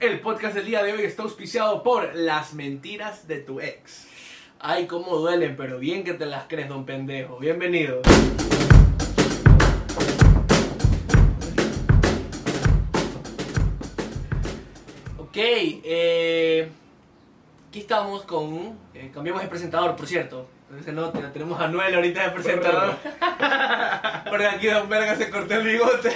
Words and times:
El 0.00 0.20
podcast 0.20 0.54
del 0.54 0.64
día 0.66 0.84
de 0.84 0.92
hoy 0.92 1.02
está 1.02 1.24
auspiciado 1.24 1.82
por 1.82 2.14
Las 2.14 2.54
mentiras 2.54 3.26
de 3.26 3.40
tu 3.40 3.60
ex. 3.60 4.06
Ay, 4.60 4.86
cómo 4.86 5.16
duelen, 5.16 5.56
pero 5.56 5.80
bien 5.80 6.04
que 6.04 6.14
te 6.14 6.24
las 6.24 6.44
crees, 6.46 6.68
don 6.68 6.86
pendejo. 6.86 7.36
Bienvenido. 7.38 8.02
Ok, 15.18 15.36
eh, 15.36 16.68
aquí 17.68 17.80
estamos 17.80 18.22
con... 18.22 18.78
eh, 18.94 19.10
cambiamos 19.12 19.42
de 19.42 19.48
presentador, 19.48 19.96
por 19.96 20.06
cierto. 20.06 20.48
Se 20.84 20.92
nota, 20.92 21.32
tenemos 21.32 21.60
a 21.60 21.66
Noel 21.66 21.96
ahorita 21.96 22.22
de 22.22 22.30
presentador. 22.30 22.94
Porque 24.30 24.46
aquí 24.46 24.66
Don 24.68 24.88
Verga 24.88 25.16
se 25.16 25.28
cortó 25.28 25.54
el 25.54 25.66
bigote. 25.66 26.12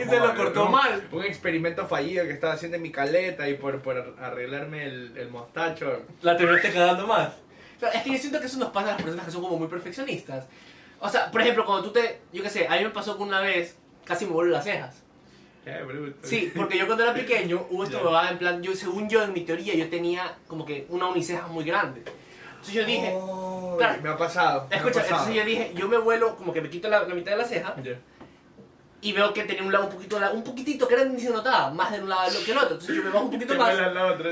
Y 0.00 0.08
se 0.08 0.18
lo 0.20 0.34
cortó 0.34 0.66
Un- 0.66 0.72
mal. 0.72 1.08
Un 1.12 1.24
experimento 1.24 1.86
fallido 1.86 2.24
que 2.26 2.32
estaba 2.32 2.52
haciendo 2.54 2.76
en 2.76 2.82
mi 2.82 2.90
caleta 2.92 3.48
y 3.48 3.54
por, 3.54 3.80
por 3.80 4.16
arreglarme 4.20 4.84
el, 4.84 5.16
el 5.16 5.28
mostacho. 5.30 6.02
La 6.22 6.36
terminaste 6.36 6.72
cagando 6.72 7.06
más. 7.06 7.30
Claro, 7.78 7.94
es 7.96 8.02
que 8.02 8.12
yo 8.12 8.18
siento 8.18 8.40
que 8.40 8.46
eso 8.46 8.58
nos 8.58 8.70
pasa 8.70 8.88
a 8.88 8.92
las 8.92 9.02
personas 9.02 9.24
que 9.24 9.30
son 9.32 9.42
como 9.42 9.56
muy 9.58 9.68
perfeccionistas. 9.68 10.46
O 10.98 11.08
sea, 11.08 11.30
por 11.30 11.40
ejemplo, 11.40 11.64
cuando 11.64 11.84
tú 11.88 11.92
te. 11.92 12.20
Yo 12.32 12.42
qué 12.42 12.50
sé, 12.50 12.66
a 12.68 12.76
mí 12.76 12.84
me 12.84 12.90
pasó 12.90 13.16
que 13.16 13.22
una 13.22 13.40
vez 13.40 13.76
casi 14.04 14.26
me 14.26 14.32
vuelvo 14.32 14.52
las 14.52 14.64
cejas. 14.64 15.02
Qué 15.64 15.82
bruto. 15.82 16.18
Sí, 16.26 16.52
porque 16.56 16.76
yo 16.78 16.86
cuando 16.86 17.04
era 17.04 17.12
pequeño 17.14 17.66
hubo 17.70 17.84
esto 17.84 17.98
huevada 18.02 18.30
en 18.30 18.38
plan. 18.38 18.62
Yo, 18.62 18.74
según 18.74 19.08
yo, 19.08 19.22
en 19.22 19.32
mi 19.32 19.42
teoría, 19.42 19.74
yo 19.74 19.88
tenía 19.88 20.36
como 20.46 20.64
que 20.66 20.86
una 20.90 21.06
uniceja 21.06 21.46
muy 21.48 21.64
grande. 21.64 22.02
Entonces 22.50 22.74
yo 22.74 22.84
dije. 22.84 23.12
Oh, 23.14 23.76
claro. 23.78 24.02
me 24.02 24.08
ha 24.10 24.16
pasado. 24.18 24.66
me 24.68 24.74
ha 24.74 24.78
Escucha, 24.78 25.00
pasado. 25.00 25.20
entonces 25.22 25.34
yo 25.36 25.44
dije, 25.48 25.72
yo 25.74 25.88
me 25.88 25.96
vuelo, 25.98 26.36
como 26.36 26.52
que 26.52 26.60
me 26.60 26.68
quito 26.68 26.88
la, 26.88 27.04
la 27.04 27.14
mitad 27.14 27.32
de 27.32 27.38
la 27.38 27.44
ceja 27.44 27.74
Ya. 27.82 27.98
Y 29.02 29.12
veo 29.12 29.32
que 29.32 29.44
tenía 29.44 29.62
un 29.62 29.72
lado 29.72 29.86
un 29.86 29.92
poquito, 29.92 30.18
un 30.32 30.44
poquitito 30.44 30.86
que 30.86 30.94
era 30.94 31.04
ni 31.04 31.20
se 31.20 31.30
notaba, 31.30 31.70
más 31.70 31.90
de 31.92 32.02
un 32.02 32.08
lado 32.08 32.30
que 32.44 32.52
el 32.52 32.58
otro. 32.58 32.72
Entonces 32.72 32.96
yo 32.96 33.02
me 33.02 33.10
bajo 33.10 33.24
un 33.24 33.30
poquito 33.32 33.54
más. 33.54 33.74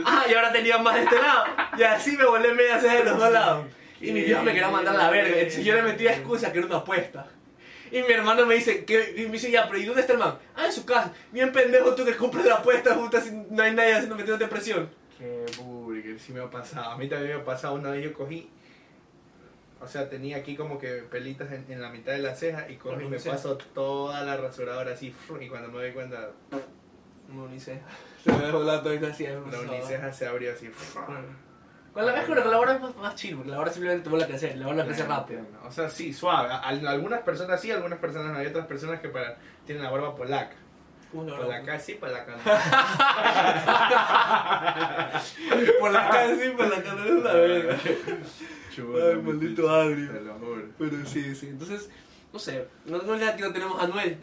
Ah, 0.05 0.25
y 0.29 0.35
ahora 0.35 0.53
tenía 0.53 0.79
más 0.79 0.95
de 0.95 1.03
este 1.03 1.17
lado. 1.17 1.45
Y 1.79 1.83
así 1.83 2.17
me 2.17 2.25
volé 2.27 2.53
media 2.53 2.79
de 2.79 3.05
los 3.05 3.19
dos 3.19 3.33
lados. 3.33 3.67
Y 4.01 4.13
mi 4.13 4.23
viejo 4.23 4.45
me 4.45 4.53
quería 4.53 4.69
mandar 4.69 4.95
la 4.95 5.11
verga. 5.11 5.37
Entonces 5.37 5.65
yo 5.65 5.75
le 5.75 5.83
metía 5.83 6.13
excusa 6.13 6.53
que 6.53 6.59
era 6.59 6.69
una 6.69 6.77
apuesta. 6.77 7.27
Y 7.91 8.01
mi 8.03 8.13
hermano 8.13 8.47
me 8.47 8.55
dice, 8.55 8.85
que, 8.85 9.15
y 9.17 9.23
me 9.23 9.33
dice, 9.33 9.51
ya, 9.51 9.67
pero 9.67 9.81
¿y 9.81 9.87
dónde 9.87 10.03
está 10.03 10.13
el 10.13 10.21
man? 10.21 10.39
Ah, 10.55 10.67
en 10.67 10.73
su 10.73 10.85
casa. 10.85 11.13
Bien 11.33 11.51
pendejo 11.51 11.97
tú 11.97 12.05
que 12.05 12.15
compras 12.15 12.45
la 12.45 12.55
apuesta, 12.57 12.95
puta, 12.95 13.21
si 13.21 13.33
no 13.33 13.61
hay 13.61 13.75
nadie 13.75 13.95
haciendo 13.95 14.15
metiéndote 14.15 14.47
presión. 14.47 14.89
Qué 15.19 15.47
burger, 15.61 16.21
sí 16.21 16.33
me 16.33 16.41
ha 16.41 16.49
pasado. 16.49 16.91
A 16.91 16.97
mí 16.97 17.09
también 17.09 17.35
me 17.35 17.43
ha 17.43 17.45
pasado. 17.45 17.75
Una 17.75 17.91
vez 17.91 18.05
yo 18.05 18.13
cogí. 18.13 18.49
O 19.81 19.87
sea, 19.87 20.09
tenía 20.09 20.39
aquí 20.39 20.57
como 20.57 20.79
que 20.79 20.89
pelitas 21.11 21.53
en, 21.53 21.65
en 21.69 21.81
la 21.81 21.91
mitad 21.91 22.13
de 22.13 22.19
la 22.19 22.35
ceja 22.35 22.69
y 22.69 22.77
cogí 22.77 23.05
y 23.05 23.09
me 23.09 23.19
paso 23.21 23.57
toda 23.57 24.23
la 24.25 24.37
rasuradora 24.37 24.93
así. 24.93 25.15
Y 25.41 25.49
cuando 25.49 25.69
me 25.69 25.79
doy 25.79 25.93
cuenta, 25.93 26.31
Una 27.33 27.45
uniceja. 27.45 27.87
Se 28.25 28.33
me 28.33 28.47
dejó 28.47 28.63
la 28.65 28.83
toita 28.83 29.07
así. 29.09 29.27
la 29.27 29.61
uniceja 29.61 30.13
se 30.13 30.27
abrió 30.27 30.53
así. 30.53 30.69
Con 31.93 32.05
la 32.05 32.15
que 32.15 32.27
con 32.27 32.37
la 32.51 32.59
hora 32.59 32.75
es 32.75 32.81
más, 32.81 32.97
más 32.97 33.15
chill, 33.15 33.37
porque 33.37 33.51
la 33.51 33.59
hora 33.61 33.73
simplemente 33.73 34.05
te 34.05 34.11
vuelve 34.11 34.25
a 34.25 34.29
crecer, 34.29 34.57
la 34.59 34.69
hora 34.69 34.85
crece 34.85 35.01
Ya, 35.03 35.07
rápido. 35.09 35.41
entiendo. 35.41 35.67
O 35.67 35.73
sea, 35.73 35.89
sí, 35.89 36.13
suave. 36.13 36.51
Algunas 36.53 37.23
personas 37.23 37.61
sí, 37.61 37.71
algunas 37.71 37.99
personas 37.99 38.33
no. 38.33 38.39
Hay 38.39 38.47
otras 38.47 38.67
personas 38.67 39.01
que 39.01 39.09
para, 39.09 39.37
tienen 39.65 39.85
la 39.85 39.91
barba 39.91 40.15
polaca. 40.15 40.55
¿Cómo 41.11 41.23
es 41.25 41.67
la 41.67 41.81
sí, 41.81 41.95
polaca 41.95 42.33
no. 42.37 42.39
Por 45.81 45.91
la 45.91 46.37
sí, 46.37 46.51
por 46.57 46.69
la 46.69 46.77
es 46.77 47.11
una 47.11 47.33
verga. 47.33 47.77
Chulo, 48.79 49.09
Ay, 49.09 49.17
maldito 49.17 49.69
agrio. 49.69 50.11
Te 50.13 50.21
lo 50.21 50.35
juro. 50.35 50.63
Pero 50.79 51.07
sí, 51.07 51.35
sí. 51.35 51.49
Entonces, 51.49 51.91
no 52.33 52.39
sé, 52.39 52.69
no, 52.85 52.99
no 52.99 53.17
no 53.17 53.53
tenemos 53.53 53.83
a 53.83 53.87
Noel. 53.89 54.19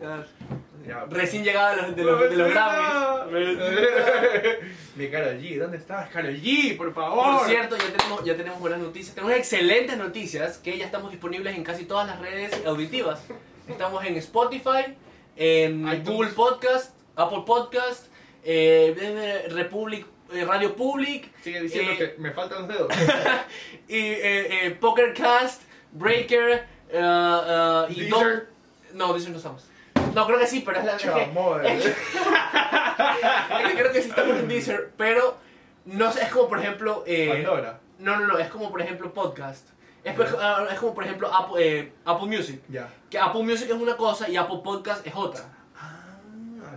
ya. 0.88 1.06
Recién 1.09 1.44
llegado 1.44 1.75
de 1.75 1.81
los, 1.81 1.95
de 1.95 2.03
los, 2.03 2.30
de 2.30 2.38
los 2.38 2.52
Grammys. 2.52 3.25
Karol 5.12 5.42
G, 5.42 5.59
¿dónde 5.59 5.78
estás, 5.78 6.09
Karol 6.09 6.36
G? 6.36 6.78
Por 6.78 6.94
favor. 6.94 7.39
Por 7.39 7.47
cierto, 7.47 7.75
ya 7.75 7.92
tenemos, 7.97 8.23
ya 8.23 8.38
tenemos 8.38 8.59
buenas 8.59 8.80
noticias. 8.80 9.16
Tenemos 9.16 9.36
excelentes 9.36 9.97
noticias 9.97 10.58
que 10.59 10.78
ya 10.78 10.86
estamos 10.86 11.12
disponibles 11.12 11.56
en 11.56 11.64
casi 11.64 11.86
todas 11.86 12.08
las 12.08 12.19
redes 12.19 12.66
auditivas. 12.66 13.24
Estamos 13.68 14.06
en 14.06 14.16
Spotify, 14.18 14.96
en 15.35 15.81
iTunes. 15.88 16.06
Google 16.06 16.30
Podcast, 16.30 16.96
Apple 17.16 17.44
Podcast, 17.46 18.06
eh, 18.44 19.47
Republic, 19.50 20.06
Radio 20.46 20.75
Public 20.75 21.31
Sigue 21.44 21.62
diciendo 21.62 21.91
Eh, 21.94 21.97
que 21.97 22.22
me 22.22 22.31
faltan 22.31 22.59
los 22.59 22.68
dedos. 22.68 22.91
y 23.88 23.96
eh, 23.97 24.66
eh, 24.68 24.72
Pokercast, 24.80 25.62
Breaker 25.91 26.66
eh, 26.90 27.00
eh, 27.00 27.86
y 27.90 28.02
Deezer. 28.02 28.50
no, 28.94 29.13
Deezer 29.13 29.31
no 29.31 29.38
estamos. 29.38 29.66
No, 30.13 30.25
creo 30.25 30.40
que 30.40 30.47
sí, 30.47 30.62
pero 30.66 30.80
es 30.80 30.86
la 30.86 30.97
Chamoy. 30.97 31.66
es 31.68 31.84
que- 31.84 31.90
es 33.63 33.68
que 33.68 33.74
creo 33.78 33.91
que 33.91 34.02
sí 34.02 34.09
estamos 34.09 34.38
en 34.38 34.47
Deezer, 34.47 34.91
pero 34.97 35.38
no 35.86 36.12
sé, 36.12 36.24
es 36.24 36.30
como 36.30 36.47
por 36.47 36.59
ejemplo 36.59 37.03
eh, 37.06 37.30
Pandora. 37.34 37.80
no, 38.00 38.19
no, 38.19 38.28
no, 38.28 38.38
es 38.40 38.47
como 38.50 38.72
por 38.72 38.81
ejemplo 38.81 39.13
podcast. 39.13 39.68
Es, 40.03 40.16
ah, 40.40 40.68
es 40.72 40.80
como 40.80 40.94
por 40.94 41.03
ejemplo 41.03 41.34
Apple, 41.34 41.80
eh, 41.80 41.92
Apple 42.06 42.28
Music. 42.28 42.62
Ya. 42.69 42.88
Que 43.09 43.18
Apple 43.19 43.42
Music 43.44 43.68
es 43.69 43.75
una 43.75 43.97
cosa 43.97 44.30
y 44.30 44.38
Apple 44.38 44.59
Podcast 44.63 45.06
es 45.06 45.13
otra. 45.16 45.42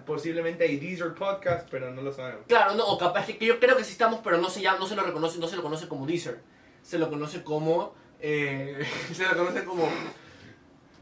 Posiblemente 0.04 0.64
hay 0.64 0.78
Deezer 0.78 1.14
Podcast, 1.14 1.68
pero 1.70 1.90
no 1.92 2.02
lo 2.02 2.12
sabemos. 2.12 2.42
Claro, 2.46 2.74
no, 2.74 2.84
o 2.86 2.98
capaz 2.98 3.26
que, 3.26 3.44
yo 3.44 3.58
creo 3.60 3.76
que 3.76 3.84
sí 3.84 3.92
estamos, 3.92 4.20
pero 4.22 4.38
no 4.38 4.50
se 4.50 4.60
llama, 4.60 4.78
no 4.78 4.86
se 4.86 4.96
lo 4.96 5.02
reconoce, 5.02 5.38
no 5.38 5.48
se 5.48 5.56
lo 5.56 5.62
conoce 5.62 5.88
como 5.88 6.06
Deezer. 6.06 6.40
Se 6.82 6.98
lo 6.98 7.08
conoce 7.10 7.42
como 7.42 7.94
eh, 8.20 8.84
se 9.12 9.24
lo 9.24 9.36
conoce 9.36 9.64
como 9.64 9.88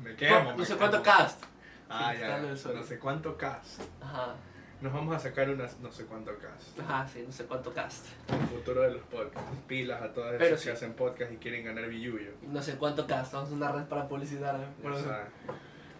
Me 0.02 0.14
quemo. 0.16 0.50
no 0.52 0.56
me 0.56 0.64
sé 0.64 0.74
quemo. 0.74 0.78
cuánto 0.80 1.02
cast. 1.02 1.42
Ah, 1.88 2.14
ya. 2.14 2.38
No 2.38 2.82
sé 2.82 2.98
cuánto 2.98 3.36
cast. 3.36 3.80
Ajá. 4.00 4.34
Nos 4.80 4.92
vamos 4.92 5.16
a 5.16 5.18
sacar 5.18 5.48
unas 5.48 5.78
no 5.80 5.90
sé 5.90 6.04
cuánto 6.04 6.32
cast. 6.38 6.78
Ajá, 6.80 7.08
sí, 7.08 7.24
no 7.26 7.32
sé 7.32 7.44
cuánto 7.46 7.72
cast. 7.72 8.06
El 8.28 8.46
futuro 8.48 8.82
de 8.82 8.90
los 8.90 9.02
podcasts. 9.04 9.50
Pilas 9.66 10.02
a 10.02 10.12
todas 10.12 10.40
esas 10.40 10.60
sí. 10.60 10.66
que 10.66 10.72
hacen 10.72 10.92
podcast 10.92 11.32
y 11.32 11.36
quieren 11.36 11.64
ganar 11.64 11.88
billuyo. 11.88 12.32
No 12.42 12.60
sé 12.62 12.76
cuánto 12.76 13.06
cast, 13.06 13.32
vamos 13.32 13.50
a 13.50 13.54
una 13.54 13.72
red 13.72 13.84
para 13.84 14.06
publicitar. 14.06 14.56
¿eh? 14.56 14.66
Pero, 14.82 14.96
O 14.96 14.98
sea, 14.98 15.28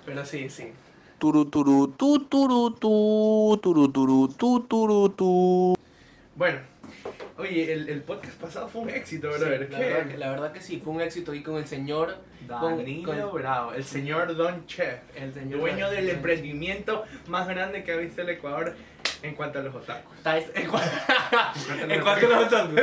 pero 0.05 0.27
sí, 0.27 0.51
sí. 0.51 0.73
Turu 1.19 1.47
turu 1.47 1.89
tu 1.97 2.19
turu 2.29 2.71
tu 2.77 3.57
turu 3.63 3.89
turu 3.89 4.29
tu 4.37 4.61
turu 4.69 5.09
tu. 5.09 5.75
Bueno, 6.37 6.59
oye, 7.39 7.73
el, 7.73 7.89
el 7.89 8.03
podcast 8.03 8.39
pasado 8.39 8.69
fue 8.69 8.83
un 8.83 8.91
éxito, 8.91 9.33
Sí, 9.33 9.41
la, 9.41 9.47
¿Qué? 9.47 9.57
verdad 9.79 10.07
que, 10.11 10.19
la 10.19 10.31
verdad 10.31 10.53
que 10.53 10.61
sí, 10.61 10.79
fue 10.85 10.93
un 10.93 11.01
éxito 11.01 11.33
ahí 11.33 11.43
con 11.43 11.57
el 11.57 11.67
señor. 11.67 12.17
con- 12.61 12.77
Danilo 12.77 13.31
con- 13.31 13.41
Bravo, 13.41 13.73
el 13.73 13.83
señor 13.85 14.37
Don 14.37 14.67
Chef, 14.67 15.01
El 15.17 15.33
señor 15.33 15.59
dueño 15.61 15.91
del 15.91 16.07
Don- 16.07 16.17
emprendimiento 16.17 17.03
más 17.29 17.49
grande 17.49 17.83
que 17.83 17.93
ha 17.93 17.97
visto 17.97 18.21
el 18.23 18.29
Ecuador 18.29 18.75
en 19.23 19.35
cuanto 19.35 19.59
a 19.59 19.63
los 19.63 19.75
otakus. 19.75 20.13
En 20.55 20.69
cuanto 20.69 20.91
en 21.89 22.01
cuanto 22.03 22.27
a 22.27 22.29
los 22.41 22.47
otakus. 22.47 22.81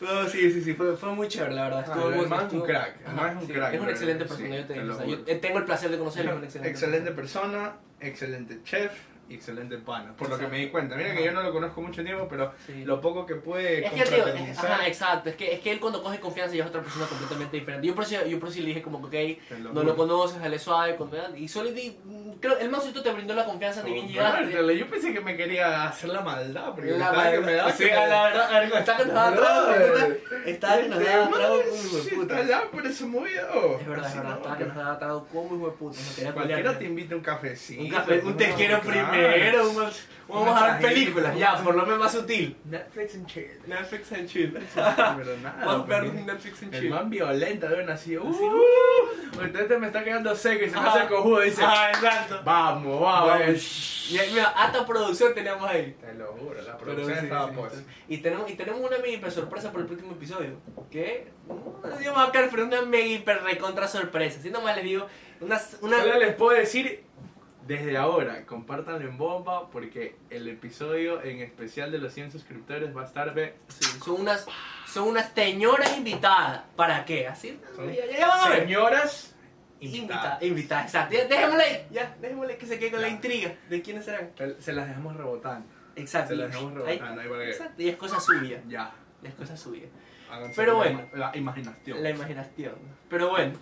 No, 0.00 0.28
sí, 0.28 0.50
sí, 0.52 0.62
sí, 0.62 0.74
fue, 0.74 0.96
fue 0.96 1.12
muy 1.14 1.28
chévere, 1.28 1.54
la 1.54 1.64
verdad. 1.64 1.84
Ah, 1.86 1.90
Estuvo 1.92 2.08
el 2.10 2.16
muy 2.16 2.26
man 2.26 2.38
es 2.38 2.52
un 2.52 2.58
estuvo- 2.60 2.64
crack, 2.64 2.96
Ajá, 3.06 3.28
es 3.30 3.36
un 3.36 3.46
sí, 3.46 3.52
crack, 3.52 3.74
Es 3.74 3.80
una 3.80 3.90
excelente 3.90 4.24
sí, 4.24 4.28
persona, 4.28 4.56
yo 4.56 4.66
te 4.66 4.74
te 4.74 4.80
o 4.90 4.94
sea, 4.96 5.06
yo 5.06 5.40
tengo 5.40 5.58
el 5.58 5.64
placer 5.64 5.90
de 5.90 5.98
conocerlo, 5.98 6.30
es 6.32 6.36
una 6.36 6.44
excelente, 6.46 6.70
excelente 6.70 7.10
persona, 7.12 7.72
excelente 8.00 8.58
chef 8.64 8.92
y 9.28 9.34
excelente 9.34 9.78
pana. 9.78 10.12
Por 10.16 10.28
lo 10.28 10.38
que 10.38 10.46
me 10.46 10.58
di 10.58 10.68
cuenta. 10.68 10.94
Mira 10.96 11.14
que 11.14 11.24
yo 11.24 11.32
no 11.32 11.42
lo 11.42 11.52
conozco 11.52 11.80
mucho 11.80 12.02
tiempo, 12.04 12.26
pero 12.28 12.52
Sí. 12.66 12.84
lo 12.84 13.00
poco 13.00 13.24
que 13.24 13.36
puede 13.36 13.86
Es 13.86 13.92
que, 13.92 14.02
tío, 14.04 14.26
es- 14.26 14.58
ajá, 14.58 14.86
exacto, 14.86 15.30
es 15.30 15.36
que, 15.36 15.54
es 15.54 15.60
que 15.60 15.70
él 15.72 15.80
cuando 15.80 16.02
coge 16.02 16.20
confianza 16.20 16.54
ya 16.54 16.64
es 16.64 16.68
otra 16.68 16.82
persona 16.82 17.06
completamente 17.06 17.56
diferente. 17.56 17.86
Yo 17.86 17.94
por 17.94 18.04
eso, 18.04 18.26
yo 18.26 18.38
por 18.38 18.48
eso 18.50 18.60
le 18.60 18.66
dije 18.66 18.82
como 18.82 19.08
que, 19.08 19.38
ok, 19.50 19.52
lo 19.52 19.58
no 19.58 19.68
juro. 19.70 19.82
lo 19.84 19.96
conoces, 19.96 20.40
dale 20.40 20.58
suave, 20.58 20.96
con- 20.96 21.10
y 21.36 21.48
solo 21.48 21.70
di, 21.70 21.96
creo, 22.40 22.58
el 22.58 22.68
más 22.68 22.82
te 22.92 23.12
brindó 23.12 23.34
la 23.34 23.44
confianza, 23.44 23.82
ni 23.82 23.92
bien 23.92 24.08
llegaste. 24.08 24.78
Yo 24.78 24.90
pensé 24.90 25.12
que 25.14 25.20
me 25.20 25.36
quería 25.36 25.84
hacer 25.88 26.10
la 26.10 26.20
maldad, 26.20 26.74
porque 26.74 26.90
La 26.92 27.30
que 27.30 27.38
me 27.40 27.54
daba 27.54 27.72
sí, 27.72 27.84
la 27.84 28.24
verdad, 28.24 28.78
está 28.80 28.96
que 28.98 29.04
nos 29.06 29.14
daba 29.14 29.36
trago. 29.36 30.12
Está 30.44 30.76
que 30.82 30.88
nos 30.88 30.98
Este 30.98 31.10
daba 31.10 31.30
trago 31.30 31.62
como 31.62 32.20
puta. 32.22 32.40
Está 32.40 32.56
allá 32.56 32.70
por 32.70 32.86
ese 32.86 33.04
movido. 33.06 33.78
Es 33.80 33.86
verdad, 33.86 34.08
es 34.10 34.16
verdad, 34.16 34.36
estaba 34.36 34.58
que 34.58 34.64
nos 34.64 34.76
daba 34.76 34.98
trago 34.98 35.26
como 35.28 35.56
hijo 35.56 35.66
de 35.70 35.72
puta, 35.76 35.98
Cualquiera 36.34 36.78
te 36.78 36.84
invita 36.84 37.14
un 37.14 37.22
cafecito. 37.22 37.82
Un 37.82 37.88
café, 37.90 38.20
un 38.24 38.36
te 38.36 38.52
quiero 38.54 38.80
claro. 38.80 39.11
Primero, 39.12 39.70
un- 39.70 39.90
vamos 40.28 40.62
a 40.62 40.78
ver 40.78 40.88
películas, 40.92 41.36
ya, 41.36 41.56
por 41.62 41.74
lo 41.74 41.82
menos 41.84 41.98
más 42.00 42.12
sutil. 42.12 42.56
Netflix 42.64 43.14
and 43.14 43.26
chill. 43.26 43.60
Netflix 43.66 44.12
and 44.12 44.28
chill. 44.28 44.52
Pero 44.74 45.36
nada. 45.42 45.64
Porque- 45.86 46.08
un 46.08 46.26
Netflix 46.26 46.62
and 46.62 46.74
El 46.74 46.80
chill. 46.80 46.90
man 46.90 47.10
violenta 47.10 47.68
de 47.68 47.92
así. 47.92 48.16
Uh, 48.16 48.28
Así, 48.30 49.40
Usted 49.46 49.60
este 49.60 49.78
me 49.78 49.86
está 49.86 50.04
quedando 50.04 50.34
seco 50.36 50.64
y 50.64 50.70
se 50.70 50.76
me 50.80 50.88
hace 50.88 51.06
cojudo. 51.06 51.40
Dice: 51.40 51.62
Ah, 51.64 51.90
exacto. 51.90 52.40
Vamos, 52.44 53.00
vamos. 53.00 53.28
Vamos. 53.40 54.08
Y 54.10 54.18
ahí, 54.18 54.30
mira, 54.32 54.48
hasta 54.48 54.84
producción 54.86 55.32
teníamos 55.34 55.68
ahí. 55.70 55.96
Te 56.00 56.12
lo 56.14 56.32
juro, 56.32 56.60
la 56.62 56.76
producción 56.76 57.18
estaba 57.18 57.48
sí, 57.48 57.54
pues. 57.56 57.72
sí. 57.74 57.84
Y 58.08 58.18
tenemos, 58.18 58.50
y 58.50 58.54
tenemos 58.54 58.80
una 58.80 58.98
mega 58.98 59.08
hiper 59.08 59.30
sorpresa 59.30 59.70
por 59.72 59.80
el 59.82 59.86
próximo 59.86 60.12
episodio. 60.12 60.58
¿Qué? 60.90 61.28
No 61.48 61.96
digo 61.98 62.16
a 62.16 62.30
caer, 62.32 62.48
pero 62.50 62.64
una 62.64 62.82
mega 62.82 63.06
hiper 63.06 63.42
recontra 63.42 63.88
sorpresa. 63.88 64.40
Si 64.42 64.50
nomás 64.50 64.76
les 64.76 64.84
digo, 64.84 65.06
una, 65.40 65.60
una, 65.80 66.00
Solo 66.00 66.18
les 66.18 66.34
puedo 66.34 66.56
decir 66.58 67.04
desde 67.66 67.96
ahora, 67.96 68.44
compártanlo 68.46 69.08
en 69.08 69.16
bomba 69.18 69.70
porque 69.70 70.16
el 70.30 70.48
episodio 70.48 71.22
en 71.22 71.40
especial 71.40 71.90
de 71.92 71.98
los 71.98 72.12
100 72.12 72.32
suscriptores 72.32 72.96
va 72.96 73.02
a 73.02 73.06
estar 73.06 73.34
de 73.34 73.54
son 74.04 74.20
unas, 74.22 74.46
son 74.86 75.08
unas 75.08 75.30
señoras 75.32 75.96
invitadas. 75.96 76.62
¿Para 76.76 77.04
qué? 77.04 77.26
Así, 77.28 77.58
Son 77.76 77.88
ya, 77.92 78.04
ya, 78.06 78.18
ya 78.18 78.28
van 78.28 78.40
a 78.40 78.48
ver. 78.50 78.60
señoras 78.60 79.34
Invitadas, 79.80 80.42
invitadas. 80.42 80.42
invitadas, 80.42 80.84
exacto. 80.86 81.14
Ya, 81.16 81.24
dejémosle 81.26 81.64
ahí, 81.64 81.86
ya, 81.90 82.16
dejémosle 82.20 82.56
que 82.56 82.66
se 82.66 82.78
quede 82.78 82.90
con 82.92 83.00
la 83.00 83.08
intriga 83.08 83.54
de 83.68 83.82
quiénes 83.82 84.04
serán. 84.04 84.30
Se 84.60 84.72
las 84.72 84.86
dejamos 84.88 85.16
rebotando. 85.16 85.66
Exacto. 85.96 86.28
Se 86.30 86.36
la 86.36 86.44
y- 86.44 86.46
dejamos 86.48 86.72
ahí- 86.72 86.78
rebotando 86.98 87.20
ahí 87.22 87.28
para 87.28 87.40
que- 87.44 87.50
Exacto, 87.50 87.82
y 87.82 87.88
es 87.88 87.96
cosa 87.96 88.20
suya. 88.20 88.60
Ya. 88.68 88.92
Es 89.22 89.34
cosa 89.34 89.56
suya. 89.56 89.86
háganse 90.30 90.54
Pero 90.56 90.72
la 90.72 90.78
bueno. 90.78 91.08
La 91.14 91.36
imaginación. 91.36 92.02
La 92.02 92.10
imaginación. 92.10 92.74
Pero 93.10 93.30
bueno. 93.30 93.52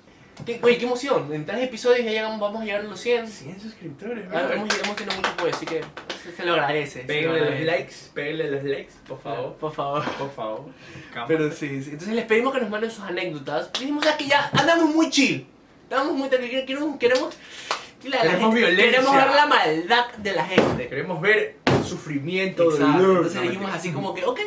¿Qué, 0.46 0.58
oye, 0.62 0.78
qué 0.78 0.84
emoción. 0.86 1.32
En 1.32 1.44
tres 1.44 1.62
episodios 1.64 2.04
ya 2.04 2.10
llegamos, 2.10 2.40
vamos 2.40 2.62
a 2.62 2.64
llegar 2.64 2.80
a 2.80 2.84
los 2.84 2.98
100. 3.00 3.28
100 3.28 3.60
suscriptores, 3.60 4.24
Ah, 4.32 4.48
hemos, 4.52 4.68
hemos 4.82 4.96
tenido 4.96 5.16
mucho 5.16 5.28
apoyo, 5.30 5.54
así 5.54 5.66
que 5.66 5.82
se, 6.22 6.32
se 6.36 6.44
lo 6.44 6.52
agradece. 6.54 7.00
Péguenle 7.00 7.50
los 7.50 7.60
likes, 7.60 7.94
péguenle 8.14 8.50
los 8.50 8.64
likes, 8.64 8.92
por 9.06 9.20
favor. 9.20 9.54
Por 9.56 9.72
favor. 9.72 10.04
Por 10.18 10.32
favor. 10.32 10.64
Pero 11.28 11.50
sí, 11.52 11.82
sí. 11.82 11.90
Entonces 11.90 12.14
les 12.14 12.24
pedimos 12.24 12.54
que 12.54 12.60
nos 12.60 12.70
manden 12.70 12.90
sus 12.90 13.04
anécdotas. 13.04 13.72
Dijimos 13.72 14.04
"Ah, 14.06 14.16
que 14.16 14.26
ya 14.26 14.50
andamos 14.52 14.94
muy 14.94 15.10
chill. 15.10 15.46
Estamos 15.84 16.14
muy 16.14 16.28
tranquilos. 16.28 16.64
Queremos, 16.66 16.98
queremos, 16.98 17.34
que 18.02 18.08
la- 18.08 18.16
la 18.18 18.22
Queremos 18.22 18.54
gente- 18.54 18.58
violencia. 18.60 18.90
Queremos 19.00 19.16
ver 19.16 19.30
la 19.34 19.46
maldad 19.46 20.12
de 20.16 20.32
la 20.32 20.44
gente. 20.46 20.88
Queremos 20.88 21.20
ver 21.20 21.56
el 21.66 21.84
sufrimiento, 21.84 22.64
Exacto. 22.70 22.98
dolor. 22.98 23.16
Entonces 23.18 23.42
dijimos 23.42 23.70
así 23.74 23.92
como 23.92 24.14
que, 24.14 24.24
ok, 24.24 24.40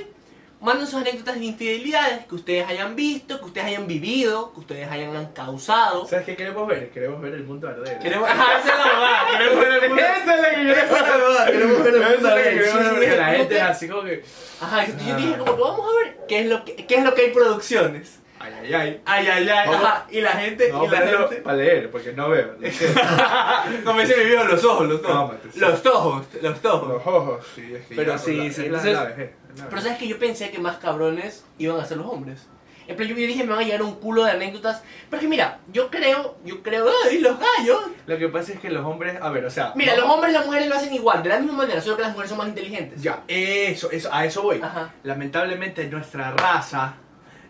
manden 0.63 0.87
sus 0.87 0.95
anécdotas 1.01 1.37
de 1.39 1.45
infidelidades 1.45 2.25
que 2.25 2.35
ustedes 2.35 2.67
hayan 2.67 2.95
visto, 2.95 3.37
que 3.39 3.45
ustedes 3.45 3.67
hayan 3.67 3.85
vivido, 3.85 4.53
que 4.53 4.59
ustedes 4.61 4.89
hayan 4.89 5.27
causado. 5.33 6.07
¿Sabes 6.07 6.25
qué 6.25 6.35
queremos 6.35 6.65
ver? 6.67 6.89
Queremos 6.89 7.21
ver 7.21 7.33
el 7.33 7.43
mundo 7.43 7.67
arder. 7.67 7.99
Queremos, 7.99 8.29
ajá, 8.29 8.59
esa 8.59 8.71
es 8.71 8.79
la 8.79 8.85
verdad, 8.85 9.37
queremos 9.37 9.59
ver 9.59 9.83
el 9.83 9.89
mundo. 9.89 10.03
Esa 10.03 10.35
es 10.35 10.41
la 10.41 10.49
que 10.49 10.55
queremos 10.55 10.77
Esa 10.83 10.95
es 10.95 11.01
la 11.01 11.17
verdad, 11.17 11.45
queremos 11.47 11.83
ver 11.83 11.93
el 11.95 12.01
mundo 12.13 12.29
arder. 12.29 12.53
queremos 12.53 12.71
Sí, 12.93 12.99
ver, 12.99 13.11
sí, 13.11 13.17
la 13.17 13.25
gente 13.27 13.55
es 13.57 13.61
así 13.61 13.87
como 13.89 14.03
que... 14.03 14.23
Ajá, 14.61 14.85
yo, 14.85 14.93
yo 14.93 15.13
Ah. 15.13 15.17
dije 15.17 15.37
como 15.37 15.55
que 15.55 15.61
vamos 15.61 15.85
a 15.91 15.95
ver 16.05 16.17
qué 16.27 16.39
es 16.39 16.45
lo 16.47 16.63
que, 16.65 16.75
qué 16.75 16.95
es 16.95 17.03
lo 17.03 17.13
que 17.13 17.21
hay 17.23 17.31
producciones. 17.31 18.19
Ay, 18.39 18.51
ay, 18.61 18.73
ay. 18.73 19.01
Ay, 19.05 19.27
ay, 19.27 19.49
ay, 19.49 19.67
Vamos. 19.69 19.85
ajá, 19.85 20.05
y 20.11 20.19
la 20.19 20.31
gente, 20.33 20.69
No, 20.69 20.83
y 20.83 20.89
la 20.89 20.97
gente. 20.97 21.35
para 21.37 21.55
leer, 21.57 21.89
porque 21.91 22.11
no 22.11 22.27
veo. 22.29 22.55
siento. 22.71 23.01
Como 23.85 23.99
dice 24.01 24.17
mi 24.17 24.25
viejo, 24.25 24.43
los 24.43 24.63
ojos, 24.65 24.87
los 24.89 25.03
ojos. 25.05 25.35
Sí. 25.53 25.59
Los 25.61 25.81
tojos, 25.81 26.25
los 26.41 26.61
tojos. 26.61 26.89
Los 26.89 27.07
ojos, 27.07 27.45
sí, 27.55 27.73
es 27.73 27.85
que 27.87 27.95
Pero 27.95 28.11
ya, 28.11 28.17
sí, 28.17 28.35
la- 28.35 28.51
sí, 28.53 28.65
entonces- 28.65 28.93
la 28.93 29.03
vejez, 29.05 29.31
la 29.42 29.42
Pero 29.69 29.81
sabes 29.81 29.97
que 29.97 30.07
yo 30.07 30.17
pensé 30.19 30.49
que 30.51 30.59
más 30.59 30.77
cabrones 30.77 31.43
iban 31.57 31.79
a 31.79 31.85
ser 31.85 31.97
los 31.97 32.07
hombres. 32.07 32.47
En 32.85 32.97
plan, 32.97 33.07
yo 33.07 33.15
dije, 33.15 33.45
me 33.45 33.51
van 33.51 33.59
a 33.59 33.63
llegar 33.63 33.81
un 33.81 33.95
culo 33.95 34.25
de 34.25 34.31
anécdotas. 34.31 34.83
Pero 35.09 35.17
es 35.17 35.21
que 35.21 35.29
mira, 35.29 35.59
yo 35.71 35.89
creo, 35.89 36.35
yo 36.43 36.61
creo, 36.61 36.85
¡ay, 37.09 37.19
los 37.19 37.37
gallos! 37.39 37.79
Lo 38.07 38.17
que 38.17 38.27
pasa 38.27 38.51
es 38.51 38.59
que 38.59 38.69
los 38.69 38.85
hombres, 38.85 39.17
a 39.21 39.29
ver, 39.29 39.45
o 39.45 39.49
sea... 39.49 39.71
Mira, 39.75 39.93
los 39.93 40.01
vamos- 40.01 40.15
hombres 40.15 40.33
y 40.33 40.37
las 40.37 40.45
mujeres 40.45 40.67
lo 40.67 40.75
hacen 40.75 40.93
igual, 40.93 41.23
de 41.23 41.29
la 41.29 41.39
misma 41.39 41.59
manera, 41.59 41.79
solo 41.79 41.95
que 41.95 42.01
las 42.01 42.11
mujeres 42.11 42.29
son 42.29 42.39
más 42.39 42.47
inteligentes. 42.49 43.01
Ya, 43.01 43.23
eso, 43.29 43.89
eso, 43.89 44.09
a 44.11 44.25
eso 44.25 44.41
voy. 44.41 44.59
Ajá. 44.61 44.91
Lamentablemente 45.03 45.87
nuestra 45.87 46.31
raza, 46.31 46.95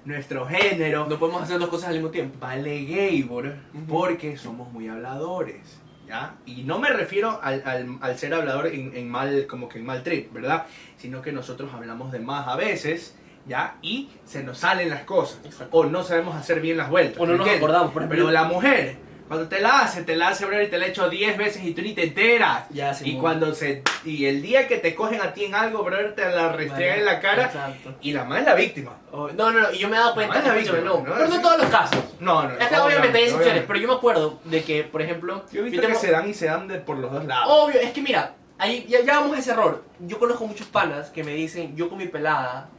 nuestro 0.05 0.45
género, 0.45 1.07
No 1.09 1.17
podemos 1.17 1.41
hacer 1.41 1.57
dos 1.57 1.69
cosas 1.69 1.87
al 1.89 1.95
mismo 1.95 2.09
tiempo. 2.09 2.37
vale 2.39 2.85
gaybor 2.85 3.47
Ujú. 3.73 3.85
porque 3.87 4.37
somos 4.37 4.71
muy 4.71 4.87
habladores. 4.87 5.79
¿Ya? 6.13 6.35
Y 6.45 6.61
no 6.61 6.77
me 6.77 6.89
refiero 6.89 7.39
al, 7.41 7.63
al- 7.65 7.97
al 7.99 8.17
ser 8.19 8.35
hablador 8.35 8.67
en, 8.67 8.95
en 8.95 9.09
mal, 9.09 9.47
como 9.47 9.67
que 9.67 9.79
en 9.79 9.85
mal 9.87 10.03
trip, 10.03 10.31
¿verdad? 10.31 10.67
Sino 10.95 11.23
que 11.23 11.31
nosotros 11.31 11.71
hablamos 11.73 12.11
de 12.11 12.19
más 12.19 12.47
a 12.47 12.55
veces, 12.55 13.15
¿ya? 13.47 13.77
Y 13.81 14.11
se 14.23 14.43
nos 14.43 14.59
salen 14.59 14.91
las 14.91 15.05
cosas. 15.05 15.39
Exacto. 15.43 15.75
O 15.75 15.85
no 15.85 16.03
sabemos 16.03 16.35
hacer 16.35 16.61
bien 16.61 16.77
las 16.77 16.91
vueltas. 16.91 17.19
O 17.19 17.25
no 17.25 17.31
¿me 17.31 17.39
nos 17.39 17.49
acordamos, 17.49 17.91
por 17.93 18.03
ejemplo. 18.03 18.15
Pero 18.25 18.31
la 18.31 18.43
mujer, 18.43 18.97
cuando 19.33 19.49
te 19.49 19.59
la 19.61 19.79
hace, 19.81 20.03
te 20.03 20.15
la 20.15 20.29
hace, 20.29 20.45
bro, 20.45 20.61
y 20.61 20.67
te 20.67 20.77
la 20.77 20.85
ha 20.85 20.87
hecho 20.89 21.09
10 21.09 21.37
veces 21.37 21.63
y 21.63 21.73
tú 21.73 21.81
ni 21.81 21.93
te 21.93 22.03
enteras. 22.03 22.65
Ya, 22.69 22.93
sí, 22.93 23.11
y 23.11 23.17
cuando 23.17 23.53
se 23.53 23.83
y 24.05 24.25
el 24.25 24.41
día 24.41 24.67
que 24.67 24.77
te 24.77 24.93
cogen 24.95 25.21
a 25.21 25.33
ti 25.33 25.45
en 25.45 25.55
algo, 25.55 25.83
bro, 25.83 26.13
te 26.13 26.29
la 26.29 26.51
restregan 26.51 26.99
en 26.99 27.05
la 27.05 27.19
cara 27.19 27.45
Exacto. 27.45 27.95
y 28.01 28.11
la 28.13 28.23
más 28.23 28.39
es 28.41 28.45
la 28.45 28.55
víctima. 28.55 28.91
Oh, 29.11 29.27
No, 29.29 29.51
no, 29.51 29.61
no, 29.61 29.71
y 29.71 29.79
yo 29.79 29.89
me 29.89 29.95
he 29.95 29.99
dado 29.99 30.13
cuenta, 30.13 30.41
la 30.41 30.53
víctima, 30.53 30.77
no, 30.79 30.97
¿no? 30.99 31.03
pero 31.03 31.27
no 31.27 31.35
en 31.35 31.41
todos 31.41 31.57
los 31.59 31.67
casos. 31.69 31.99
No, 32.19 32.43
no, 32.43 32.51
Es 32.57 32.67
que 32.67 32.77
obviamente 32.77 33.17
hay 33.17 33.23
excepciones, 33.25 33.63
pero 33.67 33.79
yo 33.79 33.87
me 33.87 33.93
acuerdo 33.95 34.39
de 34.45 34.63
que, 34.63 34.83
por 34.83 35.01
ejemplo, 35.01 35.43
Yo 35.51 35.61
he 35.61 35.63
visto 35.63 35.81
tengo- 35.81 35.93
que 35.93 35.99
se 36.07 36.11
dan 36.11 36.29
y 36.29 36.33
se 36.33 36.45
dan 36.45 36.67
de 36.67 36.75
por 36.79 36.97
los 36.97 37.11
dos 37.11 37.25
lados. 37.25 37.47
Obvio, 37.49 37.79
es 37.79 37.91
que 37.91 38.01
mira, 38.01 38.35
ahí 38.57 38.85
ya, 38.87 39.01
ya 39.01 39.19
vamos 39.19 39.35
a 39.35 39.39
ese 39.39 39.51
error. 39.51 39.83
Yo 39.99 40.19
conozco 40.19 40.45
muchos 40.45 40.67
panas 40.67 41.09
que 41.09 41.23
me 41.23 41.33
dicen, 41.33 41.75
yo 41.75 41.89
con 41.89 41.97
mi 41.97 42.07
pelada, 42.07 42.69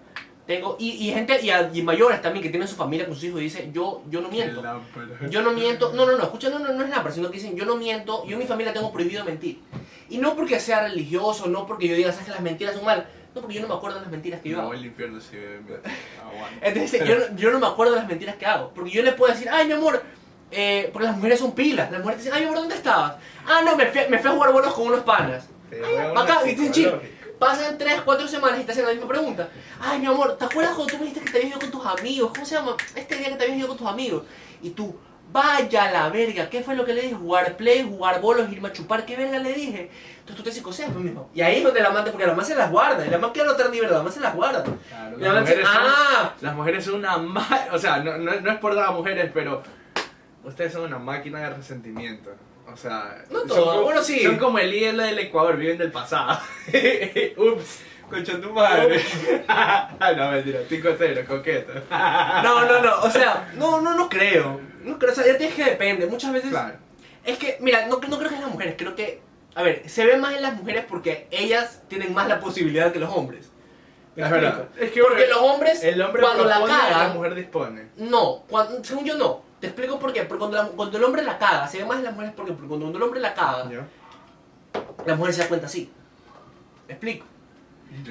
tengo, 0.46 0.76
y, 0.79 0.91
y 1.08 1.12
gente, 1.12 1.41
y, 1.43 1.50
a- 1.50 1.70
y 1.73 1.82
mayores 1.82 2.20
también 2.20 2.43
que 2.43 2.50
tienen 2.50 2.69
su 2.69 2.76
familia 2.76 3.06
con 3.06 3.14
sus 3.14 3.25
hijos 3.25 3.41
y 3.41 3.44
dicen, 3.44 3.73
yo, 3.73 4.02
yo 4.11 4.20
no 4.20 4.29
miento. 4.29 4.61
Yo 5.31 5.43
no 5.43 5.52
miento, 5.52 5.93
no, 5.94 6.05
no, 6.06 6.17
no, 6.19 6.23
escucha, 6.25 6.50
no, 6.50 6.58
no, 6.58 6.73
no 6.73 6.85
es 6.85 6.91
nada, 6.91 7.11
sino 7.11 7.31
que 7.31 7.38
dicen, 7.38 7.56
yo 7.56 7.64
no 7.64 7.76
miento, 7.76 8.25
yo 8.26 8.32
en 8.35 8.38
mi 8.41 8.46
familia 8.46 8.73
tengo 8.73 8.93
prohibido 8.93 9.25
mentir. 9.25 9.61
Y 10.11 10.19
no 10.19 10.37
porque 10.37 10.61
sea 10.61 10.82
religioso, 10.88 11.46
no 11.49 11.67
porque 11.67 11.88
yo 11.88 11.94
diga, 11.96 12.12
sabes 12.12 12.26
que 12.26 12.32
las 12.32 12.41
mentiras 12.43 12.75
son 12.75 12.85
mal, 12.85 13.06
no 13.35 13.41
porque 13.41 13.55
yo 13.56 13.62
no 13.62 13.69
me 13.69 13.75
acuerdo 13.75 13.96
de 13.96 14.02
las 14.02 14.11
mentiras 14.11 14.41
que 14.43 14.50
yo 14.50 14.61
hago. 14.61 14.75
el 14.75 14.85
infierno 14.87 15.20
si 15.20 15.37
aguanta. 15.37 16.58
Entonces, 16.62 17.05
yo, 17.05 17.19
no- 17.19 17.37
yo 17.37 17.50
no 17.50 17.58
me 17.58 17.67
acuerdo 17.67 17.94
de 17.94 18.00
las 18.00 18.08
mentiras 18.08 18.37
que 18.37 18.46
hago. 18.46 18.70
Porque 18.75 18.91
yo 18.91 19.02
le 19.02 19.12
puedo 19.12 19.32
decir, 19.32 19.49
ay, 19.50 19.67
mi 19.67 19.73
amor, 19.73 20.02
eh, 20.50 20.91
porque 20.93 21.06
las 21.08 21.17
mujeres 21.17 21.38
son 21.41 21.52
pilas. 21.52 21.91
Las 21.91 22.00
mujeres 22.00 22.23
dicen, 22.23 22.35
ay, 22.35 22.43
mi 22.43 22.46
amor, 22.49 22.61
¿dónde 22.61 22.75
estabas? 22.76 23.17
Ah, 23.46 23.62
no, 23.64 23.76
me 23.76 23.87
fui, 23.87 24.02
me 24.11 24.19
fui 24.19 24.31
a 24.31 24.35
jugar 24.35 24.52
bolos 24.52 24.73
con 24.75 24.87
unos 24.88 25.00
panas. 25.00 25.49
Acá, 26.23 26.41
y 26.44 26.55
dicen. 26.69 27.00
Pasan 27.39 27.77
3, 27.79 28.03
4 28.05 28.29
semanas 28.29 28.61
y 28.61 28.65
te 28.65 28.73
hacen 28.73 28.85
la 28.87 28.93
misma 28.93 29.09
pregunta. 29.09 29.49
Ay, 29.81 29.99
mi 29.99 30.07
amor, 30.07 30.37
¿te 30.39 30.45
acuerdas 30.45 30.75
cuando 30.75 30.93
tú 30.93 30.99
me 30.99 31.07
dijiste 31.07 31.25
que 31.25 31.31
te 31.33 31.39
habías 31.39 31.51
ido 31.53 31.61
con 31.61 31.71
tus 31.71 31.87
amigos? 31.87 32.31
¿Cómo 32.33 32.47
se 32.47 32.55
llama? 32.55 32.77
Este 32.95 33.17
día 33.17 33.29
que 33.31 33.37
te 33.37 33.45
habías 33.45 33.59
ido 33.59 33.69
con 33.69 33.77
tus 33.77 33.87
amigos. 33.87 34.23
Y 34.63 34.71
tú, 34.71 34.97
vaya 35.33 35.91
la 35.91 36.09
verga, 36.11 36.49
¿qué 36.49 36.63
fue 36.63 36.75
lo 36.77 36.85
que 36.85 36.95
le 36.95 37.03
dije? 37.03 37.15
Jugar 37.15 37.57
play, 37.57 37.83
jugar 37.83 38.21
bolos, 38.21 38.51
irme 38.53 38.69
a 38.69 38.73
chupar, 38.73 39.05
¿qué 39.05 39.17
verga 39.17 39.39
le 39.39 39.53
dije? 39.53 39.91
Entonces 40.21 40.37
tú 40.37 40.43
te 40.43 40.53
psicoseas 40.53 40.93
tú 40.93 41.01
mismo. 41.01 41.29
Y 41.35 41.41
ahí 41.43 41.57
es 41.59 41.65
donde 41.65 41.81
la 41.81 41.89
amante, 41.89 42.11
porque 42.13 42.25
la 42.27 42.33
amante 42.33 42.53
se 42.53 42.59
las 42.59 42.71
guarda. 42.71 43.05
Y 43.05 43.11
la 43.11 43.17
amante 43.17 43.35
quiere 43.41 43.49
notar 43.51 43.71
ni 43.71 43.81
verdad, 43.81 43.95
la 43.97 44.01
amante 44.01 44.19
se 44.19 44.25
las 44.25 44.35
guarda. 44.35 44.63
Claro, 44.63 45.17
la 45.19 45.33
las, 45.33 45.41
mujeres 45.43 45.67
son, 45.67 45.83
ah, 45.87 46.35
las 46.41 46.55
mujeres 46.55 46.85
son 46.85 46.95
una 46.95 47.19
ma- 47.19 47.67
O 47.73 47.79
sea, 47.79 47.99
no, 47.99 48.17
no, 48.17 48.41
no 48.41 48.51
es 48.51 48.59
por 48.59 48.79
a 48.79 48.91
mujeres, 48.93 49.31
pero 49.35 49.63
ustedes 50.45 50.73
son 50.73 50.83
una 50.83 50.99
máquina 50.99 51.41
de 51.41 51.51
resentimiento. 51.51 52.31
O 52.75 52.76
sea, 52.76 53.25
No 53.31 53.38
son 53.41 53.49
todo, 53.49 53.65
como- 53.67 53.82
bueno, 53.85 54.03
sí. 54.03 54.21
Son 54.25 54.37
como 54.37 54.59
el 54.59 54.73
hielo 54.73 55.05
del 55.05 55.17
Ecuador, 55.21 55.56
viven 55.56 55.79
del 55.79 55.93
pasado. 55.93 56.41
Ups, 57.37 57.79
concha 58.11 58.41
tu 58.41 58.50
madre. 58.53 59.00
no, 60.17 60.31
mentira, 60.32 60.61
5-0, 60.69 61.25
coqueto. 61.26 61.73
No, 61.88 62.65
no, 62.67 62.81
no, 62.82 63.00
o 63.03 63.11
sea, 63.11 63.53
no, 63.56 63.81
no, 63.81 63.94
no 63.94 64.09
creo. 64.09 64.61
No 64.82 64.99
creo, 64.99 65.12
o 65.12 65.15
sea, 65.15 65.25
ya 65.25 65.38
tienes 65.38 65.55
que 65.55 65.65
depende. 65.65 66.06
Muchas 66.06 66.32
veces. 66.32 66.50
Claro. 66.50 66.75
Es 67.25 67.38
que, 67.38 67.56
mira, 67.61 67.87
no, 67.87 68.00
no 68.09 68.19
creo 68.19 68.29
que 68.29 68.35
en 68.35 68.43
las 68.43 68.50
mujeres, 68.50 68.75
creo 68.77 68.94
que. 68.97 69.23
A 69.55 69.62
ver, 69.62 69.88
se 69.88 70.05
ve 70.05 70.17
más 70.17 70.35
en 70.35 70.43
las 70.43 70.55
mujeres 70.55 70.85
porque 70.88 71.29
ellas 71.31 71.81
tienen 71.88 72.12
más 72.12 72.27
la 72.27 72.41
posibilidad 72.41 72.93
que 72.93 72.99
los 72.99 73.11
hombres. 73.11 73.50
¿Me 74.17 74.25
Es 74.25 74.31
verdad. 74.31 74.65
Es 74.79 74.91
que 74.91 75.00
Porque 75.00 75.27
los 75.29 75.38
hombres, 75.38 75.82
el 75.85 76.03
hombre 76.03 76.23
cuando 76.23 76.44
la 76.44 76.59
y 76.61 76.62
la 76.62 76.67
cagan, 76.67 77.15
mujer 77.15 77.35
dispone. 77.37 77.87
no, 77.99 78.43
cuando, 78.49 78.82
según 78.82 79.05
yo 79.05 79.17
no. 79.17 79.43
Te 79.65 79.71
explico 79.71 79.99
por 79.99 80.13
qué. 80.13 80.25
Porque 80.25 80.41
cuando, 80.41 80.59
la- 80.59 80.69
cuando 80.69 80.99
el 80.99 81.05
hombre 81.05 81.23
la 81.23 81.39
caga, 81.39 81.67
se 81.67 81.79
ve 81.79 81.87
más 81.87 81.97
en 81.97 82.05
las 82.05 82.13
mujeres 82.13 82.35
porque, 82.37 82.53
porque 82.53 82.69
cuando 82.69 82.91
el 82.95 83.03
hombre 83.03 83.19
la 83.19 83.33
caga, 83.33 83.67
¿Ya? 83.71 83.87
la 85.07 85.15
mujer 85.15 85.33
se 85.33 85.41
da 85.43 85.49
cuenta 85.49 85.67
así. 85.67 85.91
¿Me 86.87 86.93
explico? 86.93 87.25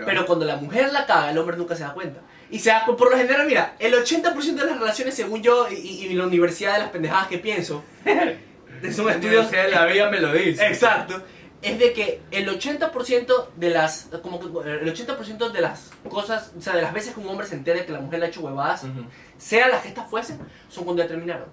Pero 0.06 0.26
cuando 0.26 0.46
la 0.46 0.56
mujer 0.56 0.92
la 0.92 1.06
caga, 1.06 1.30
el 1.30 1.38
hombre 1.38 1.56
nunca 1.58 1.76
se 1.76 1.84
da 1.84 1.94
cuenta. 1.94 2.22
Y 2.50 2.58
se 2.58 2.70
da, 2.72 2.86
por 2.86 3.12
lo 3.12 3.16
general, 3.18 3.46
mira, 3.46 3.76
el 3.78 3.94
80% 3.94 4.56
de 4.56 4.66
las 4.66 4.80
relaciones, 4.80 5.14
según 5.14 5.44
yo 5.44 5.68
y, 5.70 5.76
y- 5.76 6.06
y 6.08 6.14
la 6.14 6.26
universidad 6.26 6.74
de 6.74 6.80
las 6.80 6.90
pendejadas 6.90 7.28
que 7.28 7.38
pienso, 7.38 7.84
La 8.06 8.90
estudios 8.90 9.18
Universidad 9.46 9.64
de 9.66 9.70
la 9.72 9.86
vida 9.86 10.10
me 10.10 10.20
lo 10.20 10.34
dice. 10.34 10.66
Exacto. 10.66 11.22
Es 11.64 11.80
de 11.80 11.94
que 11.94 12.22
el 12.32 12.48
80% 12.50 13.48
de 13.56 13.70
las 13.70 14.10
como 14.22 14.40
que 14.40 14.46
el 14.70 14.94
80% 14.94 15.52
de 15.52 15.62
las 15.62 15.92
cosas, 16.10 16.52
o 16.58 16.62
sea, 16.62 16.76
de 16.76 16.82
las 16.82 16.94
veces 16.94 17.14
que 17.14 17.22
un 17.22 17.28
hombre 17.30 17.48
se 17.48 17.56
entera 17.56 17.80
de 17.80 17.86
que 17.86 17.92
la 17.94 18.00
mujer 18.02 18.20
le 18.20 18.26
ha 18.26 18.30
hecho 18.30 18.42
huevadas, 18.42 18.84
Ujú. 18.84 19.06
sea 19.38 19.68
las 19.70 19.82
que 19.82 19.88
estas 19.88 20.10
fuesen, 20.10 20.40
son 20.70 20.84
cuando 20.84 21.02
ya 21.04 21.08
terminaron. 21.08 21.48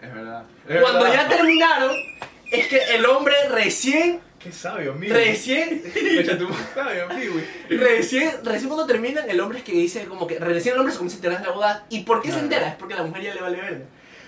Es 0.00 0.14
verdad. 0.14 0.44
Cuando 0.82 1.06
ya 1.12 1.28
terminaron, 1.28 1.96
es 2.50 2.66
que 2.68 2.78
el 2.94 3.04
hombre 3.06 3.34
recién, 3.50 4.20
Qué 4.38 4.52
sabio, 4.52 4.92
amigo. 4.92 5.14
recién, 5.14 5.82
sabio, 6.74 7.08
recién, 7.70 8.32
recién 8.44 8.68
cuando 8.68 8.86
terminan, 8.86 9.28
el 9.28 9.40
hombre 9.40 9.58
es 9.58 9.64
que 9.64 9.72
dice 9.72 10.04
como 10.04 10.26
que 10.26 10.38
recién 10.38 10.74
el 10.74 10.80
hombre 10.80 10.92
se 10.92 10.98
comienza 10.98 11.16
a 11.16 11.18
enterar 11.18 11.40
de 11.40 11.46
la 11.48 11.52
boda. 11.54 11.86
¿Y 11.88 12.00
por 12.04 12.20
qué 12.20 12.28
se 12.28 12.34
Claro. 12.34 12.44
entera? 12.44 12.68
Es 12.68 12.74
porque 12.76 12.94
la 12.94 13.02
mujer 13.02 13.22
ya 13.22 13.34
le 13.34 13.40
vale 13.40 13.56
verga. 13.60 13.84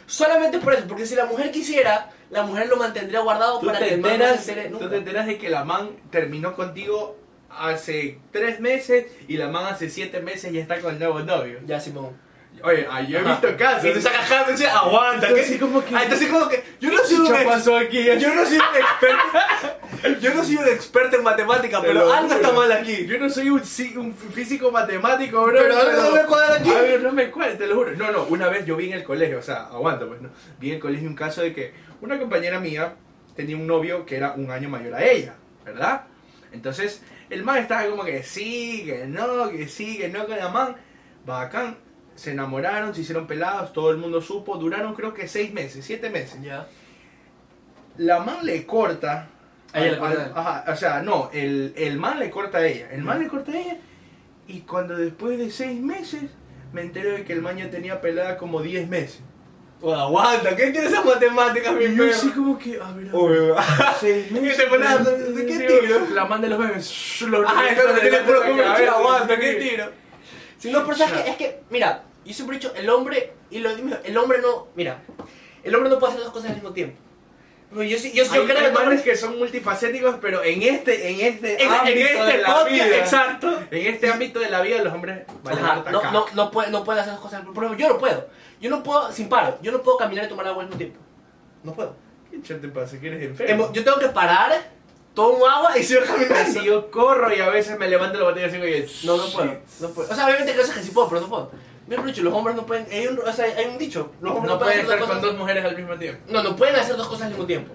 Solamente 0.06 0.58
por 0.58 0.74
eso, 0.74 0.86
porque 0.86 1.06
si 1.06 1.14
la 1.14 1.26
mujer 1.26 1.50
quisiera, 1.50 2.10
la 2.30 2.42
mujer 2.42 2.68
lo 2.68 2.76
mantendría 2.76 3.20
guardado 3.20 3.60
para 3.60 3.78
que 3.78 3.94
el 3.94 4.00
man 4.00 4.18
no 4.18 4.26
se 4.26 4.34
entere 4.34 4.64
tú 4.68 4.74
nunca. 4.74 4.90
te 4.90 4.96
enteras 4.96 5.26
de 5.26 5.38
que 5.38 5.50
la 5.50 5.64
man 5.64 5.90
terminó 6.10 6.54
contigo 6.54 7.16
hace 7.50 8.18
tres 8.30 8.60
meses 8.60 9.06
y 9.28 9.36
la 9.36 9.48
man 9.48 9.66
hace 9.66 9.88
siete 9.88 10.20
meses 10.20 10.52
y 10.52 10.58
está 10.58 10.80
con 10.80 10.94
el 10.94 10.98
nuevo 10.98 11.20
novio. 11.20 11.60
Ya, 11.66 11.80
Simón. 11.80 12.16
Oye, 12.66 12.84
ah, 12.90 13.00
yo 13.00 13.18
he 13.18 13.22
visto 13.22 13.56
casos. 13.56 13.84
Y 13.88 13.92
tú 13.92 14.00
sacas 14.00 14.28
caso 14.28 14.50
y 14.50 14.52
dices, 14.54 14.68
aguanta. 14.68 15.28
Entonces, 15.28 15.52
¿qué? 15.52 15.58
como 15.60 15.84
que- 15.84 15.94
Ah, 15.94 16.02
entonces 16.02 16.28
como 16.28 16.48
que 16.48 16.64
yo 16.80 16.90
no 16.90 16.98
soy 17.04 17.16
un 17.18 17.26
¿Qué 17.32 17.42
ex- 17.42 17.44
pasó 17.50 17.76
aquí? 17.76 18.04
yo 18.04 18.34
no 18.34 18.44
soy 18.44 18.56
un 18.58 18.76
experto. 18.76 20.20
yo 20.20 20.34
no 20.34 20.44
soy 20.44 20.56
un 20.56 20.68
experto 20.68 21.16
en 21.16 21.22
matemática, 21.22 21.80
Te 21.80 21.86
pero 21.86 22.12
algo 22.12 22.32
está 22.34 22.50
mal 22.52 22.72
aquí. 22.72 23.06
Yo 23.06 23.18
no 23.18 23.30
soy 23.30 23.50
un, 23.50 23.62
un 23.96 24.14
físico 24.14 24.72
matemático, 24.72 25.44
bro. 25.44 25.52
Pero 25.56 25.78
algo 25.78 26.02
no 26.02 26.10
me 26.10 26.22
cuadra 26.24 26.56
aquí. 26.56 26.70
A 26.70 26.80
ver, 26.80 27.02
no 27.02 27.12
me 27.12 27.30
cuadra, 27.30 27.56
te 27.56 27.66
lo 27.68 27.76
juro. 27.76 27.92
No, 27.94 28.10
no, 28.10 28.24
una 28.24 28.48
vez 28.48 28.66
yo 28.66 28.74
vi 28.74 28.86
en 28.88 28.94
el 28.94 29.04
colegio, 29.04 29.38
o 29.38 29.42
sea, 29.42 29.66
aguanta, 29.66 30.04
pues, 30.06 30.20
¿no? 30.20 30.30
Vi 30.58 30.70
en 30.70 30.74
el 30.74 30.80
colegio 30.80 31.08
un 31.08 31.14
caso 31.14 31.42
de 31.42 31.52
que 31.54 31.72
una 32.00 32.18
compañera 32.18 32.58
mía 32.58 32.94
tenía 33.36 33.56
un 33.56 33.68
novio 33.68 34.04
que 34.04 34.16
era 34.16 34.32
un 34.32 34.50
año 34.50 34.68
mayor 34.68 34.92
a 34.94 35.04
ella, 35.04 35.34
¿verdad? 35.64 36.02
Entonces, 36.50 37.02
el 37.30 37.44
man 37.44 37.58
estaba 37.58 37.86
como 37.86 38.04
que 38.04 38.24
sí, 38.24 38.82
que 38.86 39.06
no, 39.06 39.50
que 39.50 39.68
sí, 39.68 39.98
que 39.98 40.08
no, 40.08 40.26
que 40.26 40.34
la 40.36 40.48
man. 40.48 40.74
Bacán. 41.24 41.76
Se 42.16 42.32
enamoraron, 42.32 42.94
se 42.94 43.02
hicieron 43.02 43.26
pelados, 43.26 43.72
todo 43.72 43.90
el 43.92 43.98
mundo 43.98 44.20
supo. 44.20 44.56
Duraron 44.56 44.94
creo 44.94 45.14
que 45.14 45.28
seis 45.28 45.52
meses, 45.52 45.84
siete 45.84 46.10
meses. 46.10 46.40
Ya. 46.42 46.66
La 47.98 48.20
man 48.20 48.38
le 48.42 48.66
corta 48.66 49.28
A 49.72 49.80
ella 49.80 49.86
le 49.86 49.92
al- 49.94 49.98
corta 49.98 50.14
al- 50.14 50.20
a 50.20 50.24
él. 50.24 50.32
ajá, 50.34 50.64
o 50.72 50.76
sea, 50.76 51.02
no, 51.02 51.30
el, 51.32 51.72
el 51.76 51.98
man 51.98 52.18
le 52.18 52.30
corta 52.30 52.58
a 52.58 52.66
ella. 52.66 52.88
El 52.90 53.02
man 53.02 53.20
le 53.22 53.28
corta 53.28 53.52
a 53.52 53.56
ella. 53.58 53.76
Y 54.48 54.60
cuando 54.60 54.96
después 54.96 55.38
de 55.38 55.50
seis 55.50 55.80
meses 55.80 56.22
me 56.72 56.82
entero 56.82 57.12
de 57.12 57.24
que 57.24 57.32
el 57.32 57.42
man 57.42 57.56
ya 57.56 57.70
tenía 57.70 58.00
pelada 58.00 58.36
como 58.36 58.60
10 58.62 58.88
meses. 58.88 59.20
Oh, 59.82 59.94
aguanta, 59.94 60.56
¿qué 60.56 60.70
tiene 60.70 60.86
esas 60.86 61.04
matemáticas, 61.04 61.74
mi 61.74 61.94
yo 61.94 62.04
así 62.08 62.30
como 62.30 62.58
que, 62.58 62.80
a 62.80 62.92
ver, 62.92 63.08
a 63.08 63.12
ver, 63.12 63.14
Uy, 63.14 63.36
seis 64.00 64.26
¿Y 64.30 64.34
meses. 64.40 64.64
qué 64.66 65.52
Sí, 65.52 65.66
tiro? 65.86 66.06
La 66.14 66.24
man 66.24 66.40
de 66.40 66.48
los 66.48 66.58
memes. 66.58 67.20
Los 67.28 67.44
Ah, 67.46 67.52
revienta 67.60 67.82
entonces 67.82 68.00
tiene 68.00 68.18
puro 68.24 68.42
aguanta, 68.96 69.34
sí. 69.34 69.40
¿qué 69.40 69.52
tiro? 69.54 69.90
Si 70.58 70.70
no, 70.70 70.84
¿sabes 70.94 71.22
qué? 71.22 71.30
Es 71.30 71.36
que, 71.36 71.60
mira, 71.70 72.02
yo 72.24 72.32
siempre 72.34 72.56
he 72.56 72.60
dicho, 72.60 72.72
el 72.74 72.88
hombre, 72.90 73.32
y 73.50 73.58
lo 73.58 73.70
el 73.70 74.16
hombre 74.18 74.38
no, 74.40 74.68
mira, 74.74 75.02
el 75.62 75.74
hombre 75.74 75.90
no 75.90 75.98
puede 75.98 76.12
hacer 76.14 76.24
dos 76.24 76.32
cosas 76.32 76.50
al 76.50 76.56
mismo 76.56 76.72
tiempo. 76.72 76.98
Yo, 77.72 77.82
yo, 77.82 77.96
yo 77.98 78.22
Hay, 78.22 78.28
creo 78.28 78.40
hay 78.42 78.46
que 78.46 78.52
el 78.52 78.66
hombre- 78.68 78.84
manes 78.84 79.02
que 79.02 79.16
son 79.16 79.36
multifacéticos, 79.38 80.16
pero 80.20 80.42
en 80.44 80.62
este, 80.62 81.10
en 81.10 81.20
este 81.20 81.62
en, 81.62 81.68
ámbito 81.68 81.90
en 81.90 81.96
de 81.98 82.04
este 82.04 82.38
la 82.38 82.46
podcast, 82.48 82.70
vida, 82.70 82.86
exacto. 82.98 83.60
en 83.70 83.86
este 83.94 84.08
ámbito 84.10 84.38
de 84.38 84.50
la 84.50 84.60
vida, 84.62 84.82
los 84.82 84.94
hombres 84.94 85.24
valen 85.42 85.64
Ajá, 85.64 85.74
no, 85.90 86.00
caca. 86.00 86.10
no, 86.12 86.26
no, 86.34 86.50
puede, 86.50 86.70
no 86.70 86.84
puede 86.84 87.00
hacer 87.00 87.12
dos 87.14 87.20
cosas. 87.22 87.42
Por 87.44 87.64
ejemplo, 87.64 87.76
yo 87.86 87.92
no 87.92 87.98
puedo. 87.98 88.28
Yo 88.60 88.70
no 88.70 88.82
puedo, 88.82 89.12
sin 89.12 89.28
paro, 89.28 89.58
yo 89.62 89.72
no 89.72 89.82
puedo 89.82 89.98
caminar 89.98 90.24
y 90.24 90.28
tomar 90.28 90.46
agua 90.46 90.62
al 90.62 90.68
mismo 90.68 90.78
tiempo. 90.78 90.98
No 91.64 91.74
puedo. 91.74 91.94
¿Qué 92.30 92.54
te 92.54 92.68
pasa? 92.68 92.98
¿Que 93.00 93.08
eres 93.08 93.22
enfermo? 93.24 93.72
Yo 93.72 93.82
tengo 93.84 93.98
que 93.98 94.08
parar, 94.08 94.52
tomo 95.16 95.46
agua 95.46 95.76
y 95.76 95.82
sigo 95.82 96.02
caminando. 96.06 96.52
Si 96.52 96.64
yo 96.64 96.88
corro 96.92 97.34
y 97.34 97.40
a 97.40 97.48
veces 97.48 97.76
me 97.76 97.88
levanto 97.88 98.18
la 98.18 98.24
botella 98.26 98.46
y 98.46 98.50
digo, 98.52 98.64
oye, 98.64 98.86
No, 99.04 99.16
no 99.16 99.24
puedo, 99.32 99.58
no 99.80 99.88
puedo. 99.88 100.12
O 100.12 100.14
sea, 100.14 100.26
obviamente 100.26 100.52
hay 100.52 100.58
cosas 100.58 100.76
que 100.76 100.82
sí 100.82 100.90
puedo, 100.92 101.08
pero 101.08 101.22
no 101.22 101.28
puedo. 101.28 101.50
Han 101.96 102.06
dicho, 102.06 102.22
los 102.22 102.34
hombres 102.34 102.54
no 102.56 102.66
pueden. 102.66 102.86
Hay 102.92 103.06
un, 103.06 103.18
o 103.18 103.32
sea, 103.32 103.44
hay 103.44 103.66
un 103.66 103.78
dicho. 103.78 104.12
Los 104.20 104.32
hombres 104.34 104.52
No 104.52 104.58
pueden 104.58 104.74
puedes 104.74 104.78
hacer 104.78 104.82
estar 104.84 104.98
dos 104.98 105.08
con 105.08 105.16
cosas. 105.16 105.22
dos 105.22 105.38
mujeres 105.40 105.64
al 105.64 105.76
mismo 105.76 105.96
tiempo. 105.96 106.22
No, 106.32 106.42
no 106.42 106.56
pueden 106.56 106.76
hacer 106.76 106.96
dos 106.96 107.08
cosas 107.08 107.22
al 107.22 107.30
mismo 107.30 107.46
tiempo. 107.46 107.72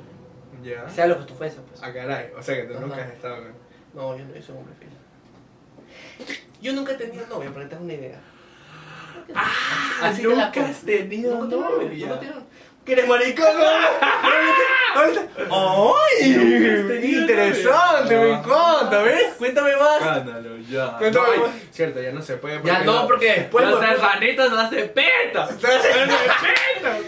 Ya. 0.63 0.87
Sea 0.89 1.07
lo 1.07 1.17
que 1.17 1.23
tú 1.25 1.33
fuese, 1.33 1.57
pues. 1.61 1.81
Ah, 1.81 1.91
caray. 1.91 2.29
O 2.37 2.41
sea 2.43 2.55
que 2.55 2.63
tú 2.63 2.73
Ajá. 2.73 2.81
nunca 2.81 3.03
has 3.03 3.11
estado 3.11 3.35
con... 3.37 3.53
No, 3.93 4.17
yo 4.17 4.25
no 4.25 4.35
yo 4.35 4.41
soy 4.41 4.55
un 4.55 4.57
hombre 4.61 4.75
fiel. 4.77 6.37
Yo 6.61 6.73
nunca 6.73 6.91
he 6.91 6.95
tenido 6.95 7.25
novia, 7.27 7.49
para 7.51 7.63
que 7.63 7.69
te 7.69 7.75
hagas 7.75 7.83
una 7.85 7.93
idea. 7.93 8.19
Ah, 9.33 9.51
la 10.01 10.11
nunca 10.11 10.65
has 10.65 10.81
tenido 10.81 11.45
novia. 11.45 12.07
Nunca 12.07 12.19
tengo 12.19 12.33
¿Que 12.33 12.43
eres 12.93 13.07
maricón? 13.07 13.45
Ahorita- 14.95 15.21
¡Ay! 15.49 16.33
tenido 16.87 17.21
Interesante, 17.21 18.17
me 18.17 18.29
encanta, 18.33 19.01
¿ves? 19.03 19.33
Cuéntame 19.37 19.75
más. 19.77 20.01
Escándalo, 20.01 20.57
ya. 20.69 20.97
Cuéntame 20.97 21.37
No, 21.37 21.43
más. 21.47 21.51
cierto, 21.71 22.01
ya 22.01 22.11
no 22.11 22.21
se 22.21 22.35
puede. 22.37 22.61
Ya 22.63 22.79
no, 22.83 23.07
porque 23.07 23.31
después. 23.33 23.65
Los 23.65 23.79
después- 23.79 23.99
hermanitos 24.01 24.51
no 24.51 24.69
se 24.69 24.83
peta. 24.89 25.47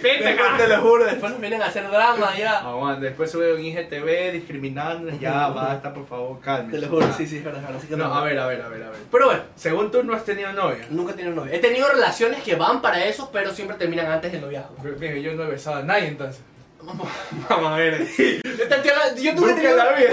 Después 0.02 0.58
te 0.58 0.68
lo 0.68 0.82
juro, 0.82 1.06
después 1.06 1.32
nos 1.32 1.42
vienen 1.42 1.62
a 1.62 1.66
hacer 1.66 1.90
drama 1.90 2.36
ya. 2.38 2.60
Aguanta, 2.68 3.02
después 3.02 3.32
sube 3.32 3.54
un 3.54 3.62
IGTV 3.62 4.32
discriminándonos. 4.34 5.20
Ya, 5.20 5.48
basta, 5.50 5.94
por 5.94 6.08
favor. 6.08 6.40
Te 6.72 6.78
lo 6.78 6.88
juro, 6.88 7.08
sí, 7.18 7.28
sí, 7.28 7.38
es 7.38 7.44
verdad, 7.44 7.62
es 7.62 7.68
verdad. 7.68 7.82
que 7.90 7.96
No, 7.98 8.14
a 8.14 8.24
ver, 8.24 8.40
a 8.40 8.48
ver, 8.48 8.62
a 8.62 8.68
ver, 8.70 8.84
a 8.84 8.90
ver. 8.90 9.00
Pero 9.12 9.26
bueno, 9.26 9.42
Según 9.56 9.92
tú 9.92 10.04
no 10.04 10.14
has 10.16 10.24
tenido 10.26 10.52
novia. 10.54 10.86
nunca 10.90 11.12
he 11.14 11.16
tenido 11.16 11.36
novia. 11.36 11.54
He 11.56 11.60
tenido 11.60 11.88
relaciones 11.90 12.42
que 12.44 12.56
van 12.56 12.82
para 12.82 13.04
eso, 13.06 13.30
pero 13.32 13.52
siempre 13.54 13.78
terminan 13.78 14.08
antes 14.12 14.32
del 14.32 14.42
noviazgo. 14.42 14.76
Mira, 15.00 15.16
yo 15.18 15.34
no 15.34 15.44
he 15.44 15.48
besado 15.48 15.73
nadie 15.82 16.08
entonces. 16.10 16.42
Vamos 16.82 17.08
a 17.72 17.76
ver. 17.78 18.06
Yo, 18.18 18.68
te 18.68 19.22
yo 19.22 19.34
Nunca 19.34 19.56
tenido 19.56 19.72
en 19.72 19.78
la 19.78 19.92
vida. 19.94 20.10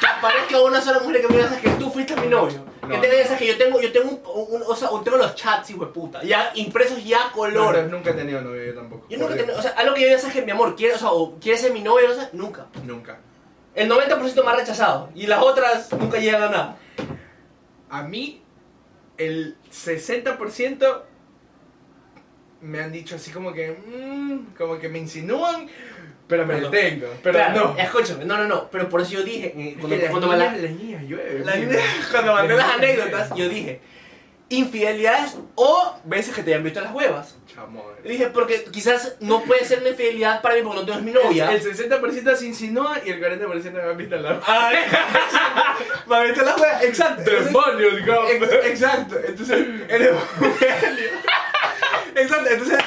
Que 0.00 0.06
aparezca 0.06 0.60
una 0.62 0.80
sola 0.80 1.00
mujer 1.00 1.20
que 1.20 1.28
me 1.28 1.36
diga 1.36 1.60
que 1.60 1.68
tú 1.70 1.90
fuiste 1.90 2.14
mi 2.16 2.28
novio. 2.28 2.64
No. 2.82 2.88
Que 2.88 2.98
te 3.08 3.10
diga 3.16 3.36
que 3.36 3.46
yo 3.48 3.58
tengo, 3.58 3.80
yo 3.80 3.90
tengo, 3.90 4.10
un, 4.10 4.54
un- 4.54 4.62
o 4.64 4.76
sea, 4.76 4.88
tengo 5.02 5.16
los 5.16 5.34
chats, 5.34 5.68
hijo 5.70 5.84
de 5.86 5.90
puta, 5.92 6.22
ya 6.22 6.52
impresos 6.54 7.02
ya 7.04 7.24
No, 7.26 7.32
color. 7.32 7.74
entonces 7.74 7.90
nunca 7.90 8.10
he 8.10 8.14
tenido 8.14 8.40
novia 8.42 8.66
yo 8.66 8.74
tampoco. 8.76 9.06
Yo 9.10 9.18
nunca 9.18 9.34
he 9.34 9.36
tenido, 9.38 9.58
o 9.58 9.62
sea, 9.62 9.72
algo 9.72 9.92
que 9.94 10.02
yo 10.02 10.06
diga 10.06 10.20
es 10.20 10.32
que 10.32 10.42
mi 10.42 10.52
amor, 10.52 10.76
quiere, 10.76 10.94
o 10.94 10.98
sea, 10.98 11.10
o 11.10 11.34
quiere 11.40 11.58
ser 11.58 11.72
mi 11.72 11.80
novio, 11.80 12.06
no 12.08 12.14
sé, 12.14 12.28
nunca. 12.32 12.66
Nunca. 12.84 13.18
El 13.74 13.90
90% 13.90 14.44
me 14.44 14.50
ha 14.52 14.54
rechazado 14.54 15.10
y 15.16 15.26
las 15.26 15.42
otras 15.42 15.92
nunca 15.94 16.18
llegan 16.18 16.42
a 16.44 16.48
nada. 16.48 16.76
A 17.90 18.02
mí, 18.04 18.40
el 19.18 19.56
60% 19.72 21.02
me 22.66 22.80
han 22.80 22.92
dicho 22.92 23.16
así 23.16 23.30
como 23.30 23.52
que. 23.52 23.70
mm, 23.86 24.54
como 24.56 24.78
que 24.78 24.88
me 24.88 24.98
insinúan, 24.98 25.68
pero 26.28 26.44
me 26.46 26.60
detengo. 26.60 27.06
Pero 27.22 27.38
Claro, 27.38 27.74
no. 27.74 27.78
Escúchame, 27.82 28.24
no, 28.24 28.36
no, 28.38 28.44
no, 28.46 28.68
pero 28.70 28.88
por 28.88 29.00
eso 29.00 29.12
yo 29.12 29.22
dije, 29.22 29.54
eh, 29.56 29.76
cuando, 29.78 29.96
las, 29.96 30.10
cuando 30.10 30.26
me 30.28 30.36
niñas, 30.36 30.52
la- 30.56 30.62
las 30.62 30.70
niñas 30.72 31.02
llueven. 31.04 31.46
la- 31.46 31.54
mira. 31.56 31.80
cuando 32.10 32.32
mandé 32.34 32.54
las 32.56 32.70
anécdotas, 32.74 33.34
yo 33.34 33.48
dije, 33.48 33.80
infidelidades 34.48 35.36
o 35.56 35.96
veces 36.04 36.32
que 36.34 36.42
te 36.42 36.50
hayan 36.52 36.62
visto 36.62 36.80
las 36.80 36.92
huevas. 36.94 37.36
Chamo, 37.52 37.84
Y 38.04 38.08
dije, 38.10 38.26
porque 38.28 38.64
quizás 38.70 39.16
no 39.20 39.42
puede 39.42 39.64
ser 39.64 39.80
una 39.80 39.88
infidelidad 39.90 40.40
para 40.40 40.54
mí 40.54 40.60
porque 40.62 40.80
no 40.80 40.86
tengo 40.86 41.00
mi 41.00 41.10
novia. 41.10 41.50
El 41.52 41.60
60% 41.62 42.36
se 42.36 42.46
insinúa 42.46 42.98
y 43.04 43.10
el 43.10 43.20
40% 43.20 43.72
me 43.72 43.82
han 43.82 43.96
visto 43.96 44.16
la. 44.16 44.40
Ah, 44.46 44.70
me 46.06 46.16
han 46.16 46.26
visto 46.28 46.44
las 46.44 46.60
huevas, 46.60 46.82
exacto. 46.84 47.22
Entonces- 47.22 47.44
¡Demonios! 47.46 47.94
Ex- 48.30 48.66
Exacto, 48.66 49.16
entonces 49.26 49.66
eres 49.88 50.10
Exacto, 52.16 52.48
entonces 52.50 52.78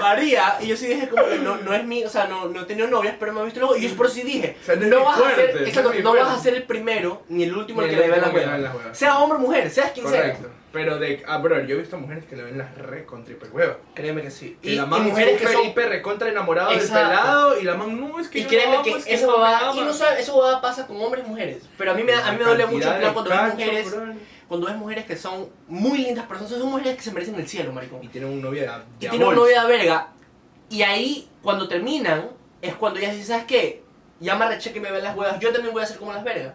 varía 0.00 0.56
y 0.60 0.66
yo 0.68 0.76
sí 0.76 0.86
dije 0.86 1.08
como 1.08 1.26
que 1.26 1.38
no, 1.38 1.56
no 1.58 1.74
es 1.74 1.84
mi, 1.84 2.02
o 2.04 2.08
sea, 2.08 2.26
no, 2.26 2.48
no 2.48 2.62
he 2.62 2.64
tenido 2.64 2.88
novias, 2.88 3.16
pero 3.20 3.32
me 3.34 3.40
ha 3.40 3.44
visto 3.44 3.60
luego 3.60 3.76
y 3.76 3.86
yo 3.88 3.94
por 3.96 4.06
eso 4.06 4.14
sí 4.14 4.22
dije, 4.22 4.56
O 4.62 4.64
sea, 4.64 4.76
no 4.76 4.86
es 4.98 5.04
vas 5.04 5.14
a 5.20 5.24
ser, 5.26 5.34
fuerte, 5.34 5.68
exacto, 5.68 5.92
es 5.92 6.02
no 6.04 6.10
vas 6.14 6.20
fuerte. 6.22 6.38
a 6.38 6.42
ser 6.42 6.54
el 6.54 6.62
primero 6.62 7.22
ni 7.28 7.42
el 7.44 7.54
último 7.54 7.82
Ni 7.82 7.88
el 7.88 7.94
que 7.94 8.00
le 8.00 8.08
ve 8.10 8.16
las 8.16 8.26
último 8.28 8.32
que 8.40 8.40
le 8.40 8.46
ve 8.46 8.52
huevas. 8.58 8.62
las 8.62 8.74
huevas. 8.74 8.98
Sea 8.98 9.18
hombre 9.18 9.36
o 9.38 9.40
mujer, 9.42 9.70
seas 9.70 9.90
quien 9.92 10.06
Correcto. 10.06 10.42
sea. 10.42 10.50
Pero 10.72 10.98
de. 11.00 11.22
Ah, 11.26 11.38
bro, 11.38 11.60
yo 11.64 11.74
he 11.74 11.78
visto 11.80 11.98
mujeres 11.98 12.24
que 12.26 12.36
le 12.36 12.44
ven 12.44 12.56
las 12.56 12.72
re 12.78 13.04
con 13.04 13.24
triple 13.24 13.48
hueva. 13.50 13.76
Créeme 13.92 14.22
que 14.22 14.30
sí. 14.30 14.56
Y, 14.62 14.70
Y, 14.70 14.76
la 14.76 14.84
y 14.84 14.86
man 14.86 15.02
mujeres 15.02 15.40
que 15.40 15.48
son 15.48 15.66
hiper 15.66 15.88
recontra 15.88 16.28
enamorada 16.28 16.70
del 16.70 16.78
pelado 16.80 17.60
y 17.60 17.64
la 17.64 17.74
man 17.74 18.00
no 18.00 18.20
es 18.20 18.28
que 18.28 18.38
y 18.38 18.44
créeme 18.44 18.76
no, 18.76 18.82
que 18.84 18.92
pues, 18.92 19.04
eso 19.08 19.26
no 19.26 19.38
me 19.38 19.42
va 19.42 19.72
y 19.74 19.80
no 19.80 19.92
sabe, 19.92 20.20
eso 20.20 20.38
va 20.38 20.60
pasa 20.62 20.86
con 20.86 21.02
hombres 21.02 21.24
y 21.26 21.28
mujeres, 21.28 21.64
pero 21.76 21.90
a 21.90 21.94
mí 21.94 22.04
me 22.04 22.14
a 22.14 22.30
mí 22.32 22.38
me 22.38 22.44
duele 22.44 22.66
mucho 22.66 22.88
cuando 23.12 23.24
ves 23.24 23.54
mujeres, 23.54 23.90
bro. 23.90 24.14
Cuando 24.50 24.66
ves 24.66 24.74
mujeres 24.76 25.04
que 25.06 25.16
son 25.16 25.48
muy 25.68 25.98
lindas 25.98 26.26
personas, 26.26 26.50
son 26.58 26.68
mujeres 26.70 26.96
que 26.96 27.02
se 27.02 27.12
merecen 27.12 27.36
el 27.36 27.46
cielo, 27.46 27.72
maricón. 27.72 28.02
Y 28.02 28.08
tienen 28.08 28.30
un 28.32 28.42
novio 28.42 28.62
de, 28.62 28.66
y 28.66 28.70
de 29.04 29.08
tiene 29.10 29.16
una 29.24 29.26
bolsa. 29.26 29.40
novia 29.42 29.62
de 29.62 29.68
verga. 29.78 30.08
Y 30.68 30.82
ahí, 30.82 31.28
cuando 31.40 31.68
terminan, 31.68 32.30
es 32.60 32.74
cuando 32.74 32.98
ya 32.98 33.10
dicen, 33.10 33.26
¿sabes 33.26 33.44
qué? 33.44 33.84
Ya 34.18 34.34
me 34.34 34.46
arreché 34.46 34.72
que 34.72 34.80
me 34.80 34.90
ven 34.90 35.04
las 35.04 35.16
huevas, 35.16 35.38
yo 35.38 35.52
también 35.52 35.72
voy 35.72 35.84
a 35.84 35.86
ser 35.86 35.98
como 35.98 36.12
las 36.12 36.24
vergas. 36.24 36.54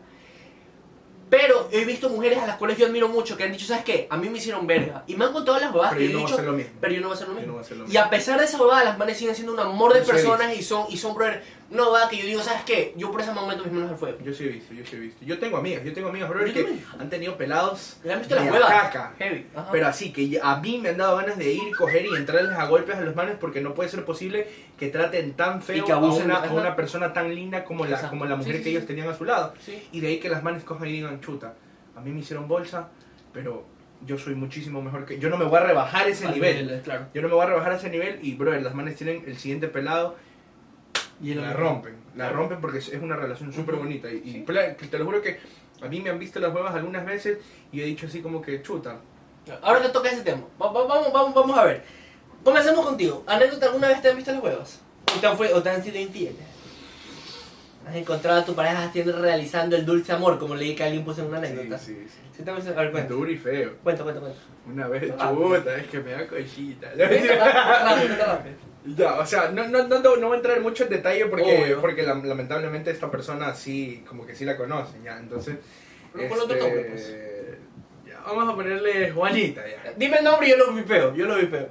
Pero 1.29 1.69
he 1.71 1.85
visto 1.85 2.09
mujeres 2.09 2.37
a 2.37 2.45
las 2.47 2.57
cuales 2.57 2.77
yo 2.77 2.85
admiro 2.85 3.07
mucho 3.09 3.35
que 3.35 3.43
han 3.45 3.51
dicho, 3.51 3.65
¿sabes 3.65 3.83
qué? 3.83 4.07
A 4.11 4.17
mí 4.17 4.29
me 4.29 4.37
hicieron 4.37 4.67
verga. 4.67 5.03
Y 5.07 5.15
me 5.15 5.25
han 5.25 5.33
contado 5.33 5.57
las 5.59 5.71
huevadas 5.73 5.93
Pero 5.93 5.99
que 6.05 6.05
yo 6.05 6.09
he 6.11 6.13
no 6.13 6.19
voy 6.19 6.23
a 6.23 6.27
dicho, 6.27 6.35
hacer 6.35 6.45
lo 6.51 6.57
mismo. 6.57 6.71
pero 6.81 6.93
yo 6.93 7.01
no 7.01 7.07
voy 7.07 7.13
a 7.13 7.15
hacer 7.15 7.27
lo 7.27 7.33
Yo 7.33 7.39
mismo. 7.39 7.47
no 7.47 7.53
voy 7.53 7.63
a 7.63 7.65
hacer 7.65 7.77
lo 7.77 7.87
y 7.91 7.97
a 7.97 8.09
pesar 8.11 8.39
de 8.39 8.45
esa 8.45 8.61
huevada, 8.61 8.83
las 8.83 8.97
manes 8.99 9.17
siguen 9.17 9.33
siendo 9.35 9.53
un 9.53 9.59
amor 9.59 9.93
de 9.93 10.01
personas 10.01 10.55
y 10.55 10.61
son, 10.61 10.85
y 10.89 10.97
son, 10.97 11.15
brother, 11.15 11.43
una 11.71 11.83
huevada 11.83 12.07
que 12.09 12.17
yo 12.17 12.25
digo, 12.25 12.41
¿sabes 12.41 12.61
qué? 12.63 12.93
Yo 12.95 13.11
por 13.11 13.21
ese 13.21 13.31
momento 13.31 13.63
mis 13.63 13.73
manos 13.73 13.91
al 13.91 13.97
fuego. 13.97 14.17
Yo 14.23 14.31
sí 14.33 14.43
he 14.45 14.49
visto, 14.49 14.73
yo 14.73 14.85
sí 14.85 14.95
he 14.95 14.99
visto. 14.99 15.25
Yo 15.25 15.39
tengo 15.39 15.57
amigas, 15.57 15.83
yo 15.83 15.93
tengo 15.93 16.09
amigas, 16.09 16.29
bro, 16.29 16.45
Yo 16.45 16.53
que 16.53 16.63
también. 16.63 16.85
han 16.99 17.09
tenido 17.09 17.37
pelados 17.37 17.97
¿Le 18.03 18.13
han 18.13 18.19
visto 18.19 18.35
las 18.35 18.51
huevas? 18.51 18.69
caca. 18.69 19.13
Heavy. 19.17 19.47
Ajá. 19.55 19.69
Pero 19.71 19.87
así, 19.87 20.13
que 20.13 20.39
a 20.41 20.57
mí 20.57 20.77
me 20.77 20.89
han 20.89 20.97
dado 20.97 21.17
ganas 21.17 21.37
de 21.37 21.51
ir, 21.53 21.75
coger 21.75 22.05
y 22.05 22.15
entrarles 22.15 22.51
a 22.53 22.65
golpes 22.67 22.95
a 22.95 23.01
los 23.01 23.15
manes 23.15 23.37
porque 23.39 23.61
no 23.61 23.73
puede 23.73 23.89
ser 23.89 24.05
posible 24.05 24.47
que 24.77 24.89
traten 24.89 25.33
tan 25.33 25.61
feo 25.63 25.83
que 25.85 25.91
abusen, 25.91 26.23
a, 26.23 26.25
una, 26.25 26.35
a 26.35 26.43
ajá. 26.45 26.53
una 26.53 26.75
persona 26.75 27.13
tan 27.13 27.33
linda 27.33 27.63
como 27.63 27.83
la, 27.85 27.91
Exacto. 27.95 28.09
como 28.11 28.25
la 28.25 28.35
mujer 28.35 28.53
Sí, 28.53 28.57
sí, 28.59 28.63
que 28.63 28.69
ellos 28.71 28.85
tenían 28.85 29.07
a 29.09 29.15
su 29.15 29.25
lado. 29.25 29.53
Y 29.91 29.99
de 30.01 30.07
ahí 30.07 30.19
que 30.19 30.29
las 30.29 30.43
manes 30.43 30.63
cojan 30.63 30.87
y 30.87 30.91
digan, 30.91 31.19
chuta, 31.21 31.55
a 31.95 32.01
mí 32.01 32.11
me 32.11 32.19
hicieron 32.19 32.47
bolsa, 32.47 32.89
pero 33.33 33.65
yo 34.05 34.17
soy 34.19 34.35
muchísimo 34.35 34.81
mejor 34.83 35.05
que... 35.05 35.17
Yo 35.17 35.29
no 35.29 35.37
me 35.37 35.45
voy 35.45 35.57
a 35.57 35.63
rebajar 35.63 36.07
ese 36.07 36.29
nivel. 36.29 36.67
nivel, 36.67 36.81
Claro. 36.81 37.07
Yo 37.13 37.21
no 37.23 37.27
me 37.29 37.33
voy 37.33 37.43
a 37.43 37.47
rebajar 37.49 37.73
ese 37.73 37.89
nivel 37.89 38.19
y, 38.21 38.35
bro, 38.35 38.53
las 38.59 38.75
manes 38.75 38.97
tienen 38.97 39.23
el 39.25 39.37
siguiente 39.37 39.67
pelado 39.67 40.15
Y 41.21 41.33
la 41.33 41.53
rompen, 41.53 41.95
la 42.15 42.29
rompen 42.29 42.59
porque 42.61 42.79
es 42.79 42.89
una 42.89 43.15
relación 43.15 43.51
súper 43.53 43.75
bonita. 43.75 44.09
Y, 44.11 44.21
y 44.25 44.45
que 44.45 44.87
te 44.87 44.97
lo 44.99 45.05
juro 45.05 45.21
que 45.21 45.39
a 45.81 45.87
mí 45.87 46.01
me 46.01 46.09
han 46.09 46.19
visto 46.19 46.39
las 46.39 46.53
huevas 46.53 46.75
algunas 46.75 47.05
veces 47.05 47.37
y 47.71 47.81
he 47.81 47.85
dicho 47.85 48.07
así 48.07 48.21
como 48.21 48.41
que 48.41 48.61
chuta. 48.61 48.97
Ahora 49.61 49.81
que 49.81 49.89
toca 49.89 50.09
ese 50.09 50.23
tema, 50.23 50.43
va- 50.61 50.71
va- 50.71 50.85
vamos, 50.87 51.13
vamos, 51.13 51.33
vamos 51.33 51.57
a 51.57 51.63
ver. 51.65 51.83
Comencemos 52.43 52.85
contigo. 52.85 53.23
¿Anécdota 53.27 53.67
alguna 53.67 53.87
vez 53.87 54.01
te 54.01 54.09
han 54.09 54.15
visto 54.15 54.31
las 54.31 54.41
huevas? 54.43 54.81
¿O 55.15 55.19
te 55.19 55.27
han, 55.27 55.37
fue- 55.37 55.53
o 55.53 55.61
te 55.63 55.69
han 55.69 55.83
sido 55.83 55.97
infieles? 55.99 56.35
¿Has 57.87 57.95
encontrado 57.95 58.41
a 58.41 58.45
tu 58.45 58.55
pareja 58.55 58.83
haciendo, 58.83 59.19
realizando 59.21 59.75
el 59.75 59.85
dulce 59.85 60.11
amor, 60.11 60.39
como 60.39 60.55
leí 60.55 60.73
que 60.75 60.83
alguien 60.83 61.05
puso 61.05 61.21
en 61.21 61.27
una 61.27 61.37
anécdota? 61.37 61.77
Sí, 61.77 61.93
sí, 61.93 62.07
sí. 62.09 62.19
Sí, 62.37 62.43
te 62.43 62.49
han 62.49 62.55
visto- 62.57 62.71
A 62.71 62.81
ver, 62.81 62.91
cuenta. 62.91 63.13
Duro 63.13 63.31
y 63.31 63.37
feo. 63.37 63.75
Cuenta, 63.83 64.03
cuenta, 64.03 64.21
cuenta. 64.21 64.39
Una 64.67 64.87
vez, 64.87 65.13
Ah. 65.19 65.31
chuta, 65.31 65.75
es 65.77 65.87
que 65.87 65.99
me 65.99 66.11
da 66.11 66.27
cochita. 66.27 66.89
Cuenta 66.91 67.83
rápido, 67.83 68.07
cuenta 68.07 68.25
rápido. 68.25 68.55
Ya, 68.85 69.15
o 69.19 69.25
sea, 69.25 69.49
no, 69.49 69.67
no, 69.67 69.87
no, 69.87 69.99
no, 69.99 70.15
voy 70.27 70.33
a 70.33 70.35
entrar 70.37 70.61
mucho 70.61 70.83
en 70.83 70.89
detalle 70.91 71.25
porque, 71.25 71.63
Obvio. 71.63 71.81
porque 71.81 72.03
la- 72.03 72.13
lamentablemente 72.13 72.91
esta 72.91 73.09
persona 73.09 73.53
sí, 73.55 74.03
como 74.07 74.25
que 74.27 74.35
sí 74.35 74.45
la 74.45 74.55
conocen, 74.57 75.03
ya. 75.03 75.17
Entonces, 75.17 75.55
Pero 76.13 76.29
pon 76.29 76.39
otro 76.41 76.57
nombre, 76.57 76.83
pues. 76.91 77.15
ya, 78.07 78.19
vamos 78.25 78.53
a 78.53 78.55
ponerle 78.55 79.09
Juanita, 79.11 79.63
ya. 79.67 79.91
Dime 79.97 80.17
el 80.17 80.23
nombre 80.23 80.47
y 80.47 80.51
yo 80.51 80.57
lo 80.57 80.71
vipeo, 80.73 81.15
yo 81.15 81.25
lo 81.25 81.35
vipeo. 81.37 81.67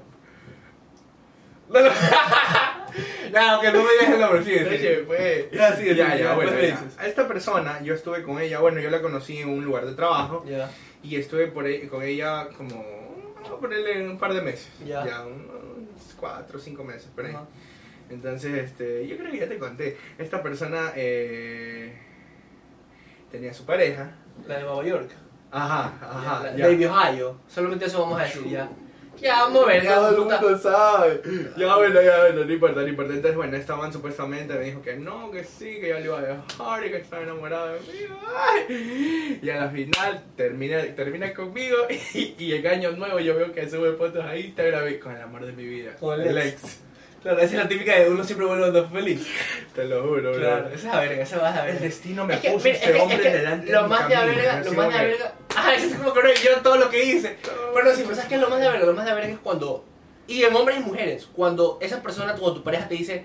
No, 1.68 1.80
no. 1.80 1.88
no, 3.32 3.60
que 3.60 3.72
no 3.72 3.82
me 3.84 3.90
digas 3.92 4.08
el 4.12 4.20
nombre, 4.20 4.44
sí, 4.44 4.50
sí. 4.58 4.64
Oye, 4.64 5.04
pues, 5.06 5.50
Ya, 5.52 5.76
sí, 5.76 5.82
sí, 5.82 5.94
ya, 5.94 5.94
ya, 5.94 6.16
ya, 6.16 6.16
después 6.16 6.36
bueno, 6.36 6.52
me 6.52 6.68
ya. 6.68 6.80
dices. 6.80 6.98
A 6.98 7.06
esta 7.06 7.28
persona, 7.28 7.80
yo 7.82 7.94
estuve 7.94 8.22
con 8.22 8.40
ella, 8.40 8.58
bueno, 8.60 8.80
yo 8.80 8.90
la 8.90 9.00
conocí 9.00 9.38
en 9.38 9.48
un 9.50 9.64
lugar 9.64 9.86
de 9.86 9.94
trabajo 9.94 10.44
Ya. 10.46 10.70
y 11.02 11.16
estuve 11.16 11.46
por 11.46 11.64
ahí, 11.64 11.86
con 11.86 12.02
ella 12.02 12.48
como, 12.56 13.32
vamos 13.36 13.50
a 13.50 13.56
ponerle 13.60 14.08
un 14.08 14.18
par 14.18 14.34
de 14.34 14.42
meses, 14.42 14.68
Ya. 14.84 15.24
unos 15.24 15.53
cuatro 16.18 16.58
o 16.58 16.60
cinco 16.60 16.84
meses, 16.84 17.08
por 17.14 17.26
ahí. 17.26 17.36
Entonces, 18.10 18.54
este, 18.54 19.06
yo 19.06 19.16
creo 19.16 19.30
que 19.30 19.38
ya 19.38 19.48
te 19.48 19.58
conté, 19.58 19.96
esta 20.18 20.42
persona, 20.42 20.92
eh, 20.94 21.96
tenía 23.30 23.52
su 23.52 23.64
pareja. 23.64 24.12
La 24.46 24.58
de 24.58 24.64
Nueva 24.64 24.84
York. 24.84 25.10
Ajá, 25.50 25.92
ajá. 26.00 26.42
la, 26.42 26.56
ya. 26.56 26.66
Baby 26.66 26.84
Ohio. 26.86 27.38
Solamente 27.48 27.84
eso 27.86 28.00
vamos 28.00 28.20
a 28.20 28.24
decir 28.24 28.48
ya. 28.48 28.68
Ya, 29.20 29.40
vamos 29.42 29.64
a 29.64 29.66
ver, 29.68 29.86
Todo 29.86 30.10
el 30.10 30.16
mundo 30.18 30.58
sabe. 30.58 31.22
Ya 31.56 31.76
bueno, 31.76 32.02
ya 32.02 32.20
bueno, 32.20 32.44
no 32.44 32.52
importa, 32.52 32.80
no 32.80 32.88
importa. 32.88 33.12
Entonces, 33.12 33.36
bueno, 33.36 33.56
esta 33.56 33.76
man 33.76 33.92
supuestamente 33.92 34.54
me 34.54 34.64
dijo 34.64 34.82
que 34.82 34.96
no, 34.96 35.30
que 35.30 35.44
sí, 35.44 35.78
que 35.80 35.88
yo 35.88 35.98
le 35.98 36.04
iba 36.04 36.18
a 36.18 36.22
dejar 36.22 36.86
y 36.86 36.90
que 36.90 36.96
estaba 36.98 37.22
enamorado 37.22 37.74
de 37.74 37.80
mí. 37.80 37.86
Ay. 38.36 39.40
Y 39.42 39.50
a 39.50 39.60
la 39.60 39.70
final 39.70 40.22
termina, 40.36 40.82
termina 40.94 41.32
conmigo 41.32 41.76
y, 42.14 42.34
y 42.38 42.52
el 42.52 42.66
año 42.66 42.92
nuevo 42.92 43.18
yo 43.20 43.36
veo 43.36 43.52
que 43.52 43.68
sube 43.68 43.92
fotos 43.94 44.24
a 44.24 44.36
Instagram 44.36 44.88
y 44.88 44.98
con 44.98 45.14
el 45.14 45.22
amor 45.22 45.46
de 45.46 45.52
mi 45.52 45.64
vida. 45.64 45.94
Con 45.98 46.20
el 46.20 46.36
ex. 46.38 46.80
Claro, 47.24 47.38
esa 47.38 47.46
es 47.56 47.62
la 47.62 47.68
típica 47.68 47.98
de 47.98 48.10
uno 48.10 48.22
siempre 48.22 48.46
vuelve 48.46 48.70
cuando 48.70 48.88
feliz. 48.90 49.26
Te 49.74 49.84
lo 49.86 50.02
juro, 50.02 50.30
bro. 50.30 50.34
Claro, 50.34 50.66
esa 50.68 50.76
es 50.76 50.84
la 50.84 51.00
verga, 51.00 51.22
esa 51.22 51.38
va 51.38 51.48
a 51.48 51.56
la 51.56 51.68
El 51.70 51.80
destino 51.80 52.26
me 52.26 52.34
Es 52.34 52.40
que, 52.40 52.50
puso 52.50 52.64
mira, 52.64 52.76
este 52.76 52.90
es 52.90 52.94
que- 52.96 53.00
hombre 53.02 53.16
es 53.16 53.22
que 53.22 53.30
delante 53.30 53.72
Lo 53.72 53.82
de 53.82 53.88
más 53.88 54.08
de 54.08 54.14
camino. 54.14 54.36
verga, 54.36 54.60
lo 54.62 54.72
más 54.72 54.86
de 54.92 54.98
que- 54.98 55.04
verga. 55.06 55.32
Ah, 55.56 55.74
eso 55.74 55.86
es 55.86 55.94
como 55.94 56.12
que 56.12 56.22
no, 56.22 56.28
yo 56.34 56.60
todo 56.62 56.76
lo 56.76 56.90
que 56.90 57.02
hice. 57.04 57.36
Pero 57.74 57.94
sí, 57.96 58.02
pero 58.04 58.14
¿sabes 58.14 58.28
qué 58.28 58.34
es 58.36 58.40
lo 58.40 58.48
más 58.50 58.60
de 58.60 58.68
verga? 58.68 58.86
Lo 58.86 58.92
más 58.92 59.06
de 59.06 59.14
verga 59.14 59.28
es 59.32 59.38
cuando. 59.38 59.84
Y 60.26 60.42
en 60.44 60.54
hombres 60.54 60.76
y 60.78 60.80
mujeres, 60.80 61.26
cuando 61.34 61.78
esa 61.80 62.02
persona, 62.02 62.32
cuando 62.34 62.54
tu 62.54 62.62
pareja 62.62 62.86
te 62.88 62.94
dice. 62.94 63.24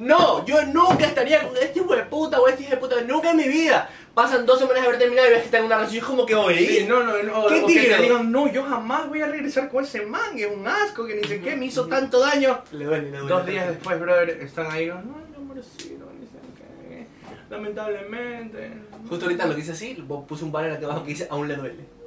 No, 0.00 0.46
yo 0.46 0.64
nunca 0.64 1.04
estaría 1.04 1.46
con 1.46 1.54
este 1.58 1.78
hijo 1.78 1.94
de 1.94 2.04
puta 2.04 2.40
o 2.40 2.48
este 2.48 2.62
hijo 2.62 2.70
de 2.70 2.76
puta, 2.78 3.00
nunca 3.02 3.32
en 3.32 3.36
mi 3.36 3.48
vida. 3.48 3.90
Pasan 4.14 4.46
dos 4.46 4.58
semanas 4.58 4.80
de 4.82 4.88
haber 4.88 4.98
terminado 4.98 5.28
y 5.28 5.30
ves 5.30 5.40
que 5.40 5.44
está 5.44 5.58
en 5.58 5.66
una 5.66 5.76
relación 5.76 5.96
y 5.96 5.98
es 5.98 6.04
como 6.04 6.24
que, 6.24 6.34
oye, 6.34 6.66
Sí, 6.66 6.86
no, 6.88 7.02
no, 7.02 7.22
no. 7.22 7.46
¿Qué 7.46 7.60
o 7.62 7.66
que 7.66 7.74
te 7.74 8.02
digan, 8.02 8.32
no, 8.32 8.50
yo 8.50 8.64
jamás 8.64 9.08
voy 9.10 9.20
a 9.20 9.26
regresar 9.26 9.68
con 9.68 9.84
ese 9.84 10.06
man, 10.06 10.36
es 10.36 10.48
un 10.50 10.66
asco, 10.66 11.06
que 11.06 11.16
ni 11.16 11.24
sé 11.24 11.40
qué, 11.42 11.54
me 11.54 11.66
hizo 11.66 11.86
tanto 11.86 12.18
daño. 12.18 12.62
le 12.72 12.86
duele, 12.86 13.10
le 13.10 13.18
duele. 13.18 13.28
Dos 13.28 13.46
días 13.46 13.68
después, 13.68 14.00
brother, 14.00 14.30
están 14.40 14.70
ahí, 14.70 14.86
no, 14.86 14.94
no, 14.94 15.16
amorcito, 15.36 16.06
ni 16.18 16.26
sé 16.26 16.38
qué, 16.56 17.06
lamentablemente. 17.50 18.72
Justo 19.06 19.26
ahorita 19.26 19.46
lo 19.46 19.54
dice 19.54 19.72
así, 19.72 20.02
puse 20.26 20.44
un 20.44 20.50
banner 20.50 20.72
aquí 20.72 20.84
abajo 20.84 21.02
que 21.04 21.10
dice 21.10 21.28
aún 21.30 21.46
le 21.46 21.56
duele. 21.56 22.00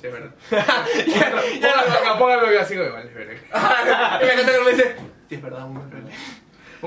Sí, 0.00 0.06
es 0.06 0.12
verdad. 0.12 0.30
ya, 1.60 2.18
póngalo 2.18 2.48
que 2.48 2.58
así, 2.58 2.76
vale, 2.76 3.10
verga. 3.12 3.40
y 4.22 4.24
me 4.26 4.32
encanta 4.32 4.52
que 4.52 4.64
me 4.64 4.70
dice, 4.70 4.96
sí, 5.28 5.34
es 5.34 5.42
verdad, 5.42 5.62
aún 5.62 5.74
me 5.74 5.90
duele. 5.90 6.10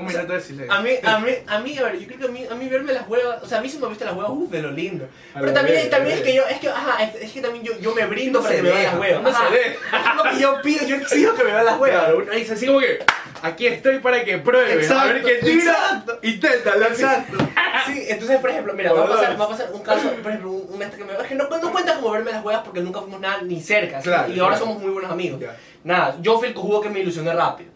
Un 0.00 0.06
minuto 0.06 0.32
de 0.32 0.40
silencio. 0.40 0.72
A 0.72 0.80
mí, 0.80 0.90
a 1.02 1.18
mí, 1.18 1.30
a 1.46 1.58
mí, 1.60 1.78
a 1.78 1.82
ver, 1.84 1.98
yo 1.98 2.06
creo 2.06 2.18
que 2.18 2.24
a 2.26 2.28
mí, 2.28 2.46
a 2.50 2.54
mí 2.54 2.68
verme 2.68 2.92
las 2.92 3.08
huevas, 3.08 3.42
o 3.42 3.46
sea, 3.46 3.58
a 3.58 3.60
mí 3.60 3.68
se 3.68 3.78
me 3.78 3.88
viste 3.88 4.04
las 4.04 4.14
huevas, 4.14 4.30
uff, 4.32 4.50
de 4.50 4.62
lo 4.62 4.70
lindo. 4.70 5.06
A 5.34 5.40
Pero 5.40 5.52
también, 5.52 5.88
también 5.90 6.18
es 6.18 6.24
que 6.24 6.34
yo, 6.34 6.42
es 6.46 6.58
que, 6.58 6.68
ajá, 6.68 7.02
es, 7.04 7.14
es 7.22 7.32
que 7.32 7.40
también 7.40 7.64
yo, 7.64 7.78
yo 7.78 7.94
me 7.94 8.06
brindo 8.06 8.38
No 8.38 8.42
para 8.44 8.56
se 8.56 8.62
que 8.62 8.62
me 8.68 8.70
vean 8.74 8.84
las 8.84 8.98
huevas. 9.00 9.22
no 9.22 9.30
se 9.30 9.36
Ajá. 9.36 9.50
deja. 9.50 10.10
Es 10.10 10.16
lo 10.16 10.22
que 10.30 10.38
yo 10.40 10.62
pido, 10.62 10.86
yo 10.86 10.96
exijo 10.96 11.34
que 11.34 11.44
me 11.44 11.52
vean 11.52 11.64
las 11.66 11.78
huevas. 11.78 12.04
Claro, 12.04 12.24
dice 12.34 12.52
así 12.54 12.66
como 12.66 12.80
que, 12.80 12.98
aquí 13.42 13.66
estoy 13.66 13.98
para 14.00 14.24
que 14.24 14.38
pruebes, 14.38 14.90
a 14.90 15.04
ver 15.04 15.16
Exacto, 15.18 15.28
qué 15.28 15.34
tira, 15.46 15.72
exacto. 15.72 16.18
inténtalo. 16.22 16.86
Exacto. 16.86 17.38
Sí, 17.86 18.04
entonces, 18.08 18.38
por 18.40 18.50
ejemplo, 18.50 18.72
mira, 18.74 18.92
va 18.92 19.04
a 19.04 19.08
pasar, 19.08 19.40
va 19.40 19.44
a 19.44 19.48
pasar 19.48 19.70
un 19.72 19.82
caso, 19.82 20.10
por 20.22 20.30
ejemplo, 20.30 20.50
un, 20.50 20.74
un 20.74 20.82
este 20.82 20.96
que 20.96 21.04
me 21.04 21.12
es 21.12 21.18
que 21.26 21.34
no, 21.34 21.48
no 21.48 21.72
cuenta 21.72 21.94
como 21.94 22.10
verme 22.10 22.30
las 22.32 22.44
huevas 22.44 22.62
porque 22.64 22.80
nunca 22.80 23.00
fuimos 23.00 23.20
nada 23.20 23.42
ni 23.42 23.60
cerca, 23.60 24.00
¿sí? 24.00 24.08
Claro, 24.08 24.32
y 24.32 24.38
ahora 24.38 24.56
claro. 24.56 24.64
somos 24.66 24.82
muy 24.82 24.90
buenos 24.92 25.10
amigos. 25.10 25.40
Ya. 25.40 25.56
Nada, 25.84 26.16
yo 26.20 26.38
fui 26.38 26.48
el 26.48 26.54
cojudo 26.54 26.80
que 26.80 26.90
me 26.90 27.00
ilusioné 27.00 27.32
rápido. 27.32 27.70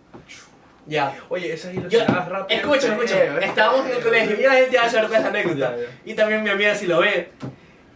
Ya. 0.86 1.14
Oye, 1.28 1.52
esas 1.52 1.72
Yo, 1.72 1.80
ilusionadas 1.80 2.28
rápidas. 2.28 2.60
escucha, 2.62 2.88
escucha, 2.92 3.40
estábamos 3.40 3.86
en 3.86 3.96
el 3.96 4.02
colegio, 4.02 4.36
mira 4.36 4.52
la 4.54 4.60
gente 4.60 4.76
va 4.76 4.84
a 4.84 4.90
saber 4.90 5.08
cuál 5.08 5.18
es 5.18 5.22
la 5.24 5.28
anécdota. 5.30 5.76
Y 6.04 6.14
también 6.14 6.42
mi 6.42 6.50
amiga 6.50 6.74
si 6.74 6.86
lo 6.86 7.00
ve. 7.00 7.30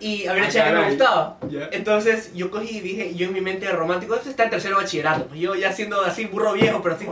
Y 0.00 0.26
había 0.28 0.42
una 0.42 0.46
Ah, 0.48 0.50
chica 0.52 0.64
que 0.66 0.72
me 0.72 0.88
gustaba. 0.90 1.38
Entonces 1.72 2.32
yo 2.34 2.50
cogí 2.50 2.78
y 2.78 2.80
dije, 2.80 3.14
yo 3.16 3.26
en 3.26 3.32
mi 3.32 3.40
mente 3.40 3.68
romántico, 3.72 4.14
esto 4.14 4.30
está 4.30 4.44
en 4.44 4.50
tercero 4.50 4.76
bachillerato, 4.76 5.26
pues 5.26 5.40
yo 5.40 5.54
ya 5.56 5.72
siendo 5.72 6.00
así 6.02 6.26
burro 6.26 6.52
viejo, 6.52 6.80
pero 6.82 6.94
así, 6.94 7.06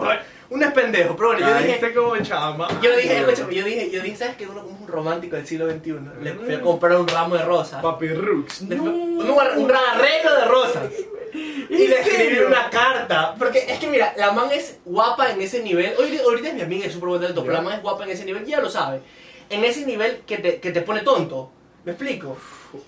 un 0.49 0.63
es 0.63 0.71
pendejo, 0.71 1.17
pero 1.17 1.31
bueno, 1.33 1.41
yo 1.49 1.59
dije, 1.59 1.93
como 1.93 2.15
yo 2.15 2.97
dije, 2.97 3.19
escúchame, 3.19 3.55
yo 3.57 3.65
dije, 3.65 3.91
yo 3.91 4.01
dije, 4.03 4.17
¿sabes 4.17 4.37
qué? 4.37 4.47
Uno 4.47 4.63
como 4.63 4.79
un 4.79 4.87
romántico 4.87 5.35
del 5.35 5.45
siglo 5.45 5.69
XXI, 5.69 5.97
le 6.23 6.35
fui 6.35 6.55
a 6.55 6.61
comprar 6.61 6.97
un 6.97 7.09
ramo 7.09 7.35
de 7.37 7.43
rosas. 7.45 7.83
Papi 7.83 8.07
Rooks. 8.09 8.69
Después- 8.69 8.93
un, 8.93 9.19
un 9.21 9.73
arreglo 9.73 10.37
de 10.37 10.45
rosas. 10.45 10.85
Y 11.71 11.87
le 11.89 12.01
escribí 12.01 12.39
una 12.39 12.71
carta. 12.71 13.35
Porque 13.39 13.65
es 13.69 13.79
que 13.79 13.87
mira, 13.89 14.15
la 14.17 14.33
man 14.33 14.49
es 14.53 14.79
guapa 14.85 15.31
en 15.31 15.41
ese 15.41 15.63
nivel. 15.63 15.95
Ahorita, 15.99 16.23
ahorita 16.23 16.49
es 16.49 16.55
mi 16.55 16.63
amiga, 16.63 16.87
es 16.87 16.93
súper 16.93 17.09
buen 17.11 17.21
talento, 17.21 17.43
pero 17.43 17.55
la 17.55 17.61
man 17.63 17.75
es 17.75 17.83
guapa 17.83 18.05
en 18.05 18.11
ese 18.11 18.25
nivel, 18.25 18.45
ya 18.47 18.61
lo 18.61 18.71
sabe. 18.71 19.01
En 19.51 19.65
ese 19.65 19.85
nivel 19.87 20.23
que 20.27 20.39
te, 20.39 20.61
que 20.61 20.71
te 20.73 20.81
pone 20.83 21.01
tonto. 21.03 21.51
¿Me 21.85 21.93
explico? 21.93 22.37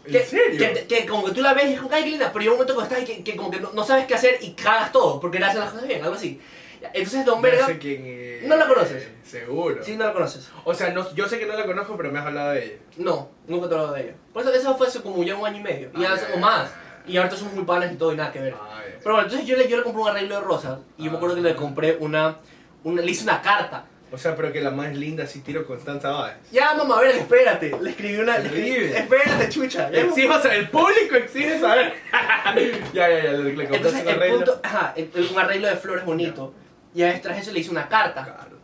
¿En 0.06 0.12
Que, 0.12 0.24
serio? 0.24 0.58
Que, 0.74 0.86
que 0.86 1.06
como 1.06 1.24
que 1.26 1.30
tú 1.32 1.40
la 1.40 1.54
ves 1.54 1.66
y 1.70 1.74
es 1.74 1.80
como, 1.80 1.94
ay, 1.94 2.02
qué 2.02 2.10
linda, 2.10 2.30
pero 2.32 2.40
llega 2.40 2.52
un 2.52 2.58
momento 2.58 2.74
cuando 2.74 2.92
estás 2.94 3.08
y 3.08 3.14
que, 3.16 3.22
que 3.24 3.36
como 3.36 3.50
que 3.50 3.60
no, 3.60 3.70
no 3.72 3.84
sabes 3.84 4.06
qué 4.06 4.14
hacer 4.14 4.38
y 4.40 4.52
cagas 4.54 4.90
todo, 4.90 5.20
porque 5.20 5.38
le 5.38 5.44
hacen 5.46 5.60
las 5.60 5.70
cosas 5.70 5.86
bien, 5.86 6.02
algo 6.02 6.16
así. 6.16 6.40
Entonces, 6.80 7.24
Don 7.24 7.36
No 7.36 7.42
Verga, 7.42 7.66
sé 7.66 7.78
quién 7.78 8.04
es. 8.06 8.42
¿No 8.44 8.56
la 8.56 8.66
conoces? 8.68 9.08
Seguro. 9.24 9.84
sí, 9.84 9.96
no 9.96 10.04
la 10.06 10.12
conoces. 10.12 10.48
O 10.64 10.74
sea, 10.74 10.90
no, 10.90 11.12
yo 11.14 11.28
sé 11.28 11.38
que 11.38 11.46
no 11.46 11.54
la 11.56 11.64
conozco, 11.64 11.96
pero 11.96 12.10
me 12.10 12.18
has 12.18 12.26
hablado 12.26 12.52
de 12.52 12.64
ella. 12.64 12.74
No, 12.96 13.30
nunca 13.46 13.68
te 13.68 13.74
he 13.74 13.78
hablado 13.78 13.94
de 13.94 14.02
ella. 14.02 14.14
Por 14.32 14.42
eso, 14.42 14.52
eso 14.52 14.76
fue 14.76 14.86
hace 14.88 15.00
como 15.00 15.22
ya 15.22 15.36
un 15.36 15.46
año 15.46 15.58
y 15.58 15.62
medio. 15.62 15.90
Y 15.96 16.04
Ah, 16.04 16.14
ya 16.16 16.16
ya, 16.28 16.34
ya, 16.34 16.40
más. 16.40 16.70
ya. 16.70 16.80
Y 17.08 17.16
ahorita 17.16 17.36
somos 17.36 17.54
muy 17.54 17.64
panas 17.64 17.90
y 17.92 17.96
todo 17.96 18.12
y 18.12 18.16
nada 18.16 18.30
que 18.32 18.40
ver. 18.40 18.54
Ay, 18.70 18.94
Pero 19.02 19.14
bueno, 19.14 19.22
entonces 19.28 19.46
yo 19.46 19.56
le, 19.56 19.68
yo 19.68 19.76
le 19.76 19.82
compré 19.82 20.02
un 20.02 20.08
arreglo 20.08 20.34
de 20.36 20.40
rosas 20.42 20.78
y 20.96 21.04
yo 21.04 21.10
me 21.10 21.16
acuerdo 21.16 21.34
que 21.36 21.40
le 21.42 21.54
compré 21.56 21.96
una, 22.00 22.36
una 22.84 23.02
le 23.02 23.10
hice 23.10 23.24
una 23.24 23.40
carta. 23.42 23.84
O 24.10 24.16
sea, 24.16 24.34
pero 24.34 24.50
que 24.52 24.60
la 24.62 24.70
más 24.70 24.94
linda 24.96 25.26
si 25.26 25.40
tiro 25.40 25.66
Constanza 25.66 26.10
Báez. 26.10 26.36
Ya, 26.50 26.72
mamá, 26.74 26.96
a 26.96 27.00
ver, 27.02 27.16
espérate. 27.16 27.76
Le 27.80 27.90
escribí 27.90 28.16
una. 28.16 28.38
le 28.38 28.48
escribí- 28.48 28.94
espérate, 28.96 29.48
chucha. 29.50 29.90
Ya, 29.90 30.00
Exijo 30.00 30.32
saber, 30.40 30.58
el 30.60 30.70
público 30.70 31.14
exige 31.16 31.60
saber. 31.60 31.92
ya, 32.94 33.08
ya, 33.08 33.22
ya, 33.22 33.32
le, 33.32 33.52
le 33.54 33.64
Entonces, 33.64 34.00
un 34.02 34.08
el 34.08 34.14
arreglo. 34.14 34.36
punto. 34.38 34.60
Ajá, 34.62 34.94
el- 34.96 35.10
un 35.30 35.38
arreglo 35.38 35.68
de 35.68 35.76
flores 35.76 36.04
bonito. 36.06 36.54
Y 36.94 37.02
a 37.02 37.20
tras 37.20 37.38
eso 37.38 37.52
le 37.52 37.60
hice 37.60 37.70
una 37.70 37.86
carta. 37.86 38.24
Claro. 38.24 38.56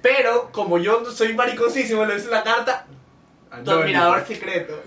Pero, 0.00 0.50
como 0.50 0.78
yo 0.78 1.04
soy 1.10 1.34
mariconcísimo, 1.34 2.04
le 2.06 2.16
hice 2.16 2.28
una 2.28 2.42
carta. 2.42 2.86
Admirador 3.50 4.24
secreto. 4.26 4.82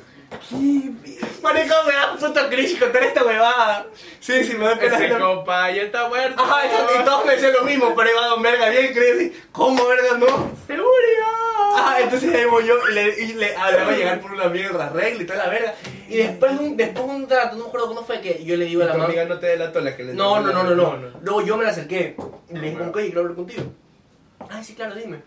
Marico, 1.41 1.75
me 1.85 1.93
da 1.93 2.15
puto 2.19 2.49
cringe 2.49 2.79
contar 2.79 3.03
esta 3.03 3.23
huevada. 3.23 3.87
Sí, 4.19 4.43
sí, 4.43 4.55
me 4.55 4.65
da 4.65 4.75
pena. 4.75 4.97
Ese 4.97 5.17
compa 5.17 5.71
ya 5.71 5.83
está 5.83 6.07
muerto. 6.07 6.41
Ajá, 6.41 6.61
y 6.65 7.03
todos 7.03 7.25
me 7.25 7.33
decían 7.33 7.53
lo 7.53 7.63
mismo, 7.63 7.93
pero 7.95 8.09
iba 8.09 8.27
Don 8.27 8.41
Verga 8.41 8.69
bien, 8.69 8.91
así, 8.91 9.33
¿cómo 9.51 9.87
verga 9.87 10.17
no? 10.17 10.51
¡Se 10.67 10.73
murió! 10.73 11.39
Ajá, 11.75 12.01
entonces 12.01 12.33
ahí 12.33 12.45
voy 12.45 12.65
yo 12.65 12.75
y 12.89 12.93
le, 12.93 13.23
y 13.23 13.33
le 13.33 13.55
ah, 13.55 13.71
le 13.71 13.83
voy 13.85 13.93
a 13.93 13.97
llegar 13.97 14.21
por 14.21 14.31
una 14.33 14.49
mierda, 14.49 14.87
arreglo 14.87 15.23
y 15.23 15.25
toda 15.25 15.45
la 15.45 15.49
verga. 15.49 15.75
Y 16.07 16.17
después 16.17 16.59
un, 16.59 16.75
después 16.75 17.05
un 17.05 17.27
trato, 17.27 17.55
no 17.55 17.63
me 17.63 17.69
acuerdo 17.69 17.87
cómo 17.87 18.03
fue 18.03 18.21
que 18.21 18.43
yo 18.43 18.57
le 18.57 18.65
digo 18.65 18.81
a 18.83 18.85
la 18.85 18.93
mamá. 18.93 19.05
amiga 19.05 19.25
no 19.25 19.39
te 19.39 19.47
delató 19.47 19.79
la 19.79 19.95
que 19.95 20.03
le 20.03 20.13
No, 20.13 20.41
no, 20.41 20.51
no, 20.51 20.63
no, 20.63 20.75
no. 20.75 21.11
Luego 21.21 21.41
yo 21.43 21.57
me 21.57 21.63
la 21.63 21.69
acerqué 21.69 22.15
y 22.49 22.53
le 22.53 22.71
dije, 22.71 22.77
que, 22.77 22.83
oye, 22.83 23.05
quiero 23.05 23.21
hablar 23.21 23.35
contigo. 23.35 23.63
Ah, 24.49 24.63
sí, 24.63 24.73
claro, 24.73 24.95
dime. 24.95 25.21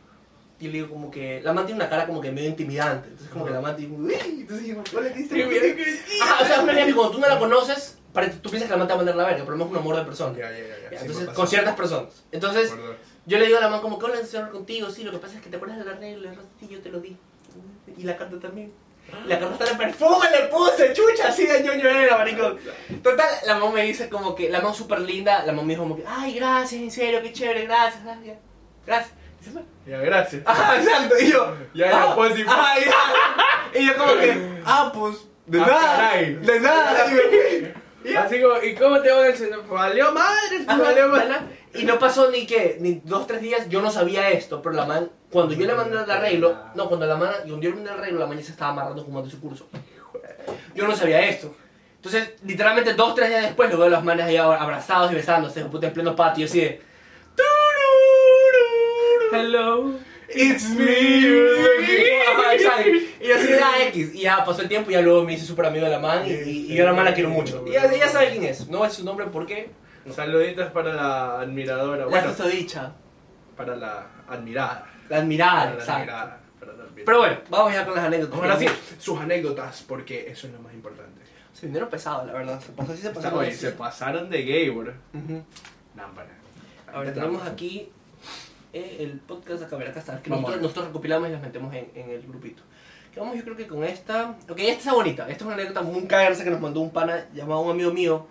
Y 0.62 0.68
le 0.68 0.75
digo 0.75 0.90
como 0.90 1.11
que, 1.11 1.40
la 1.42 1.53
man 1.53 1.66
tiene 1.66 1.81
una 1.81 1.90
cara 1.90 2.07
como 2.07 2.20
que 2.20 2.31
medio 2.31 2.48
intimidante. 2.48 3.09
Entonces 3.09 3.33
como 3.33 3.44
que 3.44 3.51
la 3.51 3.61
man 3.61 3.75
tiene, 3.75 3.96
uy, 3.96 4.14
entonces 4.14 4.64
yo, 4.68 4.85
¿qué 4.85 4.96
mira 4.96 5.11
hiciste? 5.11 5.35
que. 5.75 6.22
Ajá, 6.22 6.40
o 6.40 6.46
sea, 6.46 6.57
es 6.59 6.62
una 6.62 6.87
que 6.87 6.94
cuando 6.94 7.11
tú 7.11 7.18
no 7.18 7.27
la 7.27 7.37
conoces, 7.40 7.98
tú 8.40 8.48
piensas 8.48 8.68
que 8.68 8.70
la 8.70 8.77
man 8.77 8.87
te 8.87 8.92
va 8.92 8.94
a 8.94 8.96
mandar 8.98 9.16
la 9.16 9.25
verga, 9.25 9.42
pero 9.44 9.57
no 9.57 9.64
es 9.64 9.70
un 9.72 9.77
amor 9.79 9.96
de 9.96 10.05
persona. 10.05 10.38
Ya, 10.38 10.53
ya, 10.53 10.59
ya. 10.92 11.01
entonces, 11.01 11.31
con 11.31 11.48
ciertas 11.48 11.75
personas. 11.75 12.22
Entonces, 12.31 12.72
yo 13.27 13.38
le 13.38 13.46
digo 13.46 13.59
a 13.59 13.61
la 13.61 13.70
man 13.70 13.81
como 13.81 13.98
que 13.98 14.05
hola, 14.05 14.18
hablar 14.18 14.51
contigo, 14.53 14.88
sí, 14.88 15.03
lo 15.03 15.11
que 15.11 15.18
pasa 15.18 15.35
es 15.35 15.42
que 15.42 15.51
te 15.51 15.57
acuerdas 15.57 15.79
del 15.79 15.88
arreglo, 15.88 16.31
el 16.31 16.37
sí, 16.61 16.68
yo 16.70 16.81
te 16.81 16.90
lo 16.90 17.01
di. 17.01 17.16
Y 17.98 18.05
la 18.05 18.16
carta 18.16 18.38
también. 18.38 18.72
Y 19.25 19.29
La 19.29 19.40
carta 19.40 19.64
está 19.64 19.77
de 19.77 19.85
perfume, 19.85 20.31
le 20.31 20.46
puse, 20.46 20.92
chucha, 20.92 21.27
así 21.27 21.44
de 21.44 21.61
ñoño 21.61 21.88
era, 21.88 22.18
maricón. 22.18 22.57
Total, 23.03 23.29
la 23.46 23.59
mamá 23.59 23.72
me 23.72 23.83
dice 23.83 24.09
como 24.09 24.37
que, 24.37 24.48
la 24.48 24.61
mamá 24.61 24.72
súper 24.72 25.01
linda, 25.01 25.44
la 25.44 25.51
mamá 25.51 25.64
me 25.64 25.72
dijo 25.72 25.83
como 25.83 25.96
que, 25.96 26.05
ay, 26.07 26.35
gracias, 26.35 26.81
en 26.81 26.90
serio, 26.92 27.20
qué 27.20 27.33
chévere, 27.33 27.64
gracias, 27.64 28.05
gracias. 28.05 28.38
Gracias. 28.87 29.22
Y. 29.44 29.90
Ya, 29.90 29.98
gracias. 29.98 30.42
Ajá, 30.46 30.76
exacto, 30.81 31.14
y 31.20 31.31
yo, 31.33 31.55
Ya, 31.74 31.90
ya, 31.90 32.02
ah, 32.02 32.12
pues, 32.14 32.35
sí. 32.37 32.44
ajá, 32.46 32.74
ya. 32.81 33.81
Y 33.81 33.87
yo 33.87 33.96
como 33.96 34.14
que, 34.14 34.61
ah, 34.64 34.92
pues, 34.94 35.16
de 35.46 35.61
Ah, 35.61 35.66
nada, 35.66 35.96
caray. 35.96 36.35
de 36.35 36.61
nada. 36.61 37.07
Y. 38.05 38.09
Y 38.09 38.12
ya. 38.12 38.22
Así 38.24 38.40
como, 38.42 38.61
¿y 38.62 38.74
cómo 38.74 39.00
te 39.00 39.11
va 39.12 39.26
el 39.28 39.37
centro? 39.37 39.62
Valió 39.68 40.11
madre, 40.12 40.64
Ajá, 40.66 40.83
valió 40.83 41.09
madre. 41.09 41.37
Y 41.74 41.85
no 41.85 41.98
pasó 41.98 42.31
ni 42.31 42.46
que, 42.46 42.76
ni 42.81 43.00
dos, 43.05 43.26
tres 43.26 43.40
días, 43.40 43.68
yo 43.68 43.81
no 43.81 43.90
sabía 43.90 44.28
esto, 44.31 44.61
pero 44.61 44.74
la 44.74 44.85
man, 44.87 45.11
cuando 45.31 45.55
yo 45.55 45.66
le 45.66 45.74
mandé 45.74 45.96
el 46.02 46.11
arreglo, 46.11 46.57
no, 46.74 46.88
cuando 46.88 47.07
la 47.07 47.16
man, 47.16 47.31
yo 47.46 47.57
le 47.57 47.70
mandé 47.70 47.90
el 47.90 47.98
arreglo, 47.98 48.18
la 48.20 48.26
man 48.26 48.38
ya 48.38 48.44
se 48.44 48.50
estaba 48.52 48.72
amarrando 48.72 49.02
de 49.22 49.31
su 49.31 49.40
curso. 49.40 49.68
Yo 50.74 50.87
no 50.87 50.94
sabía 50.96 51.20
esto. 51.28 51.55
Entonces, 51.96 52.33
literalmente 52.44 52.94
dos, 52.94 53.14
tres 53.14 53.28
días 53.28 53.42
después, 53.42 53.70
lo 53.70 53.78
veo 53.78 53.87
a 53.87 53.90
los 53.90 54.05
manes 54.05 54.26
ahí 54.26 54.37
abrazados 54.37 55.12
y 55.12 55.14
besándose, 55.14 55.61
en 55.61 55.92
pleno 55.92 56.16
patio, 56.16 56.46
así 56.46 56.61
de... 56.61 56.91
Hello. 59.33 59.99
It's 60.35 60.68
me. 60.71 60.85
Y 63.21 63.27
yo 63.29 63.35
así 63.37 63.47
de 63.49 63.61
ah, 63.62 63.83
X. 63.88 64.14
Y 64.14 64.21
ya 64.23 64.45
pasó 64.45 64.62
el 64.62 64.68
tiempo 64.68 64.90
y 64.90 64.95
ya 64.95 65.01
luego 65.01 65.25
me 65.25 65.35
hice 65.35 65.45
súper 65.47 65.66
amigo 65.66 65.85
de 65.85 65.90
la 65.90 65.99
man 65.99 66.23
y, 66.27 66.33
y- 66.33 66.75
yo 66.75 66.85
a 66.85 66.87
la 66.87 66.92
man 66.95 67.05
la 67.05 67.14
quiero 67.14 67.29
mucho. 67.31 67.64
Y 67.66 67.73
ya, 67.73 67.90
ya 67.95 68.09
sabe 68.09 68.31
quién 68.31 68.45
es. 68.45 68.68
No 68.68 68.85
es 68.85 68.95
su 68.95 69.05
nombre, 69.05 69.27
¿por 69.27 69.47
qué? 69.47 69.71
Saluditos 70.14 70.71
para 70.71 70.95
la 70.95 71.40
admiradora. 71.40 71.99
La 72.05 72.07
Bueno, 72.07 72.33
dicha. 72.51 72.92
para 73.57 73.77
la 73.77 74.07
admirada. 74.29 74.87
La 75.09 75.18
admirada, 75.18 75.53
Para 75.61 75.71
la 75.71 75.75
exacto. 75.81 75.92
admirada. 76.01 76.40
para 76.59 76.73
la 76.73 76.83
admirada. 76.85 77.05
Pero 77.07 77.18
bueno, 77.18 77.37
vamos 77.51 77.73
ya 77.73 77.85
con 77.85 77.95
las 77.95 78.05
anécdotas. 78.05 78.38
Ahora 78.40 78.59
sí, 78.59 78.66
sus 78.99 79.21
anécdotas, 79.21 79.85
porque 79.87 80.31
eso 80.31 80.47
es 80.47 80.53
lo 80.53 80.61
más 80.61 80.73
importante. 80.75 81.21
Se 81.53 81.66
vinieron 81.66 81.88
pesados, 81.90 82.27
la 82.27 82.33
verdad. 82.33 82.61
Se 82.61 82.73
pasó 82.73 82.92
así, 82.92 83.03
se. 83.03 83.29
Oye, 83.29 83.53
se 83.53 83.71
pasaron 83.73 84.29
de 84.31 84.42
gay, 84.42 84.71
bro. 84.71 84.92
Lámpara. 85.97 86.29
Ahora 86.92 87.12
tenemos 87.12 87.47
aquí 87.47 87.90
eh, 88.73 88.97
el 89.01 89.19
podcast 89.21 89.63
a 89.63 89.67
acá 89.67 89.99
está. 89.99 90.23
Que 90.23 90.31
nosotros, 90.31 90.55
a 90.55 90.61
nosotros 90.61 90.87
recopilamos 90.87 91.29
y 91.29 91.33
las 91.33 91.43
metemos 91.43 91.75
en, 91.75 91.91
en 91.95 92.11
el 92.11 92.23
grupito. 92.23 92.63
Que 93.13 93.21
vamos, 93.21 93.37
yo 93.37 93.45
creo 93.45 93.57
que 93.57 93.67
con 93.67 93.85
esta. 93.85 94.37
Ok, 94.49 94.59
esta 94.59 94.73
está 94.73 94.95
bonita. 94.95 95.23
Esta 95.25 95.37
es 95.37 95.43
una 95.43 95.55
anécdota 95.55 95.83
muy 95.83 96.07
cagarse 96.07 96.45
que 96.45 96.51
nos 96.51 96.61
mandó 96.61 96.81
un 96.81 96.91
pana 96.91 97.27
llamado 97.35 97.61
un 97.61 97.71
amigo 97.73 97.93
mío. 97.93 98.27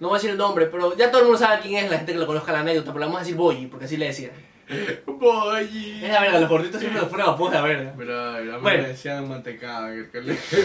No 0.00 0.08
voy 0.08 0.16
a 0.16 0.18
decir 0.18 0.30
el 0.30 0.36
nombre, 0.36 0.66
pero 0.66 0.96
ya 0.96 1.10
todo 1.10 1.22
el 1.22 1.26
mundo 1.28 1.38
sabe 1.38 1.60
quién 1.62 1.82
es, 1.84 1.90
la 1.90 1.96
gente 1.96 2.12
que 2.12 2.18
lo 2.18 2.26
conozca 2.26 2.52
la 2.52 2.60
anécdota, 2.60 2.92
pero 2.92 3.00
le 3.00 3.06
vamos 3.06 3.20
a 3.20 3.24
decir 3.24 3.36
Boyi, 3.36 3.66
porque 3.66 3.86
así 3.86 3.96
le 3.96 4.06
decían. 4.06 4.30
Boy. 5.06 6.00
Es 6.04 6.12
la 6.12 6.20
verga, 6.20 6.40
los 6.40 6.48
gorditos 6.48 6.80
siempre 6.80 7.00
nos 7.00 7.10
ponen 7.10 7.26
apodos 7.26 7.52
de 7.52 7.58
la 7.58 7.64
verga. 7.64 7.92
Bro, 7.96 8.30
a 8.36 8.40
mí 8.40 8.50
Bueno. 8.62 8.82
me 8.82 8.88
decían 8.88 9.28
mantecada 9.28 9.92
en 9.92 9.98
el 10.00 10.10
colegio. 10.10 10.58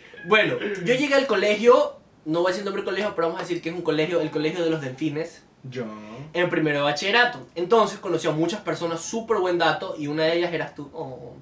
Bueno, 0.26 0.56
yo 0.84 0.94
llegué 0.94 1.14
al 1.14 1.28
colegio, 1.28 2.00
no 2.24 2.40
voy 2.40 2.48
a 2.48 2.50
decir 2.50 2.62
el 2.62 2.64
nombre 2.64 2.82
del 2.82 2.86
colegio, 2.90 3.12
pero 3.14 3.28
vamos 3.28 3.40
a 3.40 3.44
decir 3.44 3.62
que 3.62 3.68
es 3.68 3.74
un 3.76 3.82
colegio, 3.82 4.20
el 4.20 4.32
colegio 4.32 4.64
de 4.64 4.70
los 4.70 4.80
delfines, 4.80 5.44
Yo. 5.70 5.84
en 6.32 6.50
primero 6.50 6.78
de 6.78 6.84
bachillerato. 6.84 7.38
Entonces 7.54 7.98
conocí 7.98 8.26
a 8.26 8.32
muchas 8.32 8.60
personas, 8.60 9.00
súper 9.00 9.38
buen 9.38 9.58
dato, 9.58 9.94
y 9.98 10.06
una 10.06 10.24
de 10.24 10.38
ellas 10.38 10.52
eras 10.52 10.74
tú. 10.74 10.90
Oh. 10.92 11.34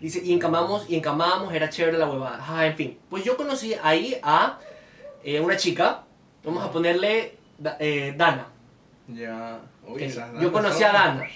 Dice, 0.00 0.20
y 0.22 0.32
encamamos, 0.32 0.88
y 0.90 0.96
encamábamos, 0.96 1.54
era 1.54 1.70
chévere 1.70 1.96
la 1.96 2.06
huevada. 2.06 2.44
Ah, 2.46 2.66
en 2.66 2.76
fin. 2.76 2.98
Pues 3.08 3.24
yo 3.24 3.36
conocí 3.36 3.74
ahí 3.82 4.18
a 4.22 4.58
eh, 5.24 5.40
una 5.40 5.56
chica, 5.56 6.04
vamos 6.44 6.62
a 6.62 6.70
ponerle 6.70 7.38
eh, 7.80 8.14
Dana. 8.16 8.48
Ya. 9.08 9.60
Uy, 9.86 10.12
Yo 10.40 10.52
conocí 10.52 10.82
a 10.82 10.92
Dana. 10.92 11.26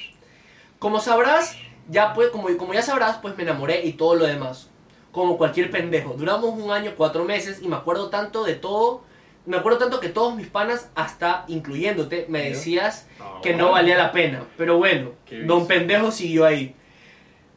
Como 0.79 1.01
sabrás, 1.01 1.57
ya 1.88 2.12
pues, 2.14 2.31
como, 2.31 2.55
como 2.57 2.75
ya 2.75 2.83
sabrás, 2.83 3.19
pues 3.19 3.37
me 3.37 3.45
enamoré 3.45 3.85
y 3.85 3.93
todo 3.95 4.14
lo 4.14 4.27
demás. 4.27 4.69
Como 5.12 5.38
cualquier 5.38 5.71
pendejo. 5.71 6.14
Duramos 6.14 6.51
un 6.51 6.71
año, 6.71 6.93
cuatro 6.97 7.25
meses 7.25 7.61
y 7.62 7.69
me 7.69 7.77
acuerdo 7.77 8.11
tanto 8.11 8.45
de 8.45 8.55
todo. 8.55 9.03
Me 9.46 9.57
acuerdo 9.57 9.79
tanto 9.79 10.00
que 10.00 10.09
todos 10.11 10.37
mis 10.37 10.46
panas, 10.48 10.90
hasta 10.94 11.44
incluyéndote, 11.48 12.26
me 12.29 12.42
decías 12.50 13.07
Ah, 13.18 13.40
que 13.42 13.55
no 13.55 13.72
valía 13.72 13.96
la 13.96 14.12
pena. 14.12 14.44
Pero 14.57 14.76
bueno, 14.76 15.12
don 15.46 15.66
pendejo 15.66 16.11
siguió 16.11 16.44
ahí. 16.44 16.74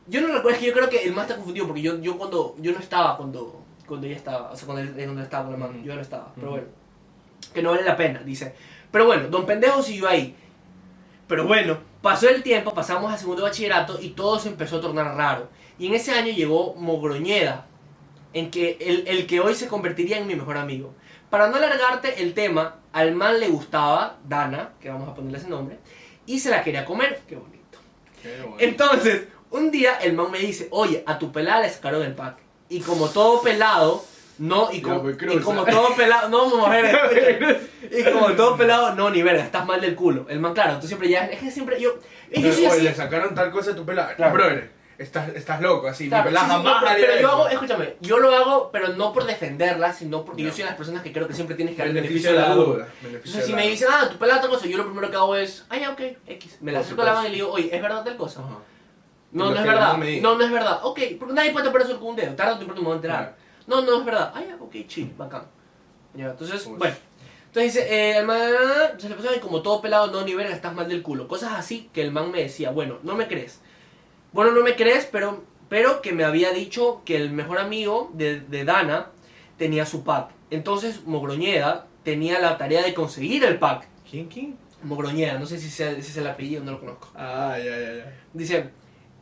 Yo 0.08 0.22
no 0.22 0.28
recuerdo, 0.28 0.52
es 0.52 0.58
que 0.60 0.66
yo 0.68 0.74
creo 0.74 0.90
que 0.90 1.04
el 1.04 1.14
más 1.14 1.24
está 1.24 1.36
confundido 1.36 1.68
porque 1.68 1.82
yo, 1.82 2.00
yo 2.02 2.18
cuando 2.18 2.56
yo 2.60 2.72
no 2.72 2.80
estaba 2.80 3.16
cuando 3.18 3.64
cuando 3.88 4.08
ella 4.08 4.16
estaba, 4.16 4.52
o 4.52 4.56
sea, 4.56 4.66
cuando 4.66 4.82
él, 4.82 4.98
él 5.00 5.20
estaba 5.20 5.44
con 5.44 5.54
la 5.54 5.68
mano, 5.68 5.84
yo 5.84 5.94
no 5.94 6.02
estaba, 6.02 6.32
pero 6.36 6.52
bueno, 6.52 6.68
que 7.54 7.62
no 7.62 7.72
vale 7.72 7.84
la 7.84 7.98
pena, 7.98 8.22
dice. 8.24 8.54
Pero 8.92 9.06
bueno, 9.06 9.28
don 9.28 9.46
pendejo 9.46 9.82
siguió 9.84 10.08
ahí. 10.08 10.36
Pero 11.28 11.46
bueno, 11.48 11.78
pasó 12.02 12.30
el 12.30 12.44
tiempo, 12.44 12.74
pasamos 12.74 13.12
a 13.12 13.18
segundo 13.18 13.44
bachillerato 13.44 14.00
y 14.02 14.10
todo 14.10 14.40
se 14.40 14.50
empezó 14.50 14.78
a 14.78 14.82
tornar 14.82 15.16
raro. 15.16 15.50
Y 15.80 15.88
en 15.88 15.96
ese 15.96 16.12
año 16.12 16.32
llegó 16.34 16.76
Mogroñeda, 16.76 17.66
en 18.34 18.52
que 18.52 18.78
el, 18.80 19.08
el 19.08 19.26
que 19.28 19.40
hoy 19.40 19.56
se 19.56 19.68
convertiría 19.68 20.18
en 20.18 20.28
mi 20.28 20.36
mejor 20.36 20.58
amigo. 20.58 20.94
Para 21.34 21.48
no 21.48 21.56
alargarte 21.56 22.22
el 22.22 22.36
tema, 22.36 22.76
al 22.92 23.16
man 23.16 23.40
le 23.40 23.48
gustaba 23.48 24.20
Dana, 24.24 24.74
que 24.80 24.88
vamos 24.90 25.10
a 25.10 25.16
ponerle 25.16 25.40
ese 25.40 25.48
nombre, 25.50 25.80
y 26.28 26.40
se 26.40 26.52
la 26.52 26.64
quería 26.64 26.86
comer. 26.86 27.22
Qué 27.28 27.36
bonito. 27.36 27.80
Qué 28.22 28.40
bueno. 28.44 28.58
Entonces, 28.60 29.24
un 29.50 29.72
día 29.72 29.96
el 29.96 30.14
man 30.14 30.30
me 30.30 30.38
dice, 30.38 30.68
oye, 30.70 31.04
a 31.08 31.18
tu 31.18 31.32
pelada 31.32 31.62
le 31.62 31.72
sacaron 31.72 32.04
el 32.04 32.14
pack. 32.14 32.38
Y 32.70 32.82
como 32.82 33.10
todo 33.10 33.42
pelado, 33.42 34.06
no, 34.38 34.72
y, 34.72 34.80
como- 34.84 35.10
y 35.10 35.16
cruza. 35.16 35.42
como 35.42 35.66
todo 35.66 35.96
pelado, 35.96 36.30
no, 36.30 36.56
mujer, 36.56 36.86
escucha. 36.86 37.58
y 38.00 38.12
como 38.12 38.32
todo 38.34 38.56
pelado, 38.56 38.94
no, 38.94 39.10
ni 39.10 39.24
verga, 39.24 39.44
estás 39.44 39.66
mal 39.66 39.82
del 39.82 39.96
culo. 39.96 40.28
El 40.30 40.40
man, 40.40 40.54
claro, 40.54 40.80
tú 40.80 40.86
siempre 40.86 41.10
ya, 41.10 41.26
es 41.26 41.40
que 41.40 41.50
siempre 41.50 41.82
yo, 41.82 41.98
y 42.32 42.44
yo 42.44 42.54
soy 42.54 42.66
Oye, 42.68 42.76
así. 42.76 42.82
le 42.84 42.94
sacaron 42.94 43.34
tal 43.34 43.50
cosa 43.50 43.72
a 43.72 43.76
tu 43.76 43.84
pelada. 43.84 44.16
Claro. 44.16 44.34
Brother, 44.34 44.70
estás, 45.04 45.30
estás 45.36 45.62
loco, 45.62 45.88
así. 45.88 46.08
Claro, 46.10 46.30
sí, 46.30 46.36
sí, 46.36 46.42
jamás 46.42 46.64
no, 46.64 46.74
pero, 46.82 46.96
pero 47.00 47.22
yo 47.22 47.32
hago, 47.32 47.48
escúchame, 47.50 47.96
yo 48.02 48.20
lo 48.20 48.34
hago, 48.36 48.70
pero 48.72 48.90
no 48.90 49.14
por 49.14 49.26
defenderla, 49.26 49.94
sino 49.94 50.24
porque 50.26 50.42
Ya. 50.44 50.50
yo 50.50 50.54
soy 50.54 50.64
de 50.64 50.70
las 50.70 50.76
personas 50.78 51.04
que 51.04 51.14
creo 51.14 51.28
que 51.28 51.34
siempre 51.34 51.56
tienes 51.56 51.76
que 51.76 51.80
dar 51.80 51.88
el 51.90 51.94
Beneficio 51.94 52.32
de 52.34 52.40
la 52.40 52.50
duda. 52.56 52.88
Beneficio 53.02 53.18
Entonces, 53.18 53.46
si 53.46 53.54
me 53.54 53.62
duda. 53.62 53.72
dicen, 53.72 53.88
ah, 53.92 54.10
tu 54.12 54.18
pelada 54.18 54.42
tal 54.42 54.50
cosa, 54.50 54.66
yo 54.66 54.78
lo 54.78 54.86
primero 54.86 55.10
que 55.10 55.16
hago 55.18 55.36
es, 55.36 55.66
ah, 55.70 55.78
ya, 55.78 55.92
ok, 55.92 56.02
X. 56.28 56.58
Me 56.62 56.72
la 56.72 56.80
acerco 56.80 57.02
a 57.02 57.06
la 57.06 57.14
mano 57.14 57.28
y 57.28 57.32
le 57.32 57.36
digo, 57.36 57.52
oye, 57.52 57.76
¿es 57.76 57.82
verdad 57.82 58.04
tal 58.04 58.18
cosa? 58.18 58.40
Ajá. 58.42 58.58
No, 59.32 59.46
no 59.50 59.56
es 59.56 59.62
que 59.62 59.68
verdad. 59.68 59.98
No, 60.22 60.36
no 60.38 60.44
es 60.46 60.52
verdad. 60.52 60.80
Ok, 60.84 61.00
porque 61.20 61.34
nadie 61.34 61.52
puede 61.52 61.66
tapar 61.66 61.82
eso 61.82 62.00
con 62.00 62.10
un 62.10 62.16
dedo. 62.16 62.36
Tarde 62.36 62.54
o 62.54 62.58
temprano 62.58 62.82
me 62.82 62.86
voy 62.86 62.94
a 62.94 62.96
enterar. 62.98 63.36
No, 63.66 63.82
no 63.82 64.00
es 64.00 64.06
verdad. 64.06 64.32
Ah, 64.36 64.42
ya, 64.48 64.58
ok, 64.60 64.76
chill, 64.88 65.12
bacán. 65.18 65.44
Ya, 66.14 66.28
entonces, 66.32 66.66
bueno. 66.66 66.96
Entonces 67.48 67.74
dice, 67.74 67.88
eh, 67.94 68.18
el 68.18 68.26
man, 68.26 68.38
se 68.98 69.10
le 69.10 69.16
pasó 69.16 69.34
y 69.36 69.40
como 69.40 69.62
todo 69.62 69.82
pelado, 69.82 70.08
no, 70.08 70.24
ni 70.24 70.34
verga, 70.36 70.54
estás 70.56 70.74
mal 70.74 70.88
del 70.88 71.02
culo. 71.04 71.28
Cosas 71.28 71.54
así 71.56 71.90
que 71.94 72.02
el 72.02 72.12
man 72.12 72.32
me 72.32 72.42
decía, 72.44 72.72
bueno, 72.72 72.98
no 73.04 73.16
me 73.16 73.28
crees. 73.28 73.60
Bueno, 74.34 74.52
no 74.52 74.62
me 74.64 74.76
crees, 74.76 75.06
pero, 75.12 75.44
pero 75.70 76.02
que 76.02 76.12
me 76.12 76.24
había 76.24 76.52
dicho 76.52 77.02
que 77.06 77.16
el 77.16 77.32
mejor 77.32 77.60
amigo 77.60 78.10
de, 78.14 78.40
de 78.42 78.66
Dana 78.66 79.08
tenía 79.58 79.86
su 79.86 80.04
pack. 80.04 80.30
Entonces 80.50 81.06
Mogroñeda 81.06 81.88
tenía 82.04 82.40
la 82.40 82.58
tarea 82.58 82.84
de 82.84 82.94
conseguir 82.94 83.44
el 83.46 83.58
pack. 83.60 83.88
¿Quién, 84.10 84.28
quién? 84.28 84.58
Mogroñeda, 84.84 85.40
no 85.40 85.46
sé 85.46 85.58
si 85.60 85.70
sea- 85.70 85.92
ese 85.92 86.00
es 86.02 86.18
el 86.18 86.28
apellido, 86.28 86.64
no 86.64 86.72
lo 86.74 86.80
conozco. 86.80 87.10
Ah, 87.16 87.56
ya, 87.58 87.80
ya, 87.80 87.94
ya. 87.94 88.20
Dice 88.34 88.70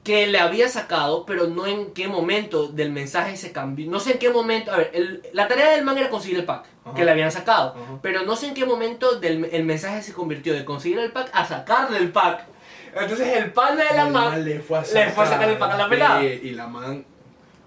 que 0.03 0.25
le 0.25 0.39
había 0.39 0.67
sacado, 0.67 1.25
pero 1.27 1.45
no 1.47 1.67
en 1.67 1.91
qué 1.93 2.07
momento 2.07 2.67
del 2.69 2.91
mensaje 2.91 3.37
se 3.37 3.51
cambió. 3.51 3.87
No 3.91 3.99
sé 3.99 4.13
en 4.13 4.17
qué 4.19 4.31
momento. 4.31 4.71
A 4.71 4.77
ver, 4.77 4.89
el- 4.95 5.21
la 5.33 5.47
tarea 5.47 5.69
del 5.71 5.85
man 5.85 5.95
era 5.97 6.09
conseguir 6.09 6.39
el 6.39 6.45
pack, 6.45 6.65
Ajá. 6.85 6.95
que 6.95 7.05
le 7.05 7.11
habían 7.11 7.31
sacado. 7.31 7.75
Ajá. 7.75 7.99
Pero 8.01 8.23
no 8.23 8.35
sé 8.35 8.47
en 8.47 8.53
qué 8.55 8.65
momento 8.65 9.19
del, 9.19 9.45
el 9.51 9.63
mensaje 9.63 10.01
se 10.01 10.13
convirtió 10.13 10.53
de 10.55 10.65
conseguir 10.65 10.97
el 10.97 11.11
pack 11.11 11.29
a 11.33 11.45
sacarle 11.45 11.99
el 11.99 12.11
pack. 12.11 12.47
Entonces 12.93 13.27
el 13.37 13.51
pana 13.51 13.83
de 13.85 13.95
la 13.95 14.07
man. 14.07 14.43
le 14.43 14.59
fue 14.59 14.79
a 14.79 14.81
le 14.81 15.11
fue 15.11 15.23
a 15.23 15.27
sacar 15.27 15.49
el 15.49 15.57
pack 15.57 15.71
a 15.73 15.77
la 15.77 15.89
pelada. 15.89 16.23
Y 16.23 16.51
la 16.51 16.67
man 16.67 17.05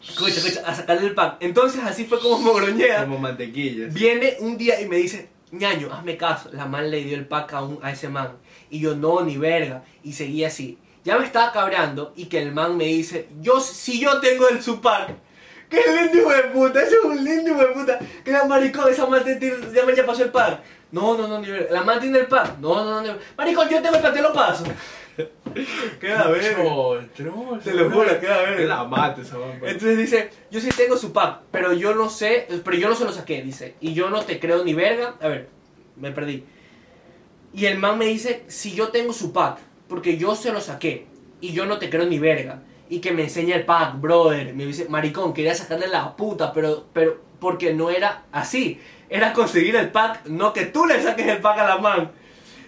Escucha, 0.06 0.34
escucha, 0.34 0.62
a 0.66 0.74
sacarle 0.74 1.06
el 1.06 1.14
pack. 1.14 1.36
Entonces 1.40 1.82
así 1.82 2.04
fue 2.04 2.20
como 2.20 2.38
Mogroñeda. 2.38 3.04
como 3.04 3.18
mantequillas. 3.18 3.92
Viene 3.94 4.36
un 4.40 4.58
día 4.58 4.78
y 4.80 4.86
me 4.86 4.96
dice, 4.96 5.30
ñaño, 5.50 5.90
hazme 5.92 6.16
caso. 6.18 6.50
La 6.52 6.66
man 6.66 6.90
le 6.90 7.02
dio 7.02 7.16
el 7.16 7.26
pack 7.26 7.54
a, 7.54 7.62
un, 7.62 7.78
a 7.82 7.90
ese 7.90 8.08
man. 8.10 8.32
Y 8.68 8.80
yo, 8.80 8.94
no, 8.94 9.22
ni 9.22 9.38
verga. 9.38 9.82
Y 10.02 10.12
seguía 10.12 10.48
así. 10.48 10.78
Ya 11.04 11.18
me 11.18 11.24
estaba 11.24 11.52
cabreando 11.52 12.12
y 12.16 12.26
que 12.26 12.40
el 12.40 12.52
man 12.52 12.76
me 12.76 12.84
dice, 12.84 13.28
yo, 13.40 13.60
si 13.60 13.98
yo 14.00 14.20
tengo 14.20 14.48
el 14.48 14.62
su 14.62 14.80
pack. 14.82 15.10
¡Qué 15.70 15.80
lindo 16.02 16.18
hijo 16.18 16.30
de 16.30 16.42
puta! 16.50 16.82
Ese 16.82 16.96
es 16.96 17.04
un 17.04 17.24
lindo 17.24 17.50
hijo 17.52 17.60
de 17.60 17.66
puta. 17.68 17.98
Que 18.24 18.30
la 18.30 18.44
maricón, 18.44 18.90
esa 18.92 19.06
man 19.06 19.24
te 19.24 19.36
tiene- 19.36 19.56
ya 19.74 19.84
me 19.86 19.96
ya 19.96 20.04
pasó 20.04 20.22
el 20.22 20.30
pack. 20.30 20.60
No, 20.92 21.16
no, 21.16 21.26
no, 21.26 21.40
ni 21.40 21.48
verga. 21.50 21.72
La 21.72 21.82
man 21.82 21.98
tiene 21.98 22.18
el 22.20 22.26
pack. 22.26 22.58
No, 22.58 22.84
no, 22.84 22.90
no, 22.90 23.00
ni 23.00 23.08
verga. 23.08 23.22
Maricón, 23.38 23.68
yo 23.70 23.80
tengo 23.82 23.96
el 23.96 24.02
pack, 24.02 24.12
te 24.14 24.22
lo 24.22 24.32
paso. 24.34 24.64
Queda. 26.00 26.24
Troll, 26.24 27.08
troll. 27.10 27.60
Te 27.60 27.74
lo 27.74 27.90
juro, 27.90 28.20
queda 28.20 28.42
verga. 28.42 28.56
Que 28.56 28.64
la 28.66 28.84
mate 28.84 29.22
esa. 29.22 29.36
Entonces 29.62 29.98
dice, 29.98 30.30
yo 30.50 30.60
sí 30.60 30.68
tengo 30.76 30.96
su 30.96 31.12
pack, 31.12 31.42
pero 31.50 31.72
yo 31.72 31.94
no 31.94 32.08
sé, 32.08 32.48
pero 32.64 32.76
yo 32.76 32.88
no 32.88 32.94
se 32.94 33.04
lo 33.04 33.12
saqué, 33.12 33.42
dice. 33.42 33.74
Y 33.80 33.94
yo 33.94 34.10
no 34.10 34.22
te 34.22 34.40
creo 34.40 34.64
ni 34.64 34.74
verga. 34.74 35.14
A 35.20 35.28
ver, 35.28 35.48
me 35.96 36.10
perdí. 36.10 36.44
Y 37.52 37.66
el 37.66 37.78
man 37.78 37.98
me 37.98 38.06
dice, 38.06 38.44
si 38.48 38.74
yo 38.74 38.88
tengo 38.88 39.12
su 39.12 39.32
pack, 39.32 39.58
porque 39.88 40.16
yo 40.16 40.34
se 40.34 40.52
lo 40.52 40.60
saqué, 40.60 41.06
y 41.40 41.52
yo 41.52 41.66
no 41.66 41.78
te 41.78 41.88
creo 41.88 42.06
ni 42.06 42.18
verga. 42.18 42.62
Y 42.88 43.00
que 43.00 43.12
me 43.12 43.22
enseña 43.22 43.56
el 43.56 43.64
pack, 43.64 44.00
brother. 44.00 44.54
Me 44.54 44.66
dice, 44.66 44.88
maricón, 44.88 45.32
quería 45.32 45.54
sacarle 45.54 45.86
la 45.86 46.16
puta, 46.16 46.52
pero, 46.52 46.86
pero, 46.92 47.20
porque 47.38 47.72
no 47.72 47.90
era 47.90 48.24
así. 48.32 48.80
Era 49.08 49.32
conseguir 49.32 49.76
el 49.76 49.90
pack, 49.90 50.26
no 50.26 50.52
que 50.52 50.66
tú 50.66 50.86
le 50.86 51.00
saques 51.02 51.26
el 51.26 51.38
pack 51.38 51.58
a 51.60 51.66
la 51.66 51.78
man. 51.78 52.10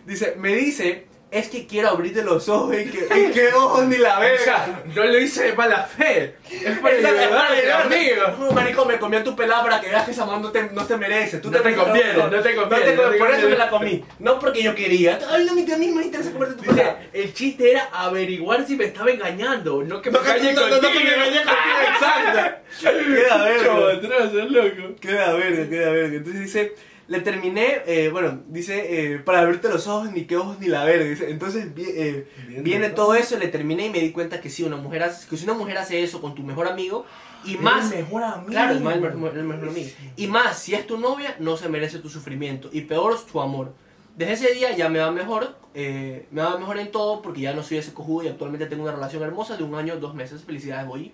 Dice, 0.06 0.36
me 0.38 0.54
dice, 0.54 1.05
es 1.38 1.48
que 1.48 1.66
quiero 1.66 1.90
abrirte 1.90 2.22
los 2.22 2.48
ojos 2.48 2.74
y 2.76 2.84
que, 2.86 3.06
y 3.18 3.30
que 3.32 3.48
ojos 3.52 3.84
ni 3.86 3.96
la 3.98 4.16
O 4.18 4.20
verga. 4.20 4.38
sea, 4.44 4.82
no 4.94 5.04
lo 5.04 5.18
hice 5.18 5.44
de 5.44 5.52
mala 5.54 5.82
fe. 5.84 6.36
Es 6.50 6.78
para 6.78 6.94
Exacto, 6.96 7.20
es 7.20 7.28
para 7.28 7.46
ayudarte, 7.48 7.60
ayudarte. 7.72 7.94
amigo. 8.20 8.22
No, 8.46 8.52
Marico, 8.52 8.84
me 8.84 8.98
comí 8.98 9.16
a 9.16 9.24
tu 9.24 9.36
pelada 9.36 9.62
para 9.62 9.80
que 9.80 9.88
veas 9.88 10.04
que 10.04 10.10
esa 10.12 10.24
man 10.26 10.40
no 10.42 10.50
te, 10.50 10.62
no 10.70 10.84
te 10.86 10.96
merece. 10.96 11.38
Tú 11.38 11.50
No 11.50 11.60
te 11.60 11.74
conviene, 11.74 12.12
no 12.14 12.28
te 12.42 12.54
conviene, 12.54 12.94
no 12.96 13.02
te 13.10 13.18
por 13.18 13.28
eso 13.30 13.40
conviene. 13.40 13.48
me 13.48 13.56
la 13.56 13.68
comí. 13.70 14.04
No 14.18 14.38
porque 14.38 14.62
yo 14.62 14.74
quería. 14.74 15.18
Ay, 15.30 15.44
no, 15.44 15.54
mí 15.54 15.66
a 15.72 15.76
mí 15.76 15.88
me 15.88 16.02
interesa 16.04 16.32
comerte 16.32 16.54
tu 16.56 16.62
pelada. 16.62 16.98
Dice, 17.12 17.24
el 17.24 17.34
chiste 17.34 17.70
era 17.72 17.88
averiguar 17.92 18.66
si 18.66 18.76
me 18.76 18.84
estaba 18.86 19.10
engañando, 19.10 19.82
no 19.82 20.00
que 20.00 20.10
me 20.10 20.18
engañe 20.18 20.54
contigo. 20.54 20.80
que 20.80 20.88
me 21.04 21.14
engañe 21.14 21.36
contigo, 21.44 21.78
exacto. 21.92 22.56
Queda 22.80 23.44
verga. 23.44 23.64
Chotroso, 24.00 24.44
loco. 24.48 24.94
Queda 25.00 25.32
verga, 25.34 25.68
queda 25.68 25.90
verga. 25.90 26.16
Entonces 26.16 26.42
dice, 26.42 26.74
le 27.08 27.20
terminé, 27.20 27.82
eh, 27.86 28.08
bueno, 28.10 28.42
dice, 28.48 29.14
eh, 29.14 29.18
para 29.18 29.40
abrirte 29.40 29.68
los 29.68 29.86
ojos, 29.86 30.10
ni 30.10 30.24
qué 30.24 30.36
ojos 30.36 30.58
ni 30.58 30.66
la 30.66 30.84
verga. 30.84 31.04
Dice, 31.04 31.30
entonces 31.30 31.74
vi- 31.74 31.84
eh, 31.88 32.28
viene 32.62 32.90
todo 32.90 33.14
eso, 33.14 33.38
le 33.38 33.48
terminé 33.48 33.86
y 33.86 33.90
me 33.90 34.00
di 34.00 34.10
cuenta 34.12 34.40
que 34.40 34.50
sí, 34.50 34.62
una 34.64 34.76
mujer 34.76 35.04
hace, 35.04 35.28
que 35.28 35.36
si 35.36 35.44
una 35.44 35.54
mujer 35.54 35.78
hace 35.78 36.02
eso 36.02 36.20
con 36.20 36.34
tu 36.34 36.42
mejor 36.42 36.66
amigo, 36.66 37.06
y 37.44 37.56
más... 37.58 37.92
El 37.92 37.98
mejor 38.04 38.24
amigo. 38.24 38.50
Claro, 38.50 38.72
el, 38.74 38.80
mal- 38.80 39.04
el 39.04 39.44
mejor 39.44 39.68
amigo. 39.68 39.88
Y 40.16 40.26
más, 40.26 40.58
si 40.58 40.74
es 40.74 40.86
tu 40.86 40.98
novia, 40.98 41.36
no 41.38 41.56
se 41.56 41.68
merece 41.68 42.00
tu 42.00 42.08
sufrimiento. 42.08 42.68
Y 42.72 42.80
peor 42.82 43.16
tu 43.30 43.40
amor. 43.40 43.72
Desde 44.16 44.32
ese 44.32 44.54
día 44.54 44.74
ya 44.74 44.88
me 44.88 44.98
va 44.98 45.10
mejor, 45.12 45.56
me 45.74 46.24
va 46.42 46.58
mejor 46.58 46.78
en 46.78 46.90
todo 46.90 47.20
porque 47.22 47.42
ya 47.42 47.52
no 47.52 47.62
soy 47.62 47.76
ese 47.76 47.92
cojudo 47.92 48.24
y 48.24 48.28
actualmente 48.28 48.64
tengo 48.66 48.82
una 48.82 48.92
relación 48.92 49.22
hermosa 49.22 49.56
de 49.58 49.62
un 49.62 49.74
año, 49.74 49.96
dos 49.98 50.14
meses. 50.14 50.42
Felicidades, 50.42 50.86
Boyi. 50.88 51.12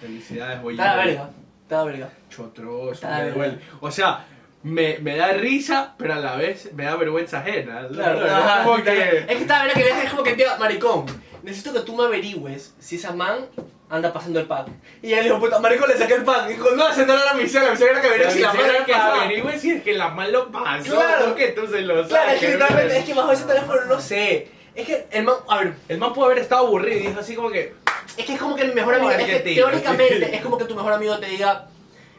Felicidades, 0.00 0.62
voy 0.62 0.74
Está 0.74 0.96
la 0.96 1.04
verga, 1.04 1.30
está 1.62 1.76
la 1.78 1.84
verga. 1.84 2.10
Chotroso, 2.28 3.08
me 3.08 3.30
duele. 3.30 3.58
O 3.80 3.90
sea, 3.90 4.26
me, 4.64 4.98
me 4.98 5.16
da 5.16 5.32
risa, 5.34 5.94
pero 5.98 6.14
a 6.14 6.16
la 6.16 6.36
vez 6.36 6.72
me 6.74 6.84
da 6.84 6.96
vergüenza 6.96 7.38
ajena. 7.40 7.86
Claro, 7.92 8.82
que... 8.82 9.18
Es 9.18 9.26
que 9.26 9.34
está 9.34 9.66
la 9.66 9.74
verga 9.74 10.00
que 10.00 10.06
es 10.06 10.10
como 10.10 10.22
que, 10.22 10.46
maricón, 10.58 11.04
necesito 11.42 11.72
que 11.72 11.80
tú 11.80 11.94
me 11.94 12.04
averigües 12.04 12.74
si 12.78 12.96
esa 12.96 13.12
man 13.12 13.46
anda 13.90 14.12
pasando 14.12 14.40
el 14.40 14.46
pack. 14.46 14.68
Y 15.02 15.12
él 15.12 15.24
dijo, 15.24 15.38
puta, 15.38 15.60
maricón, 15.60 15.88
le 15.90 15.98
saqué 15.98 16.14
el 16.14 16.24
pack. 16.24 16.48
Dijo, 16.48 16.70
no, 16.70 16.88
esa 16.88 17.04
no 17.04 17.12
era 17.12 17.24
la 17.26 17.34
misión, 17.34 17.62
la 17.64 17.72
misión 17.72 17.90
era 17.90 18.00
que 18.00 18.06
averigüe 18.08 18.30
si 18.32 18.38
la 18.40 18.52
man 18.54 18.66
era 18.70 18.84
que 18.84 18.94
averigüe 18.94 19.58
si 19.58 19.70
es 19.72 19.82
que 19.82 19.92
la 19.92 20.08
mal 20.08 20.32
lo 20.32 20.50
pasó, 20.50 20.94
Claro. 20.96 21.28
no 21.28 21.34
que 21.34 21.48
tú 21.48 21.66
se 21.68 21.82
lo 21.82 22.06
Claro, 22.08 22.30
es 22.32 22.40
que 22.40 22.46
saques, 22.46 22.50
literalmente, 22.52 22.82
brother. 22.84 22.96
es 22.96 23.04
que 23.04 23.14
bajo 23.14 23.32
ese 23.32 23.44
teléfono 23.44 23.84
no 23.84 24.00
sé. 24.00 24.48
Es 24.74 24.86
que 24.86 25.06
el 25.10 25.24
man, 25.24 25.36
a 25.48 25.58
ver, 25.58 25.74
El 25.88 25.98
man 25.98 26.12
pudo 26.12 26.24
haber 26.24 26.38
estado 26.38 26.66
aburrido 26.66 26.98
y 26.98 27.06
dijo 27.08 27.20
así 27.20 27.34
como 27.36 27.50
que... 27.50 27.74
Es 28.16 28.24
que 28.24 28.32
es 28.32 28.40
como 28.40 28.56
que 28.56 28.64
mi 28.64 28.74
mejor 28.74 28.94
amigo, 28.94 29.10
es 29.12 29.24
que 29.24 29.40
teóricamente 29.40 30.34
es 30.34 30.42
como 30.42 30.56
que 30.58 30.64
tu 30.64 30.74
mejor 30.74 30.94
amigo 30.94 31.18
te 31.18 31.26
diga, 31.26 31.68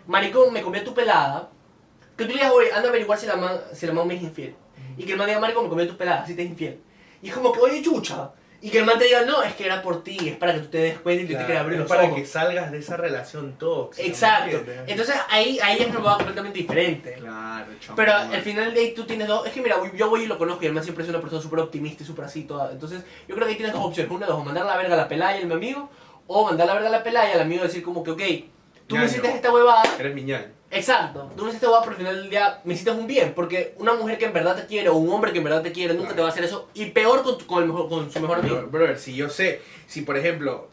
maricón, 0.07 0.53
me 0.53 0.61
comí 0.61 0.79
tu 0.81 0.93
pelada. 0.93 1.49
Que 2.17 2.23
tú 2.25 2.29
le 2.29 2.35
digas, 2.35 2.51
oye, 2.51 2.71
anda 2.71 2.87
a 2.87 2.89
averiguar 2.89 3.17
si 3.19 3.25
la 3.25 3.35
man, 3.35 3.59
si 3.73 3.85
la 3.85 3.93
man 3.93 4.07
me 4.07 4.15
es 4.15 4.21
infiel. 4.23 4.55
Y 4.97 5.03
que 5.03 5.11
el 5.13 5.17
man 5.17 5.27
diga, 5.27 5.39
maricón, 5.39 5.63
me 5.63 5.69
comí 5.69 5.85
tu 5.87 5.97
pelada, 5.97 6.25
si 6.25 6.35
te 6.35 6.43
es 6.43 6.49
infiel. 6.49 6.79
Y 7.21 7.29
es 7.29 7.33
como 7.33 7.51
que, 7.51 7.59
oye, 7.59 7.81
chucha. 7.81 8.31
Y 8.61 8.69
que 8.69 8.79
el 8.79 8.85
man 8.85 8.97
te 8.97 9.05
diga, 9.05 9.21
no, 9.23 9.43
es 9.43 9.53
que 9.53 9.65
era 9.65 9.81
por 9.81 10.03
ti, 10.03 10.17
es 10.29 10.37
para 10.37 10.53
que 10.53 10.59
tú 10.61 10.67
te 10.69 10.77
des 10.79 10.99
cuenta 10.99 11.23
y 11.23 11.27
tú 11.27 11.33
te 11.33 11.45
quieras 11.45 11.61
abrir 11.61 11.73
es 11.75 11.79
los 11.81 11.89
para 11.89 12.05
ojos. 12.05 12.15
que 12.15 12.25
salgas 12.25 12.71
de 12.71 12.79
esa 12.79 12.97
relación 12.97 13.57
tóxica. 13.59 14.07
Exacto. 14.07 14.63
Entonces 14.87 15.15
ahí, 15.29 15.59
ahí 15.61 15.77
es 15.81 15.87
probado 15.87 16.17
completamente 16.17 16.59
diferente. 16.59 17.13
Claro, 17.19 17.65
chamo. 17.79 17.95
Pero 17.95 18.13
al 18.13 18.41
final 18.41 18.73
de 18.73 18.79
ahí 18.79 18.93
tú 18.95 19.03
tienes 19.03 19.27
dos. 19.27 19.45
Es 19.45 19.53
que 19.53 19.61
mira, 19.61 19.75
yo 19.93 20.09
voy 20.09 20.23
y 20.23 20.25
lo 20.25 20.37
conozco 20.39 20.63
y 20.63 20.67
el 20.67 20.73
man 20.73 20.83
siempre 20.83 21.03
es 21.03 21.09
una 21.09 21.19
persona 21.19 21.41
súper 21.41 21.59
optimista 21.59 22.01
y 22.01 22.05
súper 22.07 22.25
así 22.25 22.45
toda. 22.45 22.71
Entonces 22.71 23.03
yo 23.27 23.35
creo 23.35 23.45
que 23.45 23.51
ahí 23.51 23.57
tienes 23.57 23.75
dos 23.75 23.85
opciones. 23.85 24.11
Una, 24.11 24.25
dos, 24.25 24.39
o 24.39 24.43
mandar 24.43 24.65
la 24.65 24.77
verga 24.77 24.93
a 24.95 24.97
la 24.97 25.07
pelaya 25.07 25.39
y 25.41 25.45
mi 25.45 25.53
amigo. 25.53 25.89
O 26.25 26.45
mandar 26.45 26.65
la 26.65 26.73
verga 26.73 26.87
a 26.87 26.91
la 26.91 27.03
pelaya 27.03 27.29
y 27.29 27.33
al 27.33 27.41
amigo 27.41 27.61
decir 27.61 27.83
como 27.83 28.03
que, 28.03 28.11
ok, 28.11 28.21
tú 28.87 28.95
me 28.95 29.01
Ñaño. 29.01 29.05
hiciste 29.05 29.29
esta 29.29 29.51
huevada. 29.53 29.83
Eres 29.99 30.15
miñal. 30.15 30.53
Exacto, 30.71 31.31
tú 31.37 31.43
me 31.43 31.49
hiciste 31.49 31.67
huevada, 31.67 31.83
pero 31.85 31.91
al 31.95 31.97
final 32.01 32.15
del 32.21 32.29
día 32.29 32.59
me 32.65 32.73
hiciste 32.73 32.91
un 32.91 33.07
bien. 33.07 33.33
Porque 33.33 33.75
una 33.77 33.93
mujer 33.93 34.17
que 34.17 34.25
en 34.25 34.33
verdad 34.33 34.55
te 34.55 34.65
quiere 34.65 34.89
o 34.89 34.95
un 34.95 35.09
hombre 35.09 35.31
que 35.31 35.37
en 35.37 35.43
verdad 35.45 35.61
te 35.61 35.71
quiere 35.71 35.93
nunca 35.93 36.07
Claro. 36.07 36.15
te 36.15 36.21
va 36.23 36.27
a 36.27 36.31
hacer 36.31 36.43
eso. 36.43 36.69
Y 36.73 36.87
peor 36.87 37.23
con, 37.23 37.37
tu- 37.37 37.45
con, 37.45 37.61
el 37.63 37.69
mejor, 37.69 37.87
con 37.87 38.11
su 38.11 38.19
mejor 38.19 38.39
amigo. 38.39 38.55
Bro- 38.57 38.67
Brother, 38.69 38.97
si 38.99 39.15
yo 39.15 39.29
sé, 39.29 39.61
si 39.87 40.01
por 40.01 40.17
ejemplo, 40.17 40.67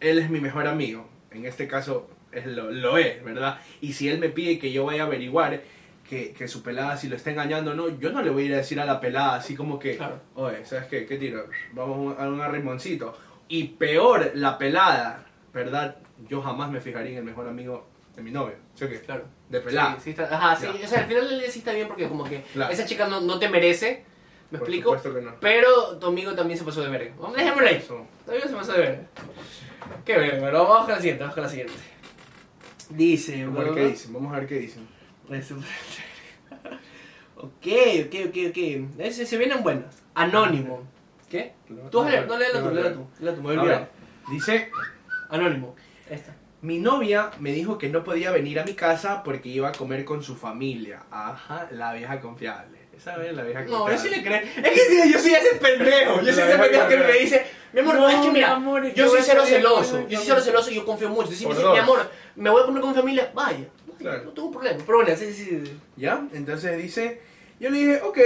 él 0.00 0.18
es 0.18 0.30
mi 0.30 0.40
mejor 0.40 0.66
amigo, 0.66 1.06
en 1.30 1.44
este 1.46 1.68
caso 1.68 2.08
es 2.32 2.46
lo, 2.46 2.70
lo 2.70 2.98
es, 2.98 3.22
¿verdad? 3.22 3.60
Y 3.80 3.92
si 3.92 4.08
él 4.08 4.18
me 4.18 4.30
pide 4.30 4.58
que 4.58 4.72
yo 4.72 4.84
vaya 4.86 5.02
a 5.04 5.06
averiguar 5.06 5.60
que, 6.08 6.32
que 6.32 6.48
su 6.48 6.62
pelada 6.62 6.96
si 6.96 7.08
lo 7.08 7.14
está 7.16 7.30
engañando 7.30 7.70
o 7.70 7.74
no, 7.74 7.88
yo 8.00 8.10
no 8.10 8.22
le 8.22 8.30
voy 8.30 8.44
a 8.44 8.46
ir 8.46 8.54
a 8.54 8.56
decir 8.58 8.80
a 8.80 8.84
la 8.84 9.00
pelada 9.00 9.34
así 9.36 9.54
como 9.54 9.78
que, 9.78 9.96
Claro. 9.96 10.18
oye, 10.34 10.64
¿sabes 10.64 10.86
qué? 10.86 11.06
¿Qué 11.06 11.18
tiro? 11.18 11.46
Vamos 11.72 12.18
a 12.18 12.26
un 12.28 12.40
arrimoncito. 12.40 13.16
Y 13.48 13.64
peor, 13.64 14.32
la 14.34 14.58
pelada, 14.58 15.24
¿verdad? 15.54 15.96
Yo 16.28 16.40
jamás 16.42 16.70
me 16.70 16.80
fijaría 16.80 17.12
en 17.12 17.18
el 17.18 17.24
mejor 17.24 17.46
amigo 17.48 17.86
de 18.14 18.22
mi 18.22 18.30
novio, 18.30 18.56
¿sí 18.74 18.84
o 18.84 18.88
qué? 18.88 19.00
Claro. 19.00 19.24
De 19.48 19.60
pelada. 19.60 19.94
Sí, 19.96 20.00
sí 20.04 20.10
está, 20.10 20.24
ajá, 20.24 20.56
sí. 20.56 20.66
Ya. 20.78 20.84
O 20.86 20.88
sea, 20.88 21.00
al 21.00 21.06
final 21.06 21.28
del 21.28 21.40
día 21.40 21.50
sí 21.50 21.58
está 21.60 21.72
bien 21.72 21.88
porque 21.88 22.08
como 22.08 22.24
que 22.24 22.42
Claro. 22.52 22.72
esa 22.72 22.84
chica 22.84 23.08
no, 23.08 23.20
no 23.20 23.38
te 23.38 23.48
merece. 23.48 24.04
¿Me 24.50 24.58
Por 24.58 24.68
explico? 24.68 24.90
supuesto 24.96 25.14
que 25.14 25.22
no. 25.24 25.34
Pero 25.40 25.98
tu 25.98 26.06
amigo 26.08 26.34
también 26.34 26.58
se 26.58 26.64
pasó 26.64 26.82
de 26.82 26.90
verga. 26.90 27.14
Vamos, 27.18 27.36
dejémoslo 27.36 27.66
ahí. 27.68 27.78
Tu 28.24 28.30
amigo 28.30 28.48
se 28.48 28.54
pasó 28.54 28.72
de 28.72 28.78
verga. 28.80 29.02
Qué 30.04 30.16
verga, 30.18 30.38
pero 30.40 30.64
vamos 30.64 30.80
con 30.84 30.90
la 30.90 30.96
siguiente, 31.00 31.20
vamos 31.22 31.34
con 31.34 31.42
la 31.44 31.48
siguiente. 31.48 31.72
Dice, 32.90 33.44
Vamos 33.46 33.60
a 33.60 33.64
ver 33.64 33.74
qué 33.74 33.84
dicen, 33.86 34.12
vamos 34.12 34.32
a 34.34 34.38
ver 34.38 34.46
qué 34.48 34.54
dicen. 34.58 34.86
Ok, 37.36 37.66
ok, 38.06 38.14
ok, 38.28 38.36
ok. 38.50 38.98
Ese- 39.00 39.26
se 39.26 39.36
vienen 39.36 39.62
buenas. 39.64 40.02
Anónimo. 40.14 40.82
¿Qué? 41.28 41.54
Tú 41.90 42.02
a 42.02 42.08
leer, 42.10 42.26
no 42.28 42.36
léela 42.38 42.60
tú, 42.62 42.70
léela 42.70 42.92
tú. 42.92 43.06
Léela 43.18 43.34
tú, 43.36 43.42
me 43.42 43.48
voy 43.48 43.56
a 43.56 43.58
A 43.58 43.62
olvidar. 43.62 43.90
dice, 44.30 44.70
Anónimo. 45.30 45.74
Esta. 46.08 46.36
Mi 46.62 46.78
novia 46.78 47.30
me 47.40 47.52
dijo 47.52 47.76
que 47.76 47.88
no 47.88 48.04
podía 48.04 48.30
venir 48.30 48.58
a 48.60 48.64
mi 48.64 48.74
casa 48.74 49.22
porque 49.24 49.48
iba 49.48 49.68
a 49.68 49.72
comer 49.72 50.04
con 50.04 50.22
su 50.22 50.36
familia. 50.36 51.02
Ajá, 51.10 51.68
la 51.72 51.92
vieja 51.92 52.20
confiable. 52.20 52.78
Esa 52.96 53.16
es 53.24 53.34
la 53.34 53.42
vieja 53.42 53.62
No, 53.62 53.80
confiable. 53.80 53.96
yo 53.96 54.02
sí 54.02 54.08
le 54.10 54.22
creo. 54.22 54.40
Es 54.64 54.70
que 54.88 55.10
yo 55.12 55.18
soy 55.18 55.34
ese 55.34 55.56
pendejo. 55.56 56.20
Yo 56.22 56.32
soy 56.32 56.42
ese 56.44 56.58
pendejo 56.58 56.88
que 56.88 56.96
me 56.98 57.12
dice, 57.14 57.46
mi 57.72 57.80
amor, 57.80 57.94
no, 57.96 58.08
es 58.08 58.16
que 58.20 58.30
mira, 58.30 58.52
amor, 58.52 58.94
yo 58.94 59.08
soy 59.08 59.20
cero 59.22 59.42
celoso. 59.44 60.06
Yo 60.08 60.18
soy 60.18 60.26
cero 60.28 60.40
celoso 60.40 60.70
y 60.70 60.74
yo 60.76 60.84
confío 60.86 61.08
mucho. 61.08 61.22
Entonces, 61.32 61.38
si 61.40 61.46
me 61.46 61.54
Por 61.54 61.58
dice, 61.62 61.72
mi 61.72 61.78
amor, 61.78 62.10
me 62.36 62.50
voy 62.50 62.62
a 62.62 62.66
comer 62.66 62.80
con 62.80 62.90
mi 62.90 62.96
familia, 62.96 63.30
vaya. 63.34 63.56
vaya, 63.58 63.98
Claro. 63.98 64.24
No 64.24 64.30
tengo 64.30 64.50
problema. 64.52 64.78
Pero 64.86 64.98
bueno, 64.98 65.16
sí, 65.16 65.32
sí, 65.32 65.44
sí. 65.64 65.78
¿Ya? 65.96 66.22
Entonces 66.32 66.76
dice, 66.80 67.20
yo 67.58 67.70
le 67.70 67.78
dije, 67.78 68.00
ok, 68.02 68.18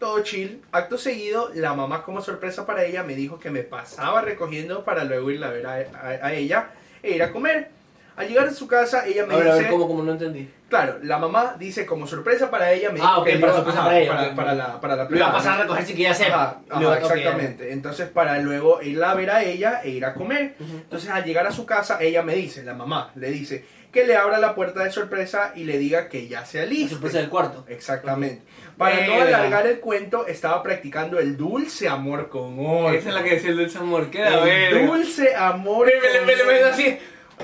todo 0.00 0.20
chill. 0.24 0.60
Acto 0.72 0.98
seguido, 0.98 1.50
la 1.54 1.72
mamá 1.74 2.02
como 2.02 2.20
sorpresa 2.20 2.66
para 2.66 2.84
ella 2.84 3.04
me 3.04 3.14
dijo 3.14 3.38
que 3.38 3.50
me 3.50 3.62
pasaba 3.62 4.22
recogiendo 4.22 4.84
para 4.84 5.04
luego 5.04 5.30
ir 5.30 5.44
a 5.44 5.50
ver 5.50 5.66
a, 5.66 5.72
a- 5.74 6.26
a 6.26 6.32
ella 6.34 6.70
e 7.06 7.16
ir 7.16 7.22
a 7.22 7.30
comer. 7.32 7.70
Al 8.16 8.26
llegar 8.28 8.48
a 8.48 8.50
su 8.50 8.66
casa, 8.66 9.06
ella 9.06 9.26
me 9.26 9.34
A 9.34 9.36
ver, 9.36 9.48
a 9.48 9.52
dice... 9.52 9.62
ver, 9.64 9.72
¿cómo, 9.72 9.86
cómo 9.86 10.02
no 10.02 10.12
entendí? 10.12 10.50
Claro, 10.70 10.98
la 11.02 11.18
mamá 11.18 11.54
dice 11.58 11.84
como 11.84 12.06
sorpresa 12.06 12.50
para 12.50 12.72
ella, 12.72 12.90
me 12.90 12.98
Ah, 13.00 13.02
dijo 13.02 13.20
ok, 13.20 13.26
que 13.26 13.32
para 13.32 13.38
iba- 13.52 13.52
sorpresa 13.56 13.78
ajá, 13.78 13.86
para 13.88 14.00
ella, 14.00 14.10
para, 14.16 14.34
para 14.34 14.54
la, 14.54 14.80
para 14.80 14.96
la 14.96 15.04
Lo 15.04 15.16
iba 15.16 15.28
a 15.28 15.32
pasar 15.32 15.58
a 15.60 15.62
recoger 15.64 15.84
sin 15.84 15.96
que 15.96 16.02
ella 16.02 16.14
sepa. 16.14 16.60
Ajá, 16.70 16.98
exactamente. 16.98 17.72
Entonces, 17.72 18.08
para 18.08 18.38
luego 18.38 18.80
irla 18.82 19.10
a 19.10 19.14
ver 19.14 19.30
a 19.30 19.42
ella 19.44 19.82
e 19.84 19.90
ir 19.90 20.04
a 20.06 20.14
comer. 20.14 20.54
Entonces, 20.58 21.10
al 21.10 21.24
llegar 21.24 21.46
a 21.46 21.52
su 21.52 21.66
casa, 21.66 21.98
ella 22.00 22.22
me 22.22 22.34
dice, 22.34 22.64
la 22.64 22.72
mamá, 22.72 23.10
le 23.16 23.30
dice 23.30 23.64
que 23.92 24.04
le 24.06 24.16
abra 24.16 24.38
la 24.38 24.54
puerta 24.54 24.84
de 24.84 24.90
sorpresa 24.90 25.52
y 25.54 25.64
le 25.64 25.78
diga 25.78 26.08
que 26.08 26.28
ya 26.28 26.44
se 26.44 26.58
La 26.58 26.64
aliste. 26.64 26.90
sorpresa 26.94 27.18
del 27.18 27.28
cuarto. 27.28 27.64
Exactamente. 27.68 28.42
Para 28.76 29.06
no 29.06 29.12
Verga. 29.16 29.38
alargar 29.38 29.66
el 29.66 29.80
cuento, 29.80 30.26
estaba 30.26 30.62
practicando 30.62 31.18
el 31.18 31.36
dulce 31.36 31.88
amor 31.88 32.28
con 32.28 32.58
otro. 32.58 32.90
Esa 32.92 33.08
es 33.08 33.14
la 33.14 33.22
que 33.24 33.30
decía 33.30 33.50
el 33.50 33.56
dulce 33.56 33.78
amor. 33.78 34.10
Queda 34.10 34.28
el 34.34 34.44
verga. 34.44 34.86
dulce 34.86 35.34
amor 35.34 35.86
Me, 35.86 36.34
me, 36.34 36.44
me, 36.44 36.60
así. 36.64 36.98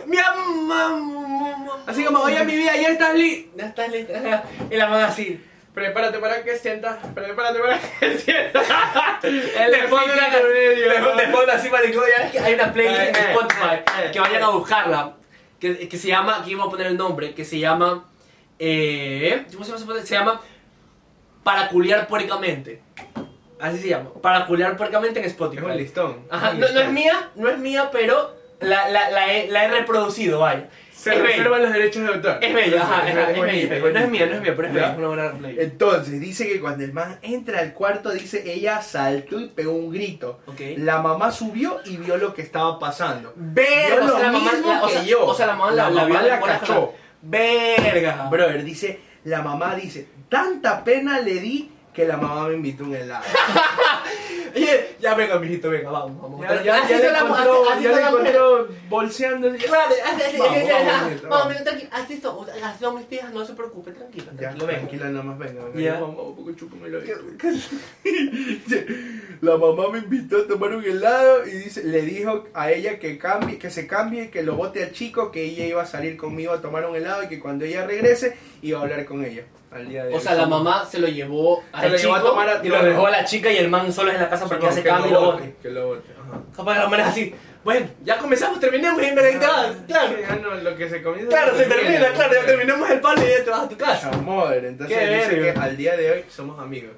Mi 0.06 0.16
amor. 0.18 1.78
Así 1.86 2.04
como, 2.04 2.20
oye, 2.20 2.44
mi 2.44 2.56
vida, 2.56 2.76
ya 2.76 2.88
estás 2.88 3.14
lista. 3.14 3.50
Ya 3.56 3.66
estás 3.66 3.90
lista. 3.90 4.44
Y 4.70 4.76
la 4.76 4.88
mano 4.88 5.06
así. 5.06 5.42
Prepárate 5.74 6.18
para 6.18 6.42
que 6.44 6.54
sientas, 6.58 6.98
prepárate 7.14 7.58
para 7.58 7.78
que 7.78 8.18
sientas. 8.18 8.66
Él 9.22 9.70
le 9.70 9.88
pone 9.88 10.04
una 10.12 10.28
le 10.28 11.28
pone 11.32 11.52
así 11.52 11.70
ves 11.70 12.30
que 12.30 12.38
hay 12.40 12.54
una 12.54 12.70
playlist 12.70 13.00
en 13.00 13.14
Eh, 13.16 13.18
eh, 13.18 13.30
Spotify 13.30 13.74
eh, 14.04 14.10
que 14.12 14.20
vayan 14.20 14.42
eh. 14.42 14.44
a 14.44 14.48
buscarla. 14.50 15.16
Que, 15.62 15.88
que 15.88 15.96
se 15.96 16.08
llama, 16.08 16.38
aquí 16.40 16.54
vamos 16.56 16.66
a 16.66 16.70
poner 16.72 16.88
el 16.88 16.96
nombre, 16.96 17.34
que 17.34 17.44
se 17.44 17.60
llama. 17.60 18.04
Eh, 18.58 19.46
¿Cómo 19.52 19.64
se 19.64 19.70
llama? 19.78 20.00
Se 20.02 20.14
llama 20.14 20.40
Para 21.44 21.68
culiar 21.68 22.08
puercamente. 22.08 22.82
Así 23.60 23.78
se 23.78 23.88
llama. 23.90 24.10
Para 24.20 24.46
culiar 24.46 24.76
puercamente 24.76 25.20
en 25.20 25.24
Es 25.24 25.30
Spotify. 25.32 25.64
un 25.64 25.76
listón. 25.76 26.26
Ajá, 26.30 26.52
no, 26.54 26.68
no 26.68 26.80
es 26.80 26.90
mía, 26.90 27.30
no 27.36 27.48
es 27.48 27.58
mía, 27.58 27.90
pero 27.92 28.34
la, 28.58 28.88
la, 28.88 29.10
la, 29.10 29.32
he, 29.32 29.48
la 29.52 29.64
he 29.64 29.68
reproducido, 29.68 30.40
vaya. 30.40 30.68
Se 31.02 31.14
es 31.14 31.20
reservan 31.20 31.62
los 31.62 31.72
derechos 31.72 32.02
de 32.02 32.08
autor. 32.14 32.38
Es 32.40 32.54
bella, 32.54 32.82
ajá, 32.82 33.02
es, 33.08 33.08
es, 33.10 33.68
bella. 33.68 33.90
No 33.92 33.98
es 33.98 34.08
mía, 34.08 34.26
no 34.26 34.34
es 34.34 34.40
mía, 34.40 34.54
pero 34.56 34.68
es 34.68 34.96
buena 34.96 35.32
play. 35.32 35.56
Entonces, 35.58 36.20
dice 36.20 36.46
que 36.46 36.60
cuando 36.60 36.84
el 36.84 36.92
man 36.92 37.18
entra 37.22 37.58
al 37.60 37.72
cuarto, 37.72 38.10
dice, 38.10 38.42
ella 38.52 38.80
saltó 38.82 39.40
y 39.40 39.48
pegó 39.48 39.72
un 39.72 39.90
grito. 39.90 40.40
La 40.76 41.02
mamá 41.02 41.32
subió 41.32 41.80
y 41.84 41.96
vio 41.96 42.16
lo 42.16 42.32
que 42.32 42.42
estaba 42.42 42.78
pasando. 42.78 43.32
Verga, 43.34 44.04
o 44.04 44.08
sea, 44.18 44.18
la 44.26 44.32
mamá, 44.32 44.52
la- 44.64 44.82
o 44.82 44.86
que 44.86 44.92
sea, 44.92 45.02
yo. 45.02 45.26
O 45.26 45.34
sea, 45.34 45.46
la 45.46 45.56
mamá 45.56 45.72
la, 45.72 45.90
mamá 45.90 46.22
la 46.22 46.40
cachó. 46.40 46.94
Verga. 47.20 48.28
Brother, 48.30 48.62
dice, 48.62 49.00
la 49.24 49.42
mamá 49.42 49.74
dice, 49.74 50.06
tanta 50.28 50.84
pena 50.84 51.18
le 51.20 51.34
di 51.34 51.70
que 51.92 52.06
la 52.06 52.16
mamá 52.16 52.48
me 52.48 52.54
invitó 52.54 52.84
a 52.84 52.86
un 52.86 52.94
helado. 52.94 53.24
Oye, 54.54 54.96
ya 55.00 55.14
venga, 55.14 55.38
mijito, 55.38 55.70
venga, 55.70 55.90
vamos, 55.90 56.20
vamos. 56.20 56.40
ya, 56.42 56.62
ya, 56.62 56.88
ya 56.88 56.98
le 56.98 57.18
encontró, 57.18 57.64
ya 57.80 57.92
le 57.92 58.02
encontró 58.02 58.68
bolseando. 58.90 59.48
así. 59.48 59.64
Vamos, 61.28 61.54
así, 61.54 61.64
tranquilo, 61.64 61.90
así 61.92 62.20
son, 62.20 62.46
así 62.62 62.78
son 62.80 62.96
mis 62.96 63.08
tías, 63.08 63.32
no 63.32 63.44
se 63.46 63.54
preocupe, 63.54 63.92
tranquila, 63.92 64.26
Ya, 64.38 64.54
tranquila, 64.54 65.08
nada 65.08 65.22
más 65.22 65.38
venga. 65.38 65.62
venga. 65.72 66.00
Vamos, 66.00 66.38
un 66.38 66.56
chúpame 66.56 66.88
el 66.88 66.96
oído. 66.96 67.18
La 69.40 69.56
mamá 69.56 69.88
me 69.90 69.98
invitó 69.98 70.38
a 70.38 70.46
tomar 70.46 70.74
un 70.74 70.84
helado 70.84 71.46
y 71.46 71.50
dice, 71.52 71.82
le 71.84 72.02
dijo 72.02 72.44
a 72.54 72.70
ella 72.70 72.98
que 72.98 73.18
cambie, 73.18 73.58
que 73.58 73.70
se 73.70 73.86
cambie, 73.86 74.30
que 74.30 74.42
lo 74.42 74.54
bote 74.54 74.84
al 74.84 74.92
chico, 74.92 75.32
que 75.32 75.44
ella 75.44 75.66
iba 75.66 75.82
a 75.82 75.86
salir 75.86 76.16
conmigo 76.16 76.52
a 76.52 76.60
tomar 76.60 76.86
un 76.86 76.94
helado 76.94 77.24
y 77.24 77.28
que 77.28 77.40
cuando 77.40 77.64
ella 77.64 77.86
regrese 77.86 78.36
iba 78.60 78.78
a 78.78 78.82
hablar 78.82 79.04
con 79.04 79.24
ella. 79.24 79.42
Al 79.74 79.88
día 79.88 80.04
de 80.04 80.12
O 80.12 80.16
hoy. 80.16 80.22
sea, 80.22 80.34
la 80.34 80.46
mamá 80.46 80.84
se 80.84 80.98
lo 80.98 81.08
llevó 81.08 81.62
Se 81.70 81.76
al 81.76 81.92
lo 81.92 81.96
llevó 81.98 82.14
chico 82.14 82.14
a 82.26 82.30
tomar 82.30 82.48
a- 82.48 82.60
y 82.64 82.68
lo 82.68 82.82
dejó 82.84 83.06
a 83.06 83.10
la 83.10 83.24
chica 83.24 83.50
y 83.50 83.56
el 83.56 83.68
man 83.70 83.92
solo 83.92 84.10
en 84.12 84.18
la 84.20 84.28
casa 84.28 84.46
para 84.46 84.60
que 84.60 84.66
No, 84.66 84.72
hace 84.72 84.82
cambio 84.82 85.08
y 85.08 85.12
lo 85.12 85.20
bote. 85.20 85.56
Que 85.62 85.70
lo 85.70 85.86
bote. 85.86 86.08
Ajá. 86.12 86.40
Capaz 86.56 86.74
la 86.78 86.84
mamá 86.84 86.98
es 86.98 87.06
así, 87.08 87.34
bueno, 87.64 87.86
ya 88.04 88.18
comenzamos, 88.18 88.58
terminemos 88.60 89.00
y 89.02 89.06
en 89.06 89.14
verdad, 89.14 89.74
claro. 89.86 90.14
Sí, 90.16 90.22
ya 90.28 90.34
no, 90.36 90.54
lo 90.54 90.76
que 90.76 90.88
se 90.88 91.02
comienza. 91.02 91.30
Claro, 91.30 91.56
se 91.56 91.64
termina, 91.64 92.08
claro, 92.12 92.34
ya 92.34 92.44
terminamos 92.44 92.90
el 92.90 93.00
palo 93.00 93.22
y 93.24 93.28
ya 93.30 93.44
te 93.44 93.50
vas 93.50 93.60
a 93.60 93.68
tu 93.68 93.76
casa. 93.78 94.10
Amor, 94.10 94.52
entonces 94.54 94.98
Qué 94.98 95.04
dice 95.14 95.28
verga. 95.36 95.54
que 95.54 95.60
al 95.60 95.76
día 95.76 95.96
de 95.96 96.10
hoy 96.10 96.24
somos 96.28 96.58
amigos. 96.60 96.92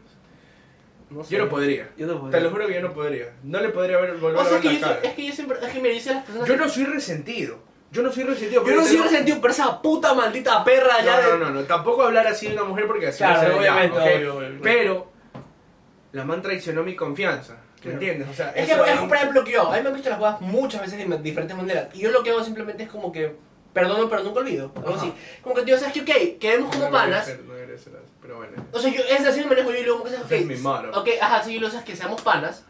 Yo 1.30 1.38
no 1.38 1.48
podría. 1.48 1.88
Yo 1.96 2.06
no 2.08 2.28
Te 2.30 2.40
lo 2.40 2.50
juro 2.50 2.66
que 2.66 2.74
yo 2.74 2.80
no 2.80 2.92
podría. 2.92 3.26
No 3.44 3.60
le 3.60 3.68
podría 3.68 3.98
ver, 3.98 4.14
volver 4.16 4.40
O 4.40 4.44
sea, 4.44 4.54
a 4.54 4.58
es 4.58 4.64
ver 4.64 4.72
yo, 4.72 4.80
la 4.80 4.88
cara. 4.96 5.00
es 5.08 5.14
que 5.14 5.26
yo 5.26 5.32
siempre, 5.32 5.58
es 5.62 5.72
que 5.72 5.80
me 5.80 5.88
dicen 5.90 6.14
las 6.16 6.24
personas 6.24 6.48
Yo 6.48 6.54
que- 6.54 6.60
no 6.60 6.68
soy 6.68 6.84
resentido. 6.84 7.58
Yo 7.94 8.02
no 8.02 8.12
soy 8.12 8.24
resentido. 8.24 8.66
Yo 8.66 8.74
no 8.74 8.84
soy 8.84 8.96
resentido, 8.96 9.38
pero 9.40 9.52
esa 9.54 9.80
puta 9.80 10.12
maldita 10.14 10.64
perra 10.64 11.00
ya 11.00 11.16
No, 11.16 11.22
de... 11.22 11.30
no, 11.30 11.36
no, 11.44 11.50
no. 11.50 11.62
Tampoco 11.62 12.02
hablar 12.02 12.26
así 12.26 12.48
de 12.48 12.54
una 12.54 12.64
mujer 12.64 12.86
porque 12.88 13.06
así 13.06 13.18
Claro, 13.18 13.50
no 13.50 13.58
obviamente, 13.58 13.96
¿ok? 13.96 14.04
obvio, 14.16 14.36
obvio. 14.36 14.48
Pero 14.62 15.12
la 16.12 16.24
man 16.24 16.42
traicionó 16.42 16.82
mi 16.82 16.96
confianza. 16.96 17.52
¿Me 17.54 17.80
Claro. 17.80 17.92
entiendes? 17.94 18.28
O 18.28 18.34
sea, 18.34 18.50
Es 18.50 18.66
que, 18.66 18.72
es, 18.92 19.00
un- 19.00 19.08
por 19.08 19.16
ejemplo, 19.16 19.44
que 19.44 19.52
yo, 19.52 19.70
a 19.70 19.76
mí 19.76 19.82
me 19.82 19.88
han 19.88 19.94
visto 19.94 20.10
las 20.10 20.18
cosas 20.18 20.40
muchas 20.40 20.80
veces 20.80 20.98
de 21.08 21.18
diferentes 21.18 21.56
maneras. 21.56 21.88
Y 21.94 22.00
yo 22.00 22.10
lo 22.10 22.22
que 22.24 22.30
hago 22.30 22.42
simplemente 22.42 22.82
es 22.82 22.88
como 22.88 23.12
que, 23.12 23.36
perdono, 23.72 24.08
pero 24.08 24.22
nunca 24.24 24.40
olvido. 24.40 24.72
Algo 24.76 24.94
así. 24.94 25.12
Como 25.42 25.54
que, 25.54 25.62
tío, 25.62 25.78
¿sabes 25.78 25.92
qué? 25.92 26.00
Ok, 26.00 26.40
quedemos 26.40 26.74
como 26.74 26.88
No 26.88 26.90
debería 26.96 27.10
panas. 27.18 27.26
ser, 27.26 27.40
no 27.44 27.54
ser 27.78 27.92
pero 28.22 28.38
bueno. 28.38 28.52
O 28.72 28.78
sea, 28.80 28.90
yo, 28.90 29.02
es 29.02 29.24
así 29.26 29.40
me 29.40 29.46
manejo 29.46 29.70
yo 29.70 29.76
y 29.78 29.84
luego, 29.84 29.98
como 30.02 30.10
que, 30.10 30.16
Ese 30.16 30.38
es 30.38 30.46
mi 30.46 30.56
motto. 30.56 30.98
ok, 30.98 31.08
ajá, 31.20 31.42
sí, 31.44 31.54
yo 31.54 31.60
lo 31.60 31.68
sabes 31.70 31.84
que 31.84 31.94
seamos 31.94 32.22
panas, 32.22 32.64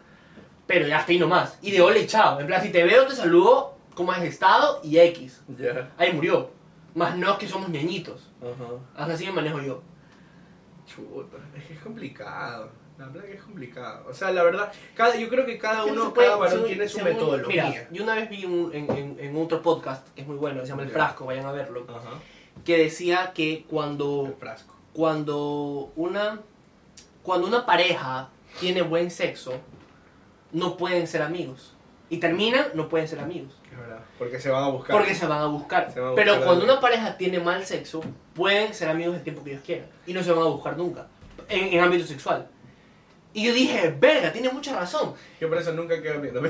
pero 0.66 0.87
ya 0.88 0.98
hasta 0.98 1.12
ahí 1.12 1.18
nomás. 1.18 1.56
Y 1.62 1.70
de 1.70 1.80
ole 1.80 2.06
chao. 2.08 2.40
En 2.40 2.46
plan, 2.48 2.60
si 2.60 2.70
te 2.70 2.82
veo, 2.82 3.06
te 3.06 3.14
saludo, 3.14 3.76
como 3.94 4.12
has 4.12 4.22
estado 4.22 4.80
y 4.83 4.98
X. 4.98 5.42
Ya. 5.59 5.92
Ahí 5.96 6.12
murió. 6.12 6.50
Más 6.94 7.16
no 7.16 7.33
es 7.33 7.38
que 7.38 7.48
somos 7.48 7.68
ñañitos. 7.68 8.30
Ajá. 8.40 8.72
Hasta 8.96 9.14
así 9.14 9.24
me 9.26 9.33
manejo 9.33 9.61
yo. 9.61 9.83
Chuta, 10.87 11.38
es 11.57 11.64
que 11.64 11.74
es 11.74 11.80
complicado. 11.80 12.70
La 12.98 13.07
verdad 13.07 13.24
que 13.24 13.35
es 13.35 13.42
complicado. 13.42 14.07
O 14.09 14.14
sea, 14.14 14.30
la 14.30 14.44
verdad, 14.44 14.72
cada, 14.94 15.16
yo 15.16 15.28
creo 15.28 15.44
que 15.44 15.59
cada 15.59 15.85
que 15.85 15.90
uno, 15.90 16.14
puede- 16.14 16.28
cada 16.28 16.38
varón 16.38 16.52
según- 16.54 16.66
tiene 16.68 16.88
su 16.88 16.98
según- 16.98 17.12
metodología. 17.14 17.64
Mira, 17.68 17.88
yo 17.90 18.02
una 18.04 18.14
vez 18.14 18.30
vi 18.30 18.44
un- 18.44 18.70
en, 18.72 18.90
en- 18.96 19.16
en 19.18 19.37
otro 19.37 19.62
podcast, 19.62 20.07
que 20.14 20.20
es 20.22 20.26
muy 20.28 20.37
bueno, 20.37 20.61
se 20.61 20.68
llama 20.68 20.83
El. 20.83 20.90
Frasco, 20.90 21.24
vayan 21.26 21.46
a 21.46 21.52
verlo, 21.52 21.87
que 22.64 22.78
decía 22.78 23.33
que 23.35 23.54
El 23.54 23.64
cuando, 23.64 24.37
frasco. 24.38 24.76
cuando, 24.92 25.92
una, 25.96 26.40
cuando 27.24 27.48
una 27.48 27.66
pareja 27.66 28.28
tiene 28.61 28.83
buen 28.83 29.11
sexo, 29.11 29.54
no 30.52 30.76
pueden 30.76 31.09
ser 31.09 31.22
amigos. 31.22 31.74
Y 32.10 32.18
terminan, 32.18 32.66
no 32.74 32.88
pueden 32.88 33.08
ser 33.08 33.18
amigos. 33.20 33.52
Es 33.72 33.78
verdad. 33.78 33.98
Porque 34.18 34.38
se 34.38 34.50
van 34.50 34.64
a 34.64 34.68
buscar. 34.68 34.96
Porque 34.96 35.14
se 35.14 35.26
van 35.26 35.40
a 35.40 35.46
buscar. 35.46 35.90
Se 35.92 36.00
van 36.00 36.12
a 36.12 36.14
Pero 36.14 36.44
cuando 36.44 36.64
una 36.64 36.80
pareja 36.80 37.16
tiene 37.16 37.40
mal 37.40 37.64
sexo, 37.64 38.02
pueden 38.34 38.74
ser 38.74 38.88
amigos 38.88 39.16
el 39.16 39.22
tiempo 39.22 39.42
que 39.42 39.52
ellos 39.52 39.62
quieran. 39.64 39.86
Y 40.06 40.12
no 40.12 40.22
se 40.22 40.30
van 40.32 40.42
a 40.44 40.48
buscar 40.48 40.76
nunca. 40.76 41.06
En, 41.48 41.72
en 41.72 41.80
ámbito 41.80 42.06
sexual. 42.06 42.46
Y 43.32 43.44
yo 43.46 43.52
dije, 43.52 43.92
verga, 43.98 44.32
tiene 44.32 44.48
mucha 44.50 44.78
razón. 44.78 45.14
Yo 45.40 45.48
por 45.48 45.58
eso 45.58 45.72
nunca 45.72 46.00
quedo 46.00 46.20
viendo. 46.20 46.40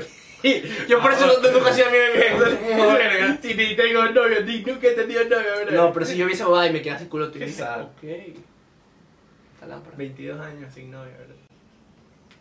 Yo 0.87 1.01
por 1.01 1.11
eso 1.11 1.25
no- 1.25 1.51
nunca 1.51 1.71
hacía 1.71 1.87
amigo 1.87 2.03
de 2.03 3.31
mi. 3.31 3.37
Si 3.41 3.53
ni 3.55 3.75
tengo 3.75 4.05
novio, 4.05 4.41
ni 4.45 4.61
nunca 4.61 4.87
he 4.87 4.91
tenido 4.91 5.23
novio, 5.23 5.37
¿verdad? 5.57 5.71
No, 5.73 5.91
pero 5.93 6.05
si 6.05 6.15
yo 6.15 6.27
vi 6.27 6.33
esa 6.33 6.45
bobada 6.45 6.67
y 6.67 6.73
me 6.73 6.81
quedé 6.83 6.93
así 6.93 7.05
culo, 7.05 7.31
Qué 7.31 7.39
dije, 7.45 7.63
ok. 7.63 8.03
Esta 8.03 9.65
lámpara. 9.67 9.97
22 9.97 10.39
años 10.39 10.71
sin 10.73 10.91
novio, 10.91 11.11
¿verdad? 11.17 11.35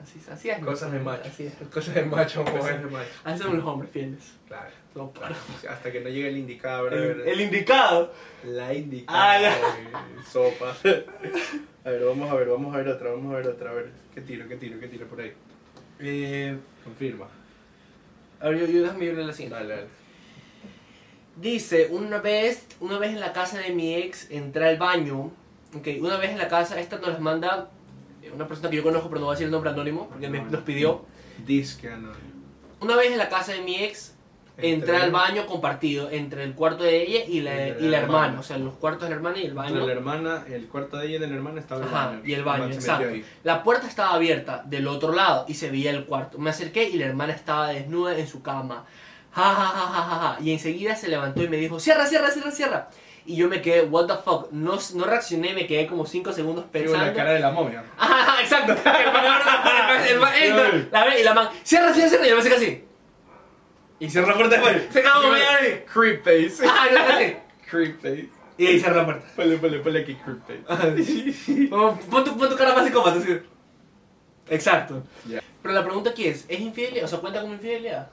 Así, 0.05 0.21
así 0.31 0.51
es. 0.51 0.59
Cosas 0.59 0.93
de 0.93 0.99
macho. 1.01 1.23
Así 1.27 1.47
es. 1.47 1.55
Cosas 1.73 1.95
de 1.95 2.05
macho, 2.05 2.45
cosas 2.45 2.83
de 2.83 2.89
macho. 2.91 3.11
Así 3.25 3.43
son 3.43 3.57
los 3.57 3.65
hombres 3.67 3.91
fieles. 3.91 4.35
Claro. 4.47 4.71
No, 4.95 5.13
Hasta 5.69 5.91
que 5.91 6.01
no 6.01 6.09
llegue 6.11 6.29
el 6.29 6.37
indicado, 6.37 6.85
¿verdad? 6.85 7.03
el, 7.03 7.21
el 7.23 7.41
indicado. 7.41 8.13
La 8.45 8.73
indicada. 8.75 9.51
Ah, 9.93 10.05
Sopa. 10.31 10.77
A 11.85 11.91
ver, 11.91 12.05
vamos 12.05 12.31
a 12.31 12.35
ver, 12.35 12.49
vamos 12.49 12.75
a 12.75 12.79
ver 12.79 12.89
otra, 12.89 13.11
vamos 13.11 13.33
a 13.35 13.39
ver 13.39 13.49
otra. 13.49 13.71
A 13.71 13.75
ver, 13.75 13.91
¿qué 14.15 14.21
tiro, 14.21 14.47
qué 14.47 14.57
tiro, 14.57 14.79
qué 14.79 14.89
tiro 14.89 15.07
por 15.07 15.21
ahí? 15.21 15.33
Eh, 16.01 16.57
Confirma. 16.85 17.27
a 18.41 18.49
ver, 18.51 18.59
yo, 18.61 18.67
yo 18.67 18.83
déjame 18.83 19.07
irle 19.07 19.25
la 19.25 19.33
siguiente. 19.33 19.57
Dale, 19.57 19.75
dale. 19.75 19.87
Dice, 21.37 21.89
una 21.91 22.19
vez, 22.19 22.67
una 22.81 22.99
vez 22.99 23.11
en 23.11 23.21
la 23.21 23.33
casa 23.33 23.59
de 23.59 23.71
mi 23.71 23.95
ex 23.95 24.31
entré 24.31 24.69
al 24.69 24.77
baño. 24.79 25.33
Ok, 25.77 25.89
una 26.01 26.17
vez 26.19 26.31
en 26.31 26.39
la 26.39 26.47
casa, 26.49 26.79
esta 26.81 26.99
nos 26.99 27.09
las 27.09 27.21
manda 27.21 27.71
una 28.33 28.47
persona 28.47 28.71
que 28.71 28.77
yo 28.77 28.83
conozco, 28.83 29.09
pero 29.09 29.21
no 29.21 29.27
voy 29.27 29.33
a 29.33 29.37
decir 29.37 29.47
el 29.47 29.51
nombre 29.53 29.71
anónimo, 29.71 30.09
porque 30.09 30.29
me 30.29 30.45
los 30.51 30.63
pidió. 30.63 31.05
Disque 31.47 31.91
no. 31.91 32.11
Una 32.81 32.97
vez 32.97 33.13
en 33.13 33.19
la 33.19 33.29
casa 33.29 33.53
de 33.53 33.61
mi 33.63 33.77
ex 33.83 34.15
entré 34.57 34.97
al 34.97 35.11
baño 35.11 35.47
compartido 35.47 36.11
entre 36.11 36.45
el 36.45 36.55
cuarto 36.55 36.85
de 36.85 37.03
ella 37.03 37.25
y 37.27 37.41
la, 37.41 37.69
Y 37.71 37.89
la 37.89 37.99
hermana. 37.99 38.39
O 38.39 38.43
sea, 38.43 38.57
los 38.59 38.75
cuartos 38.75 39.03
de 39.05 39.11
la 39.11 39.17
hermana 39.17 39.39
y 39.39 39.47
el 39.47 39.47
Entre 39.49 39.63
baño. 39.73 39.87
la 39.87 39.93
hermana, 39.93 40.45
el 40.49 40.69
cuarto 40.69 40.97
de 40.99 41.07
ella 41.09 41.17
y 41.17 41.19
de 41.21 41.27
la 41.27 41.35
hermana 41.35 41.61
estaba 41.61 41.81
el 41.83 41.89
Ajá, 41.89 42.07
baño. 42.09 42.21
y 42.25 42.33
el 42.35 42.45
baño, 42.45 42.69
se 42.69 42.75
exacto. 42.75 43.09
ahí. 43.09 43.25
La 43.43 43.63
puerta 43.65 43.89
estaba 43.89 44.15
abierta 44.15 44.63
del 44.67 44.87
otro 44.87 45.13
lado 45.13 45.45
y 45.49 45.55
se 45.55 45.71
veía 45.71 45.91
el 45.91 46.05
cuarto. 46.05 46.39
Me 46.39 46.51
acerqué 46.51 46.89
y 46.89 46.99
la 46.99 47.07
hermana 47.07 47.33
estaba 47.33 47.69
desnuda 47.71 48.17
en 48.17 48.29
su 48.29 48.43
cama. 48.43 48.85
Ja, 49.33 49.43
ja, 49.43 49.55
ja, 49.67 49.87
ja, 49.89 50.03
ja, 50.03 50.19
ja. 50.21 50.39
Y 50.41 50.53
enseguida 50.53 50.95
se 50.95 51.09
levantó 51.09 51.43
y 51.43 51.49
me 51.49 51.57
dijo, 51.57 51.81
cierra, 51.81 52.07
cierra, 52.07 52.31
cierra, 52.31 52.53
cierra. 52.53 52.91
Y 53.27 53.37
yo 53.37 53.49
me 53.49 53.63
quedé, 53.63 53.83
what 53.83 54.07
the 54.07 54.15
fuck. 54.23 54.51
No, 54.53 54.79
no 54.95 55.05
reaccioné, 55.05 55.55
me 55.55 55.67
quedé 55.67 55.87
como 55.87 56.05
5 56.05 56.33
segundos 56.33 56.67
pensando. 56.71 57.07
la 57.07 57.15
cara 57.15 57.33
de 57.33 57.41
la 57.41 57.51
momia. 57.51 57.85
Ajá, 57.97 58.41
exacto. 58.43 58.73
El 58.73 60.21
man 60.21 60.33
entra, 60.41 60.89
la 60.91 61.05
ve 61.07 61.21
y 61.21 61.25
la 61.25 61.33
man, 61.33 61.49
cierra, 61.63 61.95
cierra, 61.95 62.11
cierra. 62.11 62.27
Y 62.27 62.29
yo 62.31 62.35
me 62.37 62.41
acerqué 62.41 62.57
así. 62.57 62.85
Y 64.01 64.11
cierra 64.11 64.29
la 64.29 64.35
puerta 64.35 64.57
después. 64.57 64.83
Se 64.91 65.01
acabó, 65.01 65.29
me. 65.31 65.85
Creep 65.85 66.23
face. 66.23 66.67
Ajá, 66.67 66.91
yo 66.91 66.99
así. 66.99 67.37
Creep 67.71 68.01
face. 68.03 68.29
Y 68.57 68.67
ahí 68.67 68.79
cierra 68.79 68.97
la 68.97 69.05
puerta. 69.05 69.27
Ponle, 69.35 69.57
ponle, 69.57 69.79
ponle 69.81 70.01
aquí 70.01 70.15
creep 70.15 70.41
face. 70.47 71.69
Pon 71.69 72.25
tu, 72.25 72.37
pon 72.37 72.49
tu 72.49 72.57
cara 72.57 72.75
más 72.75 72.85
psicópata, 72.85 73.19
así. 73.19 73.41
Exacto. 74.49 75.03
Pero 75.63 75.75
la 75.75 75.85
pregunta 75.85 76.11
aquí 76.11 76.27
es, 76.27 76.45
¿es 76.49 76.61
infidelidad? 76.61 77.07
O 77.07 77.09
sea, 77.09 77.19
¿cuenta 77.21 77.41
como 77.41 77.55
infidelidad? 77.55 78.11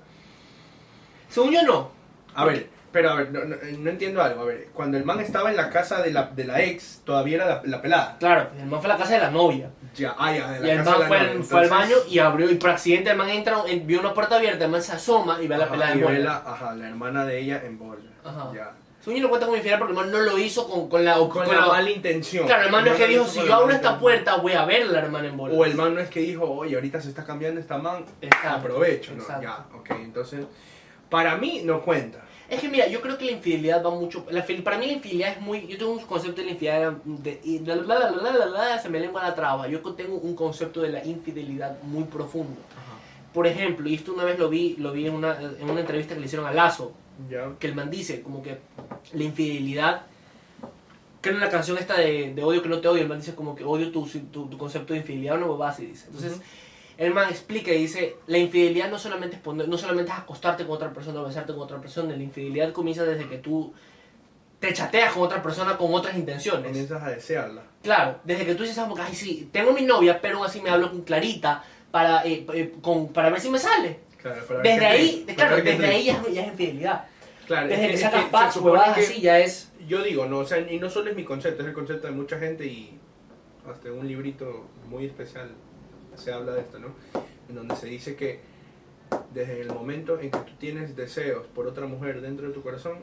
Según 1.30 1.52
yo 1.52 1.64
no. 1.64 1.92
A 2.34 2.46
ver, 2.46 2.70
pero 2.92 3.12
a 3.12 3.16
ver, 3.16 3.32
no, 3.32 3.46
no- 3.46 3.56
no 3.80 3.90
entiendo 3.90 4.22
algo. 4.22 4.42
A 4.42 4.46
ver, 4.46 4.68
cuando 4.74 4.98
el 4.98 5.06
man 5.06 5.20
estaba 5.20 5.50
en 5.50 5.58
la 5.58 5.70
casa 5.70 6.02
de 6.02 6.12
la, 6.12 6.24
de 6.26 6.44
la 6.46 6.62
ex, 6.62 7.02
todavía 7.06 7.36
era 7.38 7.46
la, 7.46 7.62
la 7.66 7.82
pelada. 7.82 8.18
Claro, 8.20 8.50
el 8.60 8.66
man 8.66 8.82
fue 8.82 8.90
a 8.90 8.94
la 8.94 9.00
casa 9.00 9.14
de 9.14 9.20
la 9.20 9.32
novia. 9.32 9.70
Ya, 9.96 10.16
ah, 10.18 10.34
ya, 10.36 10.52
de 10.52 10.60
la 10.62 10.68
Y 10.68 10.70
el 10.72 10.78
casa 10.78 10.90
man 10.92 11.00
de 11.00 11.04
la 11.04 11.08
fue, 11.08 11.18
novia. 11.20 11.32
al- 11.32 11.44
fue 11.44 11.60
al 11.60 11.64
Entonces, 11.66 11.70
baño 11.96 11.96
y 12.10 12.20
abrió, 12.20 12.50
y 12.52 12.56
por 12.56 12.70
accidente 12.70 13.10
el 13.12 13.18
man 13.18 13.30
entra, 13.30 13.58
en- 13.68 13.86
vio 13.88 14.00
una 14.00 14.14
puerta 14.14 14.36
abierta, 14.38 14.66
el 14.66 14.72
man 14.72 14.82
se 14.84 14.94
asoma 14.94 15.42
y 15.42 15.48
ve 15.48 15.56
a 15.56 15.58
la 15.60 15.64
ajá, 15.66 15.74
pelada 15.74 15.96
y 15.96 16.00
ve 16.02 16.20
la, 16.20 16.36
ajá, 16.38 16.74
la 16.76 16.88
hermana 16.88 17.26
de 17.26 17.40
ella 17.40 17.62
en 17.66 17.78
bola. 17.80 18.02
Ajá. 18.24 18.52
Ya. 18.56 18.72
Yo 19.04 19.20
no 19.20 19.30
cuenta 19.30 19.48
como 19.48 19.58
infidelidad 19.58 19.80
porque 19.80 19.94
el 19.94 19.98
man 20.00 20.12
no 20.12 20.20
lo 20.20 20.38
hizo 20.38 20.70
con, 20.70 20.88
con 20.88 21.04
la... 21.04 21.16
Con, 21.16 21.48
la, 21.48 21.66
mala 21.66 21.90
intención. 21.90 22.46
Claro, 22.46 22.66
el 22.66 22.72
man 22.72 22.86
no 22.86 22.92
es 22.92 22.98
que 22.98 23.04
lo 23.08 23.10
dijo, 23.10 23.26
si 23.26 23.40
yo 23.40 23.46
la 23.48 23.56
abro 23.56 23.72
esta 23.74 23.98
puerta 23.98 24.36
voy 24.36 24.54
a 24.54 24.64
ver 24.66 24.84
a 24.84 24.86
la 24.86 25.00
hermana 25.00 25.28
en 25.28 25.38
bola. 25.38 25.56
O 25.56 25.66
el 25.66 25.74
man 25.74 25.96
no 25.96 26.02
es 26.02 26.08
que 26.10 26.20
dijo, 26.20 26.46
oye, 26.48 26.76
ahorita 26.76 27.02
se 27.02 27.10
está 27.10 27.26
cambiando 27.26 27.60
esta 27.60 27.80
man, 27.80 28.06
Exacto, 28.22 28.50
aprovecho. 28.50 29.14
Ya, 29.42 29.66
ok, 29.76 29.90
entonces, 30.04 30.46
para 31.10 31.36
mí 31.38 31.62
no 31.66 31.82
cuenta. 31.82 32.20
Es 32.52 32.60
que 32.60 32.68
mira, 32.68 32.86
yo 32.88 33.00
creo 33.00 33.18
que 33.18 33.24
la 33.24 33.32
infidelidad 33.32 33.82
va 33.82 33.92
mucho. 33.92 34.26
La, 34.30 34.46
para 34.62 34.78
mí 34.78 34.86
la 34.86 34.92
infidelidad 34.92 35.32
es 35.38 35.40
muy. 35.40 35.66
Yo 35.68 35.78
tengo 35.78 35.94
un 35.94 36.00
concepto 36.00 36.42
de 36.42 36.48
la 36.48 36.52
infidelidad. 36.52 36.92
De, 37.06 37.40
y 37.46 37.60
se 38.82 38.90
me 38.90 39.00
lengua 39.00 39.24
la 39.24 39.34
traba. 39.34 39.70
Yo 39.70 39.80
tengo 39.94 40.18
un 40.18 40.36
concepto 40.36 40.82
de 40.82 40.90
la 40.90 41.02
infidelidad 41.06 41.82
muy 41.84 42.04
profundo. 42.04 42.60
Por 43.34 43.48
ejemplo, 43.48 43.88
y 43.88 43.96
esto 43.96 44.14
una 44.14 44.26
vez 44.26 44.38
lo 44.38 44.50
vi, 44.50 44.76
lo 44.78 44.92
vi 44.92 45.08
en 45.08 45.14
una, 45.14 45.40
en 45.40 45.70
una 45.70 45.80
entrevista 45.80 46.14
que 46.14 46.20
le 46.20 46.26
hicieron 46.26 46.46
a 46.46 46.52
Lazo, 46.52 46.92
que 47.58 47.68
el 47.68 47.74
man 47.74 47.90
dice 47.90 48.22
como 48.22 48.44
que 48.44 48.58
la 49.14 49.24
infidelidad. 49.24 50.02
Que 51.22 51.30
en 51.30 51.40
la 51.40 51.50
canción 51.50 51.78
esta 51.78 51.98
de, 51.98 52.34
de 52.34 52.44
odio 52.44 52.62
que 52.62 52.68
no 52.68 52.82
te 52.82 52.90
odio, 52.90 53.02
el 53.02 53.08
man 53.08 53.20
dice 53.20 53.34
como 53.34 53.56
que 53.56 53.64
odio 53.64 53.94
tu, 53.94 54.06
tu, 54.06 54.48
tu 54.48 54.58
concepto 54.58 54.92
de 54.92 55.00
infidelidad, 55.00 55.38
una 55.38 55.46
bobada 55.46 55.72
así 55.72 55.86
dice. 55.86 56.08
Entonces. 56.08 56.42
El 57.02 57.14
man 57.14 57.30
explica 57.30 57.72
y 57.72 57.80
dice, 57.80 58.16
la 58.28 58.38
infidelidad 58.38 58.90
no 58.90 59.00
solamente 59.00 59.36
es, 59.38 59.42
poner- 59.44 59.68
no 59.68 59.78
solamente 59.78 60.12
es 60.12 60.18
acostarte 60.18 60.66
con 60.66 60.76
otra 60.76 60.94
persona 60.94 61.22
o 61.22 61.26
besarte 61.26 61.52
con 61.54 61.62
otra 61.64 61.80
persona, 61.82 62.16
la 62.16 62.24
infidelidad 62.24 62.72
comienza 62.74 63.04
desde 63.04 63.28
que 63.28 63.38
tú 63.40 63.74
te 64.60 64.72
chateas 64.74 65.14
con 65.14 65.24
otra 65.24 65.42
persona 65.42 65.76
con 65.78 65.94
otras 65.94 66.16
intenciones. 66.16 66.68
Comienzas 66.68 67.02
a 67.02 67.10
desearla. 67.10 67.64
Claro, 67.82 68.20
desde 68.24 68.46
que 68.46 68.54
tú 68.54 68.62
dices, 68.64 68.78
como 68.78 68.94
que, 68.96 69.02
ay, 69.02 69.16
sí, 69.16 69.50
tengo 69.52 69.74
mi 69.74 69.82
novia, 69.82 70.22
pero 70.22 70.38
aún 70.38 70.46
así 70.46 70.62
me 70.62 70.70
hablo 70.70 70.92
con 70.92 71.02
Clarita 71.02 71.64
para, 71.90 72.24
eh, 72.26 72.46
eh, 72.54 72.74
con, 72.82 73.12
para 73.12 73.30
ver 73.32 73.42
si 73.42 73.50
me 73.50 73.58
sale. 73.58 74.00
Claro, 74.18 74.46
para 74.46 74.62
Desde 74.62 74.86
ahí, 74.86 75.26
claro, 75.36 75.56
desde 75.58 75.88
ahí 75.88 76.04
ya, 76.06 76.14
es- 76.28 76.34
ya 76.34 76.42
es 76.44 76.48
infidelidad. 76.50 77.06
Claro, 77.48 77.68
Desde 77.68 77.86
es 77.86 77.92
que 77.94 77.98
sacas 77.98 78.26
packs, 78.26 78.58
huevadas 78.58 78.98
así, 79.00 79.20
ya 79.20 79.40
es... 79.40 79.72
Yo 79.88 80.04
digo, 80.04 80.28
no, 80.28 80.38
o 80.38 80.46
sea, 80.46 80.60
y 80.60 80.78
no 80.80 80.90
solo 80.92 81.10
es 81.10 81.16
mi 81.16 81.24
concepto, 81.26 81.64
es 81.64 81.68
el 81.70 81.74
concepto 81.74 82.06
de 82.06 82.14
mucha 82.14 82.38
gente 82.38 82.66
y 82.68 82.98
hasta 83.68 83.92
un 83.92 84.08
librito 84.08 84.68
muy 84.88 85.08
especial 85.08 85.50
se 86.16 86.32
habla 86.34 86.54
de 86.54 86.62
esto, 86.62 86.80
¿no? 86.80 86.88
En 87.50 87.56
donde 87.56 87.76
se 87.76 87.88
dice 87.88 88.16
que 88.16 88.40
desde 89.34 89.62
el 89.62 89.70
momento 89.74 90.20
en 90.20 90.32
que 90.32 90.38
tú 90.40 90.54
tienes 90.60 90.96
deseos 90.96 91.46
por 91.48 91.68
otra 91.68 91.86
mujer 91.86 92.22
dentro 92.22 92.48
de 92.48 92.54
tu 92.54 92.62
corazón, 92.62 93.00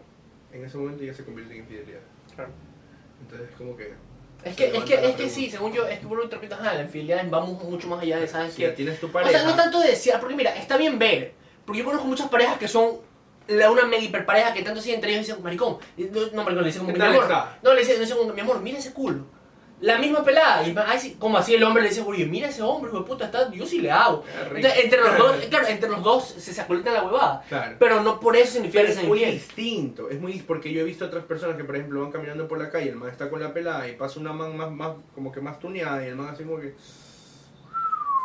en 0.52 0.64
ese 0.64 0.78
momento 0.78 1.04
ya 1.04 1.12
se 1.14 1.24
convierte 1.24 1.54
en 1.54 1.60
infidelidad. 1.60 2.00
Claro. 2.34 2.50
Entonces 3.20 3.50
es 3.50 3.56
como 3.56 3.76
que... 3.76 3.92
Es 4.44 4.54
que, 4.54 4.68
es 4.76 4.84
que, 4.84 4.94
es 4.94 5.16
que 5.16 5.28
sí, 5.28 5.50
según 5.50 5.72
yo, 5.72 5.86
es 5.86 5.98
que 5.98 6.06
por 6.06 6.20
un 6.20 6.30
repito, 6.30 6.54
ajá, 6.54 6.74
la 6.74 6.82
infidelidad 6.82 7.28
va 7.28 7.40
mu- 7.44 7.54
mucho 7.64 7.88
más 7.88 8.00
allá 8.00 8.18
de, 8.20 8.28
¿sabes 8.28 8.52
Si 8.54 8.62
qué? 8.62 8.68
ya 8.68 8.74
tienes 8.74 9.00
tu 9.00 9.06
O 9.08 9.10
pareja... 9.12 9.32
sea, 9.40 9.44
no 9.48 9.56
tanto 9.56 9.80
de 9.80 9.88
desear, 9.88 10.20
porque 10.20 10.36
mira, 10.36 10.54
está 10.56 10.76
bien 10.76 10.98
ver. 10.98 11.32
Porque 11.66 11.80
yo 11.80 11.84
conozco 11.84 12.06
muchas 12.06 12.28
parejas 12.28 12.56
que 12.56 12.68
son 12.68 12.98
la, 13.48 13.70
una 13.70 13.84
mega 13.84 14.02
hiperpareja 14.04 14.54
que 14.54 14.62
tanto 14.62 14.78
así 14.80 14.92
entre 14.92 15.10
ellos 15.12 15.26
dicen, 15.26 15.42
maricón. 15.42 15.78
Y 15.96 16.04
No, 16.04 16.20
no, 16.32 16.44
maricón, 16.44 16.62
le 16.62 16.66
dicen 16.68 16.82
como, 16.82 16.92
¿Qué 16.94 17.00
mi 17.00 17.04
amor. 17.06 17.26
No, 17.62 17.74
le 17.74 17.80
dicen, 17.80 17.94
le 17.96 18.00
dicen 18.02 18.16
como, 18.16 18.32
mi 18.32 18.40
amor, 18.40 18.60
mira 18.62 18.78
ese 18.78 18.92
culo. 18.92 19.26
La 19.80 19.98
misma 19.98 20.24
pelada. 20.24 20.66
Y 20.66 20.74
ay, 20.76 21.16
como 21.18 21.38
así 21.38 21.54
el 21.54 21.62
hombre 21.62 21.82
le 21.84 21.90
dice, 21.90 22.02
oye, 22.04 22.26
mira 22.26 22.48
ese 22.48 22.62
hombre, 22.62 22.90
hijo 22.90 23.00
de 23.00 23.06
puta, 23.06 23.26
está, 23.26 23.50
yo 23.52 23.64
sí 23.64 23.80
le 23.80 23.90
hago. 23.90 24.24
Entonces, 24.54 24.84
entre 24.84 25.00
los 25.00 25.16
dos, 25.18 25.36
claro, 25.50 25.68
entre 25.68 25.88
los 25.88 26.02
dos 26.02 26.24
se 26.24 26.52
saculitan 26.52 26.94
la 26.94 27.04
huevada. 27.04 27.44
Claro. 27.48 27.76
Pero 27.78 28.02
no 28.02 28.18
por 28.18 28.36
eso 28.36 28.54
significa 28.54 28.80
Pero 28.82 28.94
que 28.94 29.00
es 29.00 29.06
muy 29.06 29.18
infiel. 29.18 29.34
distinto, 29.38 30.10
es 30.10 30.20
muy 30.20 30.32
porque 30.40 30.72
yo 30.72 30.80
he 30.80 30.84
visto 30.84 31.04
otras 31.04 31.24
personas 31.24 31.56
que 31.56 31.64
por 31.64 31.76
ejemplo 31.76 32.00
van 32.02 32.10
caminando 32.10 32.48
por 32.48 32.58
la 32.58 32.70
calle, 32.70 32.90
el 32.90 32.96
man 32.96 33.10
está 33.10 33.30
con 33.30 33.40
la 33.40 33.52
pelada 33.54 33.88
y 33.88 33.92
pasa 33.96 34.18
una 34.18 34.32
man 34.32 34.56
más, 34.56 34.70
más 34.70 34.92
como 35.14 35.30
que 35.30 35.40
más 35.40 35.58
tuneada 35.60 36.04
y 36.04 36.08
el 36.08 36.16
man 36.16 36.28
así 36.28 36.42
como 36.44 36.58
que 36.58 36.74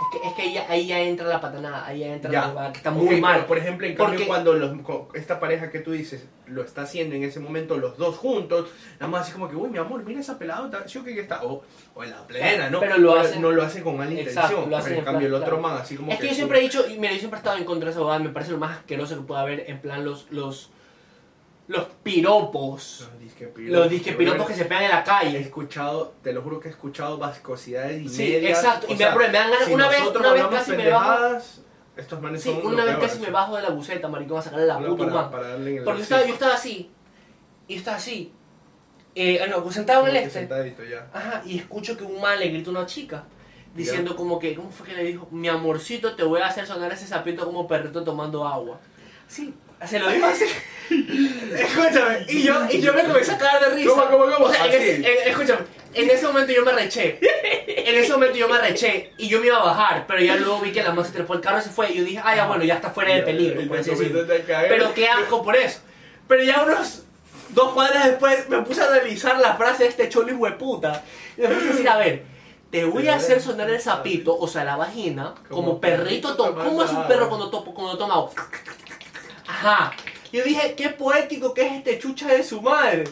Es 0.03 0.21
que, 0.21 0.27
es 0.27 0.33
que 0.33 0.41
ahí, 0.43 0.53
ya- 0.53 0.65
ahí 0.69 0.87
ya 0.87 0.99
entra 0.99 1.27
la 1.27 1.39
patanada, 1.39 1.85
ahí 1.85 1.99
ya 1.99 2.13
entra 2.13 2.31
Ya. 2.31 2.41
la 2.41 2.47
huevada, 2.49 2.71
que 2.71 2.77
está 2.77 2.91
muy 2.91 3.21
mal. 3.21 3.45
por 3.45 3.57
ejemplo, 3.57 3.87
en 3.87 3.95
cambio 3.95 4.13
Porque- 4.15 4.27
cuando 4.27 4.53
los, 4.53 4.71
esta 5.13 5.39
pareja 5.39 5.69
que 5.71 5.79
tú 5.79 5.91
dices 5.91 6.25
lo 6.47 6.61
está 6.61 6.81
haciendo 6.81 7.15
en 7.15 7.23
ese 7.23 7.39
momento 7.39 7.77
los 7.77 7.97
dos 7.97 8.17
juntos, 8.17 8.69
nada 8.99 9.07
más 9.07 9.21
así 9.23 9.31
como 9.31 9.49
que, 9.49 9.55
uy, 9.55 9.69
mi 9.69 9.77
amor, 9.77 10.03
mira 10.03 10.19
esa 10.19 10.37
pelada, 10.37 10.65
está- 10.65 10.87
sí 10.87 10.97
o 10.99 11.03
qué 11.03 11.13
que 11.15 11.21
está, 11.21 11.43
o, 11.43 11.63
o 11.95 12.03
en 12.03 12.11
la 12.11 12.27
plena, 12.27 12.69
¿no? 12.69 12.79
Pero 12.81 12.97
lo 12.97 13.15
hacen- 13.19 13.41
no 13.41 13.51
lo 13.51 13.63
hacen 13.63 13.83
con 13.83 13.97
mala 13.97 14.11
Exacto, 14.11 14.51
intención. 14.57 14.73
hacen 14.73 14.89
pero 14.89 14.99
en 14.99 15.05
cambio 15.05 15.27
el 15.27 15.33
otro 15.33 15.47
claro. 15.57 15.61
man 15.61 15.77
así 15.81 15.95
como 15.95 16.11
Es 16.11 16.17
que 16.19 16.25
yo 16.25 16.29
tú- 16.31 16.35
siempre 16.35 16.59
he 16.59 16.61
dicho, 16.61 16.85
y 16.89 16.97
mira, 16.99 17.13
yo 17.13 17.19
siempre 17.19 17.37
he 17.37 17.41
estado 17.41 17.57
en 17.57 17.63
contra 17.65 17.85
de 17.85 17.91
esa 17.91 18.01
bobada, 18.01 18.19
me 18.19 18.29
parece 18.29 18.51
lo 18.51 18.57
más 18.57 18.77
asqueroso 18.79 19.15
que 19.15 19.21
puede 19.21 19.41
haber 19.41 19.69
en 19.69 19.79
plan 19.79 20.03
los 20.03 20.29
los 20.31 20.69
los 21.67 21.85
piropos. 22.03 23.07
Los 23.11 23.19
disque 23.19 23.51
Los 23.57 23.89
disque 23.89 24.13
piropos 24.13 24.47
que 24.47 24.53
se 24.53 24.65
pegan 24.65 24.83
en 24.83 24.89
la 24.91 24.99
He 25.01 25.03
calle. 25.03 25.39
escuchado, 25.39 26.13
te 26.21 26.33
lo 26.33 26.41
juro 26.41 26.59
que 26.59 26.67
he 26.67 26.71
escuchado 26.71 27.17
vascosidades 27.17 28.01
y 28.01 28.09
Sí, 28.09 28.23
medias. 28.33 28.59
exacto, 28.59 28.87
o 28.87 28.89
y 28.89 28.93
me 28.93 28.97
sea, 28.97 29.09
da- 29.09 29.15
me 29.15 29.23
dan 29.29 29.51
ganas- 29.51 29.65
si 29.67 29.73
una 29.73 29.87
vez- 29.87 30.01
una 30.15 30.33
vez 30.33 30.45
casi 30.47 30.71
me 30.73 30.89
bajo- 30.89 31.37
Estos 31.95 32.19
manes 32.21 32.41
Sí, 32.41 32.49
son 32.49 32.65
una 32.73 32.85
vez 32.85 32.97
casi 32.97 33.19
me 33.19 33.29
bajo 33.29 33.55
de 33.55 33.61
la 33.61 33.69
buceta, 33.69 34.07
maricón, 34.07 34.39
a 34.39 34.41
sacarle 34.41 34.65
la 34.65 34.79
puta 34.79 35.29
para, 35.29 35.55
Porque 35.55 35.83
yo 35.83 35.93
estaba, 36.03 36.25
yo 36.25 36.33
estaba 36.33 36.53
así, 36.55 36.89
y 37.67 37.73
yo 37.73 37.79
estaba 37.79 37.97
así, 37.97 38.33
Eh, 39.15 39.39
ah, 39.43 39.45
no, 39.47 39.71
sentado 39.71 40.07
en 40.07 40.15
el 40.15 40.23
este. 40.23 40.49
Ya. 40.89 41.07
Ajá, 41.13 41.43
y 41.45 41.59
escucho 41.59 41.95
que 41.95 42.03
un 42.03 42.19
man 42.19 42.39
le 42.39 42.47
grita 42.47 42.71
a 42.71 42.73
una 42.73 42.85
chica. 42.87 43.25
Diciendo 43.75 44.15
como 44.15 44.39
que, 44.39 44.55
¿cómo 44.55 44.71
fue 44.71 44.87
que 44.87 44.93
le 44.95 45.03
dijo? 45.03 45.27
Mi 45.29 45.47
amorcito, 45.49 46.15
te 46.15 46.23
voy 46.23 46.41
a 46.41 46.47
hacer 46.47 46.65
sonar 46.65 46.91
ese 46.91 47.05
sapito 47.05 47.45
como 47.45 47.67
perrito 47.67 48.03
tomando 48.03 48.47
agua. 48.47 48.79
Sí, 49.27 49.53
se 49.87 49.99
lo 49.99 50.09
dijo 50.09 50.25
así. 50.25 50.45
escúchame, 51.55 52.25
y 52.29 52.43
yo, 52.43 52.55
y 52.69 52.81
yo 52.81 52.93
me 52.93 53.03
comencé 53.03 53.31
a 53.31 53.37
cagar 53.37 53.69
de 53.69 53.75
risa. 53.75 53.89
¿Cómo, 53.91 54.05
cómo, 54.09 54.31
cómo? 54.33 54.45
O 54.45 54.53
sea, 54.53 54.65
en 54.65 54.71
Así. 54.71 54.77
ese- 54.77 54.95
en- 55.23 55.29
escúchame, 55.29 55.61
en 55.93 56.09
ese 56.09 56.27
momento 56.27 56.53
yo 56.53 56.65
me 56.65 56.71
reché. 56.71 57.19
En 57.67 57.95
ese 57.95 58.11
momento 58.13 58.37
yo 58.37 58.47
me 58.47 58.57
reché 58.59 59.11
y 59.17 59.27
yo 59.27 59.39
me 59.39 59.47
iba 59.47 59.57
a 59.57 59.63
bajar, 59.63 60.05
pero 60.07 60.21
ya 60.21 60.35
luego 60.35 60.59
vi 60.61 60.71
que 60.71 60.83
la 60.83 60.91
man 60.93 61.05
se 61.05 61.11
trepó 61.11 61.33
el 61.35 61.41
carro 61.41 61.59
y 61.59 61.61
se 61.61 61.69
fue. 61.69 61.91
Y 61.91 61.95
yo 61.97 62.03
dije, 62.03 62.21
ah, 62.23 62.35
ya 62.35 62.47
bueno, 62.47 62.63
ya 62.63 62.75
está 62.75 62.89
fuera 62.91 63.13
de 63.15 63.21
peligro, 63.23 63.67
por 63.67 63.77
así 63.77 63.91
decirlo. 63.91 64.25
Pero 64.47 64.93
qué 64.93 65.07
asco 65.07 65.43
por 65.43 65.55
eso. 65.55 65.79
Pero 66.27 66.43
ya 66.43 66.63
unos 66.63 67.03
dos 67.49 67.73
cuadras 67.73 68.05
después 68.05 68.49
me 68.49 68.61
puse 68.61 68.81
a 68.81 68.87
analizar 68.87 69.39
la 69.39 69.55
frase 69.55 69.83
de 69.83 69.89
este 69.89 70.09
cholo 70.09 70.31
hijo 70.33 70.45
de 70.45 70.53
puta. 70.53 71.03
Y 71.37 71.41
me 71.41 71.47
puse 71.49 71.67
a 71.67 71.71
decir, 71.71 71.89
a 71.89 71.97
ver, 71.97 72.23
te 72.71 72.85
voy 72.85 73.07
a 73.09 73.15
hacer 73.15 73.39
sonar 73.41 73.69
el 73.69 73.79
sapito, 73.79 74.35
o 74.35 74.47
sea, 74.47 74.63
la 74.63 74.75
vagina, 74.77 75.35
como, 75.49 75.61
Como 75.67 75.81
perrito. 75.81 76.03
perrito 76.03 76.35
to- 76.35 76.43
tomando 76.45 76.63
¿Cómo 76.63 76.83
es 76.83 76.89
un 76.89 76.95
agua. 76.97 77.07
perro 77.07 77.29
cuando, 77.29 77.49
to- 77.51 77.63
cuando 77.65 77.97
toma 77.97 78.15
agua? 78.15 78.31
Ajá. 79.63 79.93
Yo 80.31 80.43
dije, 80.43 80.73
qué 80.75 80.89
poético 80.89 81.53
que 81.53 81.65
es 81.67 81.73
este 81.73 81.99
chucha 81.99 82.27
de 82.27 82.43
su 82.43 82.61
madre. 82.61 83.03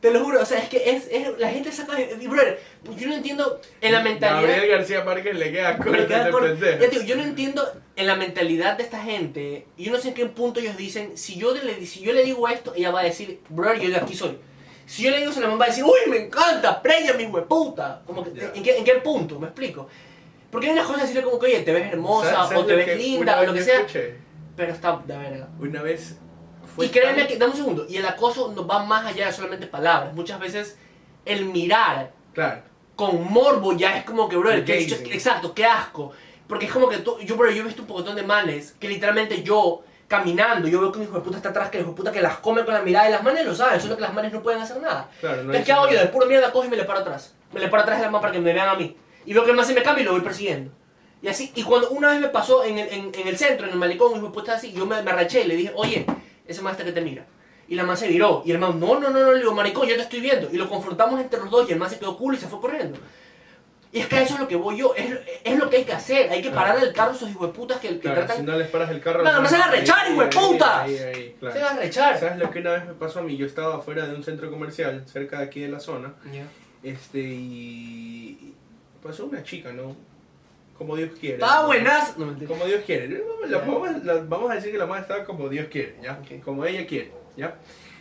Te 0.00 0.10
lo 0.10 0.22
juro, 0.22 0.40
o 0.42 0.44
sea, 0.44 0.58
es 0.58 0.68
que 0.68 0.90
es, 0.90 1.08
es- 1.10 1.38
la 1.38 1.48
gente 1.50 1.72
saca... 1.72 1.94
brother, 2.28 2.60
yo 2.96 3.08
no 3.08 3.14
entiendo 3.14 3.60
en 3.80 3.92
la 3.92 4.02
mentalidad... 4.02 4.42
Gabriel 4.50 4.68
García 4.70 5.04
Márquez 5.04 5.34
le 5.36 5.50
queda 5.52 5.76
corto 5.78 5.92
Me 5.92 6.06
queda 6.06 6.30
corto. 6.30 6.54
Ya 6.60 6.86
digo, 6.88 7.02
yo 7.02 7.16
no 7.16 7.22
entiendo 7.22 7.66
en 7.96 8.06
la 8.06 8.14
mentalidad 8.14 8.76
de 8.76 8.82
esta 8.84 9.00
gente. 9.02 9.66
y 9.76 9.84
Yo 9.84 9.92
no 9.92 9.98
sé 9.98 10.08
en 10.08 10.14
qué 10.14 10.26
punto 10.26 10.60
ellos 10.60 10.76
dicen, 10.76 11.16
si 11.16 11.36
yo 11.38 11.54
le, 11.54 11.84
si 11.86 12.00
yo 12.02 12.12
le 12.12 12.24
digo 12.24 12.46
esto, 12.48 12.74
ella 12.76 12.90
va 12.90 13.00
a 13.00 13.04
decir, 13.04 13.40
bro, 13.48 13.74
yo 13.74 13.88
de 13.88 13.96
aquí 13.96 14.14
soy. 14.14 14.36
Si 14.84 15.02
yo 15.02 15.10
le 15.10 15.18
digo 15.18 15.30
eso, 15.30 15.40
la 15.40 15.46
mamá 15.48 15.60
va 15.60 15.64
a 15.64 15.68
decir, 15.68 15.82
uy, 15.82 16.10
me 16.10 16.18
encanta, 16.18 16.80
preña 16.80 17.14
mi 17.14 17.24
hueputa. 17.24 18.02
Como 18.06 18.22
que, 18.22 18.38
Ya. 18.38 18.52
¿en, 18.54 18.62
qué, 18.62 18.76
¿En 18.78 18.84
qué 18.84 18.92
punto? 18.96 19.40
¿Me 19.40 19.46
explico? 19.48 19.88
Porque 20.50 20.68
hay 20.68 20.72
unas 20.74 20.86
cosas 20.86 21.02
decirle 21.02 21.22
como 21.22 21.38
que, 21.38 21.46
oye, 21.46 21.60
te 21.60 21.72
ves 21.72 21.90
hermosa, 21.92 22.30
¿Sabes- 22.30 22.48
sabes 22.50 22.62
o 22.62 22.66
te 22.66 22.76
ves 22.76 22.96
linda, 22.98 23.40
o 23.40 23.44
lo 23.46 23.54
que 23.54 23.62
sea, 23.62 23.78
escuché? 23.80 24.14
Pero 24.56 24.72
está 24.72 25.00
de 25.06 25.16
verga. 25.16 25.48
Una 25.58 25.82
vez 25.82 26.16
fue 26.74 26.86
Y 26.86 26.88
créeme 26.88 27.18
tan- 27.20 27.26
que, 27.28 27.36
dame 27.38 27.52
un 27.52 27.56
segundo, 27.58 27.86
y 27.88 27.96
el 27.96 28.06
acoso 28.06 28.52
nos 28.52 28.68
va 28.68 28.82
más 28.84 29.06
allá 29.06 29.26
de 29.26 29.32
solamente 29.32 29.66
palabras. 29.66 30.14
Muchas 30.14 30.40
veces 30.40 30.78
el 31.24 31.46
mirar 31.46 32.12
Claro. 32.34 32.62
con 32.96 33.30
morbo 33.32 33.72
ya 33.74 33.96
es 33.98 34.04
como 34.04 34.28
que, 34.28 34.36
bro, 34.36 34.50
El 34.50 34.64
chucha- 34.64 34.96
exacto, 35.12 35.54
qué 35.54 35.64
asco. 35.64 36.12
Porque 36.48 36.66
es 36.66 36.72
como 36.72 36.88
que 36.88 36.98
tú, 36.98 37.18
yo, 37.20 37.36
bro, 37.36 37.50
yo 37.50 37.62
he 37.62 37.66
visto 37.66 37.82
un 37.82 37.88
pocotón 37.88 38.14
de 38.16 38.22
manes 38.22 38.74
que 38.78 38.88
literalmente 38.88 39.42
yo, 39.42 39.82
caminando, 40.06 40.68
yo 40.68 40.80
veo 40.80 40.92
que 40.92 40.98
un 40.98 41.04
hijo 41.04 41.14
de 41.14 41.20
puta 41.20 41.36
está 41.38 41.48
atrás, 41.48 41.68
que 41.70 41.78
el 41.78 41.82
hijo 41.82 41.90
de 41.90 41.96
puta 41.96 42.12
que 42.12 42.20
las 42.22 42.36
come 42.38 42.64
con 42.64 42.72
la 42.72 42.82
mirada 42.82 43.08
y 43.08 43.12
las 43.12 43.22
manes 43.24 43.44
lo 43.44 43.54
saben, 43.54 43.80
solo 43.80 43.96
que 43.96 44.02
las 44.02 44.14
manes 44.14 44.32
no 44.32 44.40
pueden 44.42 44.62
hacer 44.62 44.80
nada. 44.80 45.08
Claro, 45.20 45.36
no 45.38 45.42
Entonces, 45.42 45.64
¿qué 45.66 45.72
hago 45.72 45.88
yo? 45.90 45.98
De 45.98 46.06
puro 46.06 46.26
mierda 46.26 46.52
cojo 46.52 46.64
y 46.64 46.68
me 46.68 46.76
le 46.76 46.84
paro 46.84 47.00
atrás. 47.00 47.34
Me 47.52 47.58
le 47.58 47.66
paro 47.68 47.82
atrás 47.82 47.98
de 47.98 48.04
la 48.04 48.10
mano 48.10 48.20
para 48.22 48.32
que 48.32 48.38
me 48.38 48.52
vean 48.52 48.68
a 48.68 48.74
mí. 48.76 48.96
Y 49.24 49.32
veo 49.32 49.42
que 49.44 49.50
el 49.50 49.56
man 49.56 49.66
se 49.66 49.74
me 49.74 49.82
cambia 49.82 50.02
y 50.02 50.04
lo 50.04 50.12
voy 50.12 50.20
persiguiendo. 50.20 50.70
Y 51.22 51.28
así, 51.28 51.50
y 51.54 51.62
cuando 51.62 51.90
una 51.90 52.08
vez 52.08 52.20
me 52.20 52.28
pasó 52.28 52.64
en 52.64 52.78
el, 52.78 52.88
en, 52.88 53.12
en 53.14 53.28
el 53.28 53.36
centro, 53.36 53.66
en 53.66 53.72
el 53.72 53.78
malecón, 53.78 54.16
hijo 54.16 54.26
de 54.26 54.32
puta 54.32 54.54
así, 54.54 54.72
yo 54.72 54.86
me, 54.86 55.02
me 55.02 55.10
arreché 55.10 55.42
y 55.42 55.48
le 55.48 55.56
dije, 55.56 55.72
oye, 55.74 56.06
ese 56.46 56.62
man 56.62 56.72
está 56.72 56.84
que 56.84 56.92
te 56.92 57.00
mira. 57.00 57.24
Y 57.68 57.74
la 57.74 57.82
man 57.82 57.96
se 57.96 58.06
viró. 58.06 58.42
Y 58.44 58.52
el 58.52 58.58
man, 58.58 58.78
no, 58.78 59.00
no, 59.00 59.10
no, 59.10 59.20
no, 59.20 59.32
le 59.32 59.40
digo, 59.40 59.52
maricón, 59.54 59.88
yo 59.88 59.96
te 59.96 60.02
estoy 60.02 60.20
viendo. 60.20 60.48
Y 60.52 60.56
lo 60.56 60.68
confrontamos 60.68 61.20
entre 61.20 61.40
los 61.40 61.50
dos 61.50 61.68
y 61.68 61.72
el 61.72 61.78
man 61.78 61.90
se 61.90 61.98
quedó 61.98 62.16
culo 62.16 62.36
y 62.36 62.40
se 62.40 62.46
fue 62.46 62.60
corriendo. 62.60 62.98
Y 63.92 64.00
es 64.00 64.08
que 64.08 64.16
a 64.16 64.22
eso 64.22 64.34
es 64.34 64.40
lo 64.40 64.46
que 64.46 64.56
voy 64.56 64.76
yo, 64.76 64.94
es, 64.94 65.06
es 65.42 65.58
lo 65.58 65.70
que 65.70 65.78
hay 65.78 65.84
que 65.84 65.92
hacer. 65.92 66.30
Hay 66.30 66.42
que 66.42 66.50
parar 66.50 66.76
el 66.82 66.92
carro 66.92 67.12
a 67.12 67.14
esos 67.14 67.30
hijueputas 67.30 67.80
que, 67.80 67.88
que 67.88 67.98
Claro, 68.00 68.18
tratan... 68.18 68.36
si 68.36 68.42
no 68.42 68.58
les 68.58 68.68
paras 68.68 68.90
el 68.90 69.00
carro... 69.00 69.22
Claro, 69.22 69.40
me 69.40 69.48
se 69.48 69.58
van 69.58 69.68
a 69.68 69.72
rechar, 69.72 70.06
ahí, 70.06 70.14
claro. 71.40 71.56
Se 71.56 71.62
van 71.62 71.76
a 71.76 71.80
rechar. 71.80 72.20
¿Sabes 72.20 72.38
lo 72.38 72.50
que 72.50 72.58
una 72.58 72.72
vez 72.72 72.84
me 72.84 72.92
pasó 72.92 73.20
a 73.20 73.22
mí? 73.22 73.36
Yo 73.36 73.46
estaba 73.46 73.76
afuera 73.76 74.06
de 74.06 74.14
un 74.14 74.22
centro 74.22 74.50
comercial, 74.50 75.04
cerca 75.06 75.38
de 75.38 75.44
aquí 75.46 75.60
de 75.60 75.68
la 75.68 75.80
zona, 75.80 76.14
este, 76.82 77.20
y 77.20 78.54
pasó 79.02 79.24
una 79.24 79.42
chica, 79.42 79.72
¿no? 79.72 79.96
Como 80.78 80.96
Dios 80.96 81.10
quiere. 81.18 81.34
Estaba 81.36 81.66
buenas. 81.66 82.16
No. 82.18 82.26
Como 82.46 82.64
Dios 82.66 82.82
quiere. 82.84 83.22
Vamos, 83.22 83.50
la- 83.50 83.58
vamos, 83.58 84.04
la- 84.04 84.22
vamos 84.24 84.50
a 84.50 84.54
decir 84.56 84.72
que 84.72 84.78
la 84.78 84.86
madre 84.86 85.02
estaba 85.02 85.24
como 85.24 85.48
Dios 85.48 85.66
quiere, 85.70 85.96
¿ya? 86.02 86.20
Ok. 86.22 86.42
Como 86.44 86.64
ella 86.64 86.86
quiere, 86.86 87.12
¿ya? 87.36 87.56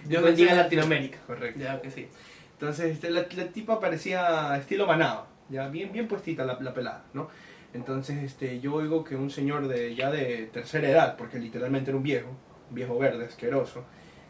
Dios 0.05 0.23
bendiga 0.23 0.51
a 0.51 0.55
Latinoamérica. 0.55 1.17
Correcto. 1.25 1.59
Ya 1.59 1.81
que 1.81 1.89
sí. 1.91 2.07
Entonces, 2.53 2.91
este, 2.93 3.09
la, 3.09 3.25
la 3.35 3.45
tipa 3.47 3.79
parecía 3.79 4.55
estilo 4.57 4.85
manaba, 4.87 5.27
ya 5.49 5.67
bien, 5.67 5.91
bien 5.91 6.07
puestita 6.07 6.45
la, 6.45 6.57
la 6.61 6.73
pelada, 6.73 7.03
¿no? 7.13 7.27
Entonces, 7.73 8.23
este, 8.23 8.59
yo 8.61 8.75
oigo 8.75 9.03
que 9.03 9.15
un 9.17 9.29
señor 9.29 9.67
de 9.67 9.93
ya 9.95 10.09
de 10.09 10.49
tercera 10.53 10.87
edad, 10.89 11.17
porque 11.17 11.37
literalmente 11.39 11.89
era 11.91 11.97
un 11.97 12.03
viejo, 12.03 12.29
un 12.69 12.75
viejo 12.75 12.97
verde, 12.97 13.25
asqueroso, 13.25 13.83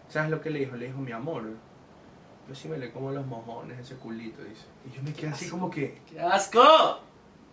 ¿sabes 0.09 0.31
lo 0.31 0.41
que 0.41 0.49
le 0.49 0.59
dijo? 0.59 0.75
Le 0.75 0.87
dijo, 0.87 0.97
mi 0.99 1.11
amor, 1.11 1.43
yo 2.49 2.55
sí 2.55 2.67
me 2.67 2.77
le 2.79 2.89
como 2.91 3.11
los 3.11 3.25
mojones, 3.27 3.77
ese 3.77 3.95
culito, 3.95 4.41
dice. 4.43 4.65
Y 4.91 4.95
yo 4.95 5.03
me 5.03 5.13
quedé 5.13 5.29
así 5.29 5.47
como 5.49 5.69
que, 5.69 5.99
¡Qué 6.09 6.19
asco! 6.19 7.01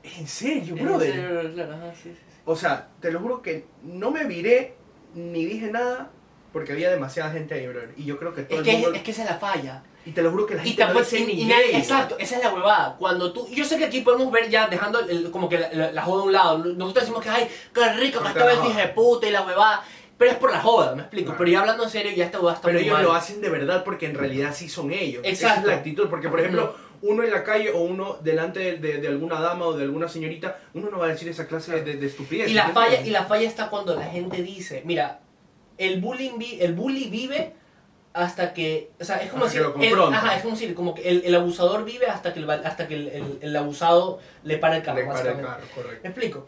¿En 0.03 0.27
serio, 0.27 0.77
En 0.77 0.85
brother? 0.85 1.13
serio, 1.15 1.55
claro, 1.55 1.73
ajá, 1.75 1.93
sí, 1.95 2.11
sí, 2.11 2.15
sí. 2.15 2.41
O 2.45 2.57
sea, 2.57 2.89
te 3.01 3.11
lo 3.13 3.21
juro 3.21 3.43
que 3.43 3.67
no 3.83 4.11
me 4.11 4.25
viré 4.25 4.75
ni 5.15 5.45
dije 5.45 5.71
nada 5.71 6.11
porque 6.53 6.73
había 6.73 6.91
demasiada 6.91 7.31
gente 7.31 7.55
ahí, 7.55 7.67
brother. 7.69 7.93
Y 7.97 8.05
yo 8.05 8.19
creo 8.19 8.35
que 8.35 8.43
todo 8.43 8.61
Es 8.61 8.67
el 8.67 8.73
que, 8.75 8.79
mundo... 8.81 8.93
es 8.97 9.03
que 9.03 9.11
esa 9.13 9.23
es 9.25 9.31
la 9.31 9.39
falla. 9.39 9.83
Y 10.05 10.11
te 10.11 10.21
lo 10.21 10.33
juro 10.33 10.47
que 10.47 10.57
la 10.57 10.63
Y 10.63 10.69
gente 10.71 10.83
no 10.83 10.87
tampoco, 10.89 11.05
dice 11.11 11.19
y- 11.21 11.27
ni 11.27 11.43
y 11.43 11.47
nadie- 11.47 11.77
exacto, 11.79 12.17
esa 12.19 12.37
es 12.37 12.43
la 12.43 12.53
huevada. 12.53 12.97
Cuando 12.99 13.33
tú, 13.33 13.47
yo 13.49 13.65
sé 13.65 13.79
que 13.79 13.85
aquí 13.85 14.01
podemos 14.01 14.31
ver 14.33 14.51
ya 14.51 14.67
dejando 14.67 14.99
el- 15.01 15.31
como 15.31 15.49
que 15.49 15.59
la, 15.61 15.73
la- 15.73 15.93
la 15.93 16.03
joda 16.03 16.23
a 16.23 16.25
un 16.27 16.33
lado. 16.33 16.59
Nosotros 16.59 17.05
decimos 17.05 17.23
que 17.23 17.29
ay, 17.31 17.49
qué 17.73 17.93
rico 17.95 18.21
que 18.21 18.29
esta 18.29 18.45
vez 18.45 18.61
dije 18.63 18.89
puta 18.89 19.29
y 19.29 19.31
la 19.31 19.43
huevada. 19.47 19.85
Pero 20.19 20.33
es 20.33 20.37
por 20.37 20.51
la 20.53 20.61
joda, 20.61 20.95
me 20.95 21.03
explico. 21.03 21.27
Claro. 21.27 21.39
Pero 21.39 21.51
ya 21.51 21.61
hablando 21.61 21.85
en 21.85 21.91
serio, 21.91 22.13
ya 22.13 22.25
esta 22.27 22.39
huevada 22.39 22.57
está 22.57 22.67
Pero 22.67 22.79
muy 22.79 22.85
ellos 22.87 22.95
mal. 22.99 23.05
lo 23.05 23.13
hacen 23.15 23.41
de 23.41 23.49
verdad 23.49 23.83
porque 23.85 24.07
en 24.07 24.15
realidad 24.15 24.53
sí 24.55 24.69
son 24.69 24.93
ellos. 24.93 25.23
Esa 25.25 25.31
Exacto. 25.47 25.61
es 25.63 25.67
la 25.69 25.75
actitud. 25.75 26.09
Porque, 26.09 26.29
por 26.29 26.39
ejemplo, 26.41 26.77
uno 27.03 27.23
en 27.25 27.31
la 27.31 27.43
calle 27.45 27.71
o 27.73 27.83
uno 27.83 28.19
delante 28.23 28.61
de, 28.61 28.77
de- 28.79 28.99
de 28.99 29.09
alguna 29.09 29.41
dama 29.41 29.67
o 29.67 29.73
de 29.77 29.83
alguna 29.85 30.09
señorita, 30.09 30.59
uno 30.75 30.89
no 30.91 30.99
va 30.99 31.07
a 31.07 31.09
decir 31.09 31.29
esa 31.29 31.47
clase 31.47 31.83
de, 31.83 31.97
de 31.97 32.07
estupidez. 32.07 32.49
Y 32.49 32.55
la 32.55 32.69
¿me 32.69 32.73
falla, 32.73 33.01
y 33.01 33.11
la 33.11 33.25
falla 33.25 33.49
está 33.49 33.69
cuando 33.71 33.95
la 33.97 34.07
gente 34.07 34.43
dice, 34.43 34.83
mira, 34.85 35.21
el 35.79 36.01
bullying 36.01 36.39
vi- 36.39 36.59
el 36.61 36.75
bully 36.75 37.09
vive 37.09 37.55
hasta 38.13 38.53
que, 38.53 38.91
o 39.01 39.05
sea, 39.05 39.17
es 39.17 39.31
como 39.31 39.47
Hasta 39.47 39.53
si 39.59 39.81
que 39.81 39.91
lo 39.91 40.07
el, 40.09 40.15
ajá, 40.15 40.37
es 40.37 40.43
como 40.43 40.55
si 40.55 40.73
como 40.75 40.95
que 40.95 41.09
el, 41.09 41.23
el 41.25 41.35
abusador 41.35 41.85
vive 41.85 42.07
hasta 42.07 42.33
que 42.35 42.41
el, 42.41 42.51
hasta 42.51 42.87
que 42.87 42.95
el, 42.95 43.39
el- 43.41 43.57
abusado 43.57 44.19
le 44.45 44.59
para 44.59 44.77
el 44.77 44.83
carro, 44.83 44.99
Le 44.99 45.05
para 45.07 45.21
el 45.31 45.41
carro, 45.41 45.65
correcto. 45.75 46.01
Me 46.03 46.09
explico. 46.11 46.47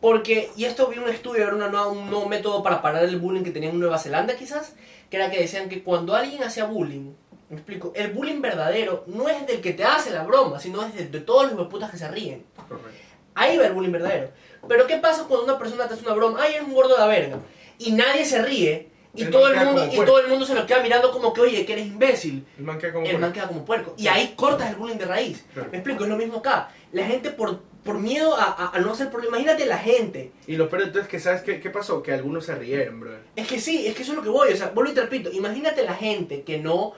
Porque, 0.00 0.50
y 0.56 0.64
esto 0.64 0.88
vi 0.88 0.98
un 0.98 1.08
estudio, 1.08 1.44
era 1.46 1.54
una 1.54 1.68
nueva- 1.68 1.86
un 1.88 2.10
nuevo 2.10 2.26
método 2.28 2.62
para 2.62 2.82
parar 2.82 3.04
el 3.04 3.18
bullying 3.20 3.44
que 3.44 3.50
tenían 3.52 3.74
en 3.74 3.78
Nueva 3.80 3.98
Zelanda 3.98 4.34
quizás, 4.36 4.74
que 5.10 5.16
era 5.16 5.30
que 5.30 5.38
decían 5.38 5.68
que 5.68 5.82
cuando 5.84 6.14
alguien 6.16 6.42
hacía 6.42 6.64
bullying, 6.64 7.12
me 7.52 7.58
explico, 7.58 7.92
el 7.94 8.12
bullying 8.12 8.40
verdadero 8.40 9.04
no 9.06 9.28
es 9.28 9.46
del 9.46 9.60
que 9.60 9.72
te 9.72 9.84
hace 9.84 10.10
la 10.10 10.24
broma, 10.24 10.58
sino 10.58 10.84
es 10.84 10.94
de, 10.94 11.06
de 11.06 11.20
todos 11.20 11.52
los 11.52 11.68
putas 11.68 11.90
que 11.90 11.98
se 11.98 12.08
ríen. 12.08 12.44
correcto. 12.56 12.88
Ahí 13.34 13.56
va 13.56 13.66
el 13.66 13.72
bullying 13.72 13.92
verdadero. 13.92 14.30
Pero 14.68 14.86
¿qué 14.86 14.96
pasa 14.98 15.24
cuando 15.28 15.44
una 15.44 15.58
persona 15.58 15.88
te 15.88 15.94
hace 15.94 16.04
una 16.04 16.14
broma? 16.14 16.40
Ay, 16.42 16.54
eres 16.54 16.66
un 16.66 16.74
gordo 16.74 16.94
de 16.94 17.00
la 17.00 17.06
verga. 17.06 17.38
Y 17.78 17.92
nadie 17.92 18.24
se 18.24 18.42
ríe. 18.42 18.88
Y 19.14 19.24
El 19.24 19.30
todo 19.30 19.48
el 19.48 19.56
mundo, 19.64 19.86
y 19.92 19.96
todo 20.06 20.20
el 20.20 20.28
mundo 20.28 20.46
se 20.46 20.54
lo 20.54 20.66
queda 20.66 20.82
mirando 20.82 21.10
como 21.12 21.32
que, 21.34 21.42
oye, 21.42 21.66
que 21.66 21.72
eres 21.74 21.86
imbécil. 21.86 22.46
El 22.58 22.64
man 22.64 22.78
queda 22.78 22.92
como... 22.94 23.06
El 23.06 23.18
man 23.18 23.32
queda 23.32 23.48
como 23.48 23.64
puerco. 23.64 23.94
Y 23.98 24.06
ahí 24.08 24.32
cortas 24.36 24.70
el 24.70 24.76
bullying 24.76 24.96
de 24.96 25.04
raíz. 25.04 25.44
Claro. 25.52 25.68
Me 25.70 25.78
explico, 25.78 26.04
es 26.04 26.08
lo 26.10 26.16
mismo 26.16 26.38
acá. 26.38 26.70
La 26.92 27.04
gente 27.06 27.30
por, 27.30 27.60
por 27.84 27.98
miedo 27.98 28.34
a, 28.36 28.44
a- 28.44 28.70
a 28.76 28.78
no 28.80 28.92
hacer 28.92 29.10
problema. 29.10 29.36
Imagínate 29.36 29.66
la 29.66 29.76
gente. 29.78 30.32
Y 30.46 30.56
lo 30.56 30.68
peor 30.70 30.82
entonces 30.84 31.10
que 31.10 31.20
¿sabes 31.20 31.42
qué, 31.42 31.60
qué 31.60 31.68
pasó? 31.68 32.02
Que 32.02 32.12
algunos 32.12 32.46
se 32.46 32.54
rieron, 32.54 33.00
bro. 33.00 33.12
Es 33.36 33.46
que 33.46 33.60
sí, 33.60 33.86
es 33.86 33.94
que 33.94 34.02
eso 34.02 34.12
es 34.12 34.16
lo 34.16 34.22
que 34.24 34.30
voy. 34.30 34.50
O 34.52 34.56
sea, 34.56 34.68
vuelvo 34.74 34.92
y 34.92 34.94
te 34.94 35.02
repito. 35.02 35.30
Imagínate 35.30 35.84
la 35.84 35.94
gente 35.94 36.42
que 36.42 36.56
no. 36.58 36.94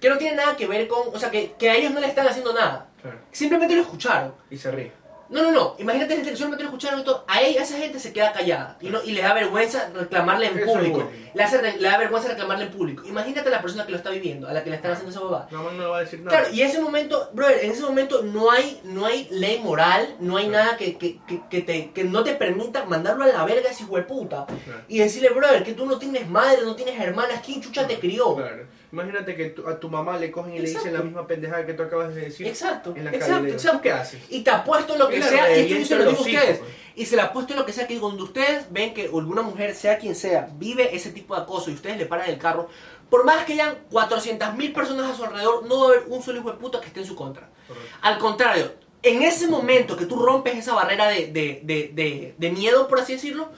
Que 0.00 0.08
no 0.08 0.18
tiene 0.18 0.36
nada 0.36 0.56
que 0.56 0.66
ver 0.66 0.86
con. 0.88 1.14
O 1.14 1.18
sea, 1.18 1.30
que, 1.30 1.52
que 1.58 1.70
a 1.70 1.74
ellos 1.76 1.92
no 1.92 2.00
le 2.00 2.06
están 2.08 2.26
haciendo 2.28 2.52
nada. 2.52 2.88
Claro. 3.02 3.18
Simplemente 3.32 3.74
lo 3.74 3.82
escucharon. 3.82 4.34
Y 4.50 4.56
se 4.56 4.70
ríe. 4.70 4.92
No, 5.30 5.42
no, 5.42 5.50
no. 5.52 5.74
Imagínate 5.78 6.14
gente 6.16 6.30
que 6.30 6.36
solamente 6.36 6.62
lo 6.64 6.68
escucharon 6.68 7.02
todo. 7.02 7.24
A, 7.26 7.40
ella, 7.40 7.62
esa 7.62 7.78
gente 7.78 7.98
se 7.98 8.12
queda 8.12 8.30
callada. 8.32 8.76
Y, 8.80 8.90
no, 8.90 9.02
y 9.02 9.12
le 9.12 9.22
da 9.22 9.32
vergüenza 9.32 9.88
reclamarle 9.92 10.48
en 10.48 10.58
Eso 10.58 10.72
público. 10.74 11.10
Le, 11.32 11.42
hace, 11.42 11.58
re- 11.60 11.78
le 11.78 11.88
da 11.88 11.96
vergüenza 11.96 12.28
reclamarle 12.28 12.66
en 12.66 12.70
público. 12.70 13.02
Imagínate 13.06 13.48
a 13.48 13.52
la 13.52 13.62
persona 13.62 13.86
que 13.86 13.90
lo 13.92 13.96
está 13.96 14.10
viviendo, 14.10 14.46
a 14.46 14.52
la 14.52 14.62
que 14.62 14.68
le 14.70 14.76
están 14.76 14.92
haciendo 14.92 15.10
esa 15.10 15.20
bobada. 15.20 15.48
No, 15.50 15.62
no 15.72 15.80
le 15.82 15.86
va 15.86 15.96
a 15.96 16.00
decir 16.00 16.20
nada. 16.20 16.38
Claro, 16.38 16.54
y 16.54 16.60
ese 16.60 16.78
momento, 16.80 17.30
brother, 17.32 17.64
en 17.64 17.70
ese 17.72 17.82
momento 17.82 18.22
no 18.22 18.50
hay, 18.50 18.80
no 18.84 19.06
hay 19.06 19.26
ley 19.30 19.58
moral, 19.60 20.14
no 20.20 20.36
hay 20.36 20.48
Claro. 20.48 20.64
nada 20.66 20.76
que, 20.76 20.98
que, 20.98 21.18
que, 21.26 21.40
que 21.50 21.62
te, 21.62 21.90
que 21.90 22.04
no 22.04 22.22
te 22.22 22.34
permita 22.34 22.84
mandarlo 22.84 23.24
a 23.24 23.28
la 23.28 23.44
verga 23.44 23.70
a 23.70 23.72
ese 23.72 23.84
hijo 23.84 23.96
de 23.96 24.02
puta. 24.02 24.44
Claro. 24.46 24.82
Y 24.88 24.98
decirle, 24.98 25.30
brother, 25.30 25.64
que 25.64 25.72
tú 25.72 25.86
no 25.86 25.98
tienes 25.98 26.28
madre, 26.28 26.58
no 26.64 26.76
tienes 26.76 27.00
hermanas, 27.00 27.40
¿quién 27.44 27.62
chucha 27.62 27.86
te 27.88 27.98
crió? 27.98 28.36
Claro. 28.36 28.66
Imagínate 28.94 29.34
que 29.34 29.46
tu- 29.50 29.66
a 29.68 29.78
tu 29.80 29.88
mamá 29.90 30.16
le 30.18 30.30
cogen 30.30 30.54
y 30.54 30.58
le 30.60 30.68
dicen 30.78 30.94
la 30.94 31.00
misma 31.02 31.26
pendejada 31.26 31.66
que 31.66 31.74
tú 31.74 31.82
acabas 31.82 32.14
de 32.14 32.20
decir. 32.22 32.46
Exacto, 32.46 32.94
En 32.96 33.04
la 33.04 33.10
calle. 33.10 33.16
exacto, 33.24 33.42
le 33.42 33.46
digo, 33.48 33.56
exacto. 33.58 33.76
¿Tú 33.78 33.82
qué 33.82 33.92
haces? 33.92 34.22
Y 34.30 34.42
te 34.42 34.50
apuesto 34.50 34.96
lo 34.96 35.08
que 35.08 35.20
sea, 35.22 35.56
y 35.56 35.72
esto 35.72 35.86
se 35.88 35.96
lo 35.96 36.04
digo 36.10 36.18
a 36.18 36.22
ustedes. 36.38 36.58
pues. 36.58 36.70
Y 36.96 37.06
se 37.06 37.16
le 37.16 37.22
apuesto 37.22 37.54
lo 37.54 37.66
que 37.66 37.72
sea, 37.72 37.86
que 37.88 37.98
cuando 37.98 38.22
ustedes 38.22 38.70
ven 38.70 38.94
que 38.94 39.06
alguna 39.06 39.42
mujer, 39.42 39.74
sea 39.74 39.98
quien 39.98 40.14
sea, 40.14 40.48
vive 40.56 40.94
ese 40.94 41.10
tipo 41.10 41.34
de 41.34 41.42
acoso 41.42 41.70
y 41.70 41.74
ustedes 41.74 41.98
le 41.98 42.06
paran 42.06 42.30
el 42.30 42.38
carro, 42.38 42.68
por 43.10 43.24
más 43.24 43.44
que 43.44 43.54
hayan 43.54 43.76
400.000 43.90 44.72
personas 44.72 45.10
a 45.10 45.14
su 45.16 45.24
alrededor, 45.24 45.66
no 45.66 45.80
va 45.80 45.84
a 45.86 45.88
haber 45.88 46.04
un 46.08 46.22
solo 46.22 46.38
hijo 46.38 46.52
de 46.52 46.58
puta 46.58 46.80
que 46.80 46.86
esté 46.86 47.00
en 47.00 47.06
su 47.06 47.16
contra. 47.16 47.48
Correcto. 47.66 47.88
Al 48.02 48.18
contrario, 48.18 48.72
en 49.02 49.22
ese 49.24 49.48
momento 49.48 49.96
que 49.96 50.06
tú 50.06 50.16
rompes 50.16 50.56
esa 50.56 50.72
barrera 50.74 51.08
de, 51.08 51.26
de, 51.32 52.34
de 52.38 52.50
miedo, 52.50 52.86
por 52.88 53.00
así 53.00 53.14
decirlo, 53.14 53.50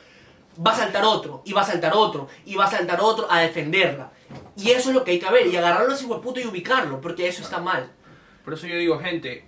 va 0.67 0.73
a 0.73 0.77
saltar 0.77 1.05
otro, 1.05 1.43
y 1.45 1.53
va 1.53 1.61
a 1.61 1.67
saltar 1.67 1.93
otro, 1.95 2.29
y 2.47 2.55
va 2.55 2.65
a 2.65 2.71
saltar 2.71 2.99
otro 3.03 3.27
a 3.31 3.41
defenderla. 3.43 4.11
Y 4.57 4.71
eso 4.71 4.91
es 4.91 4.95
lo 4.95 5.05
que 5.05 5.13
hay 5.13 5.19
que 5.19 5.31
ver, 5.31 5.47
y 5.47 5.57
agarrarlo 5.57 5.93
a 5.93 5.95
ese 5.95 6.07
hueputo 6.07 6.41
y 6.41 6.47
ubicarlo, 6.47 7.01
porque 7.01 7.29
eso 7.29 7.43
está 7.43 7.61
mal. 7.61 7.91
Por 8.45 8.55
eso 8.55 8.67
yo 8.67 8.77
digo, 8.77 8.99
gente, 8.99 9.45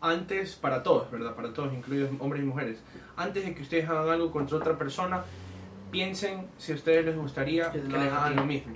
antes, 0.00 0.56
para 0.56 0.82
todos, 0.82 1.10
¿verdad? 1.10 1.34
Para 1.34 1.52
todos, 1.52 1.72
incluidos 1.72 2.10
hombres 2.18 2.42
y 2.42 2.46
mujeres, 2.46 2.82
antes 3.16 3.44
de 3.44 3.54
que 3.54 3.62
ustedes 3.62 3.88
hagan 3.88 4.08
algo 4.08 4.30
contra 4.30 4.56
otra 4.56 4.76
persona, 4.76 5.24
piensen 5.90 6.48
si 6.58 6.72
a 6.72 6.74
ustedes 6.74 7.04
les 7.04 7.16
gustaría 7.16 7.70
Que 7.70 7.78
les 7.78 8.12
hagan 8.12 8.36
lo 8.36 8.44
mismo. 8.44 8.74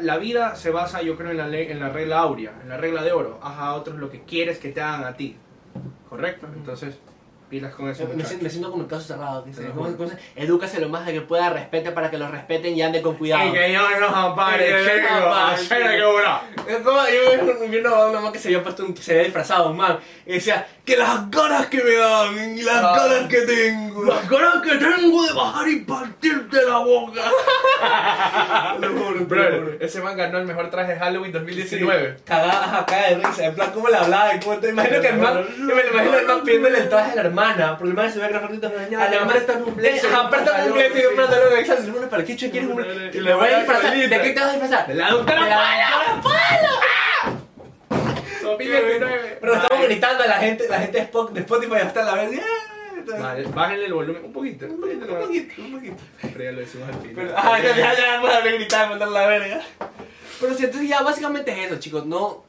La 0.00 0.18
vida 0.18 0.56
se 0.56 0.70
basa, 0.70 1.00
yo 1.00 1.16
creo, 1.16 1.30
en 1.30 1.38
la, 1.38 1.48
ley, 1.48 1.70
en 1.70 1.80
la 1.80 1.88
regla 1.88 2.20
áurea, 2.20 2.52
en 2.62 2.68
la 2.68 2.76
regla 2.76 3.02
de 3.02 3.12
oro. 3.12 3.38
Haz 3.42 3.58
a 3.58 3.74
otros 3.74 3.96
lo 3.96 4.10
que 4.10 4.22
quieres 4.22 4.58
que 4.58 4.70
te 4.70 4.82
hagan 4.82 5.04
a 5.04 5.16
ti. 5.16 5.36
¿Correcto? 6.10 6.46
Entonces, 6.54 6.98
pilas 7.54 7.72
con 7.74 7.88
eso. 7.88 8.04
Me, 8.08 8.16
me 8.16 8.50
siento, 8.50 8.70
como 8.70 8.82
el 8.82 8.88
caso 8.88 9.02
cerrado. 9.04 9.44
Como 9.74 10.08
se- 10.08 10.18
edúcase 10.34 10.80
lo 10.80 10.88
más 10.88 11.06
de 11.06 11.12
que 11.12 11.20
pueda, 11.20 11.50
respete 11.50 11.92
para 11.92 12.10
que 12.10 12.18
los 12.18 12.30
respeten 12.30 12.74
y 12.76 12.82
ande 12.82 13.00
con 13.00 13.14
cuidado. 13.16 13.46
Y 13.48 13.52
que 13.52 13.72
yo 13.72 13.82
no 14.00 14.06
ampare, 14.08 14.64
Y 14.64 14.72
que 14.72 14.72
yo 14.72 14.78
no 14.78 15.08
chico, 15.08 15.14
ampare, 15.14 15.90
que 15.92 15.98
yo 15.98 16.14
vi 17.68 17.78
una, 17.78 18.20
man 18.20 18.32
que 18.32 18.38
se 18.40 18.48
había 18.48 18.62
puesto 18.62 18.84
un, 18.84 18.92
que 18.94 19.02
se 19.02 19.12
había 19.12 19.24
disfrazado, 19.24 19.70
un 19.70 19.76
man, 19.76 19.98
y 20.26 20.32
decía, 20.32 20.66
que 20.84 20.96
las 20.96 21.30
ganas 21.30 21.66
que 21.66 21.82
me 21.82 21.94
dan, 21.94 22.58
y 22.58 22.62
las 22.62 22.82
Ah. 22.84 22.94
ganas 22.96 23.28
que 23.28 23.40
tengo. 23.42 24.04
Las 24.04 24.28
ganas 24.28 24.60
que 24.62 24.74
tengo 24.76 25.24
de 25.26 25.32
bajar 25.32 25.68
y 25.68 25.76
partirte 25.80 26.58
la 26.68 26.78
boca. 26.78 27.22
Brother, 29.28 29.60
juro. 29.60 29.72
ese 29.80 30.00
man 30.00 30.16
ganó 30.16 30.38
el 30.38 30.46
mejor 30.46 30.70
traje 30.70 30.92
de 30.94 30.98
Halloween 30.98 31.32
2019. 31.32 32.14
Sí, 32.16 32.22
Cagada, 32.24 32.64
ajá, 32.64 32.86
caga 32.86 33.08
de 33.10 33.14
risa, 33.16 33.46
en 33.46 33.54
plan, 33.54 33.70
¿cómo 33.72 33.88
le 33.88 33.96
hablaba? 33.96 34.30
¿Cómo 34.42 34.58
te 34.58 34.70
imagino 34.70 35.00
que 35.00 35.08
el 35.08 35.18
man, 35.18 35.46
me 35.58 35.74
lo 35.74 35.90
imagino 35.90 36.18
el 36.18 36.26
man 36.26 36.42
pidiéndole 36.44 36.78
el 36.78 36.88
traje 36.88 37.12
a 37.12 37.14
la 37.16 37.22
hermana, 37.50 37.76
porque 37.78 37.90
el 37.90 37.94
man 37.96 38.10
se 38.12 38.18
ve 38.18 38.28
grafitito, 38.28 38.66
a 38.66 38.70
la 38.70 39.26
préstame 39.28 39.62
un 39.64 39.76
blazer, 39.76 40.06
Ajá, 40.12 40.22
un 40.22 40.30
préstame 40.30 40.62
un 40.62 40.70
pantalón, 40.70 40.72
blazer 40.74 41.02
y 41.02 41.06
un 41.06 41.16
pantalón, 41.16 41.58
exacto, 41.58 41.82
y 41.84 41.86
el 41.86 41.92
man, 42.00 42.08
¿para 42.08 42.24
qué 42.24 42.36
quieres 42.36 42.64
un 42.70 43.22
le 43.24 43.34
voy 43.34 43.48
a 43.48 43.58
disfrazar, 43.58 43.96
¿de 43.96 44.08
qué 44.22 44.30
te 44.30 44.40
vas 44.40 44.48
a 44.48 44.52
disfrazar? 44.52 44.86
De 44.86 44.94
la 44.94 45.10
doctora 45.10 45.44
De 45.44 45.50
la 45.50 46.20
Pala. 46.22 47.34
2019. 48.42 49.38
Pero 49.40 49.54
estamos 49.54 49.84
gritando 49.86 50.24
a 50.24 50.26
la 50.26 50.34
gente, 50.36 50.68
la 50.68 50.78
gente 50.80 50.98
de 50.98 51.04
Spot- 51.04 51.30
de 51.32 51.40
Spotify 51.40 51.76
hasta 51.76 52.02
la 52.04 52.14
vez. 52.14 52.40
Vale, 53.18 53.44
bájenle 53.54 53.86
el 53.86 53.92
volumen 53.94 54.24
un 54.24 54.32
poquito. 54.32 54.66
Un 54.66 54.80
poquito, 54.80 55.04
un 55.12 55.20
poquito, 55.20 55.62
un 55.62 55.72
poquito. 55.74 55.96
Pero 56.22 56.44
ya 56.44 56.52
lo 56.52 56.60
decimos 56.60 56.88
al 56.88 56.94
final. 57.00 57.14
Pero, 57.16 57.34
ah, 57.36 57.58
ya, 57.62 57.76
ya, 57.76 57.94
ya, 57.94 58.16
vamos 58.16 58.34
a 58.34 58.40
gritar 58.40 58.88
mandar 58.88 59.08
la 59.08 59.26
verga. 59.26 59.60
Pero 60.40 60.54
sí, 60.54 60.64
entonces 60.64 60.88
ya 60.88 61.02
básicamente 61.02 61.52
es 61.52 61.70
eso, 61.70 61.78
chicos. 61.80 62.06
No. 62.06 62.44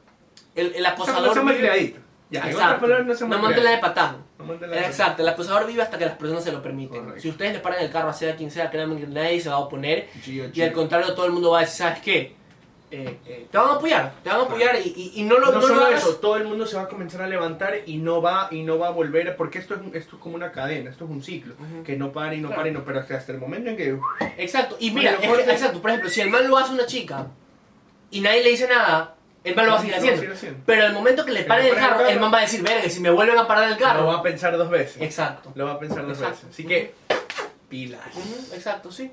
El, 0.54 0.74
el 0.74 0.82
No 0.82 0.88
acosador. 0.88 1.32
sean 1.34 1.44
vive- 1.46 1.52
malcriaditos. 1.52 2.00
Ya, 2.30 2.40
en 2.40 2.46
otras 2.46 2.54
Exacto. 2.62 2.80
palabras, 2.80 3.06
no 3.20 3.26
No 3.28 3.34
la 3.34 3.36
de 3.36 3.42
malcriaditos. 3.42 3.80
patán. 3.80 4.12
No 4.12 4.14
la 4.16 4.20
de 4.20 4.25
Exacto, 4.54 5.22
el 5.22 5.28
acosador 5.28 5.66
vive 5.66 5.82
hasta 5.82 5.98
que 5.98 6.04
las 6.06 6.16
personas 6.16 6.44
se 6.44 6.52
lo 6.52 6.62
permiten. 6.62 7.00
Correcto. 7.00 7.20
Si 7.22 7.28
ustedes 7.28 7.52
le 7.54 7.58
paran 7.60 7.82
el 7.82 7.90
carro 7.90 8.08
a 8.10 8.12
sea 8.12 8.36
quien 8.36 8.50
sea, 8.50 8.70
créanme 8.70 8.98
que 9.00 9.06
nadie 9.06 9.40
se 9.40 9.48
va 9.48 9.56
a 9.56 9.58
oponer. 9.60 10.08
Gio, 10.22 10.46
Y 10.46 10.52
Gio. 10.52 10.64
al 10.64 10.72
contrario, 10.72 11.14
todo 11.14 11.26
el 11.26 11.32
mundo 11.32 11.50
va 11.50 11.58
a 11.58 11.60
decir, 11.62 11.76
¿sabes 11.76 12.00
qué? 12.00 12.36
Eh, 12.88 13.18
eh, 13.26 13.46
te 13.50 13.58
van 13.58 13.68
a 13.70 13.72
apoyar, 13.72 14.14
te 14.22 14.30
van 14.30 14.38
a 14.38 14.42
apoyar 14.44 14.76
y, 14.76 14.88
y- 14.96 15.20
y 15.20 15.24
no 15.24 15.38
lo, 15.40 15.46
No, 15.46 15.52
no 15.54 15.58
lo 15.60 15.66
solo 15.66 15.84
hagas- 15.86 16.02
eso, 16.02 16.16
todo 16.18 16.36
el 16.36 16.44
mundo 16.44 16.66
se 16.66 16.76
va 16.76 16.82
a 16.82 16.88
comenzar 16.88 17.20
a 17.20 17.26
levantar 17.26 17.74
y 17.84 17.96
no 17.98 18.22
va 18.22 18.46
y 18.52 18.62
no 18.62 18.78
va 18.78 18.86
a 18.86 18.90
volver 18.92 19.34
porque 19.36 19.58
esto 19.58 19.74
es 19.74 19.80
esto 19.94 20.14
es 20.14 20.22
como 20.22 20.36
una 20.36 20.52
cadena, 20.52 20.90
esto 20.90 21.04
es 21.04 21.10
un 21.10 21.20
ciclo 21.20 21.54
Ujú. 21.54 21.82
que 21.82 21.96
no 21.96 22.12
para 22.12 22.36
y 22.36 22.40
no 22.40 22.46
Claro. 22.46 22.60
para 22.60 22.68
y 22.68 22.72
no 22.72 22.84
pero 22.84 23.00
hasta 23.00 23.32
el 23.32 23.38
momento 23.38 23.70
en 23.70 23.76
que 23.76 23.98
Exacto, 24.38 24.76
y 24.78 24.92
mira, 24.92 25.18
lo 25.20 25.36
es 25.36 25.48
exacto, 25.48 25.80
por 25.82 25.90
ejemplo, 25.90 26.08
si 26.08 26.20
el 26.20 26.30
man 26.30 26.46
lo 26.46 26.56
hace 26.56 26.74
una 26.74 26.86
chica 26.86 27.26
y 28.12 28.20
nadie 28.20 28.44
le 28.44 28.50
dice 28.50 28.68
nada, 28.68 29.15
el 29.46 29.54
man 29.56 29.66
lo 29.66 29.72
va 29.72 29.78
a 29.78 29.80
seguir 29.80 29.94
Lo 30.28 30.34
haciendo. 30.34 30.60
Pero 30.66 30.86
al 30.86 30.92
momento 30.92 31.24
que 31.24 31.32
le 31.32 31.44
paren 31.44 31.66
el 31.66 31.74
carro, 31.74 32.06
el 32.06 32.20
man 32.20 32.32
va 32.32 32.38
a 32.38 32.40
decir, 32.42 32.62
verga, 32.62 32.88
si 32.90 33.00
me 33.00 33.10
vuelven 33.10 33.38
a 33.38 33.46
parar 33.46 33.64
el 33.64 33.74
lo 33.74 33.78
carro. 33.78 34.06
va 34.06 34.16
a 34.18 34.22
pensar 34.22 34.56
dos 34.56 34.68
veces. 34.68 35.00
Exacto. 35.00 35.52
Lo 35.54 35.66
va 35.66 35.72
a 35.72 35.78
pensar 35.78 36.02
dos 36.06 36.18
Exacto. 36.18 36.36
veces. 36.46 36.50
Así 36.52 36.64
que 36.66 36.94
pilas. 37.68 38.00
Exacto, 38.52 38.90
sí. 38.90 39.10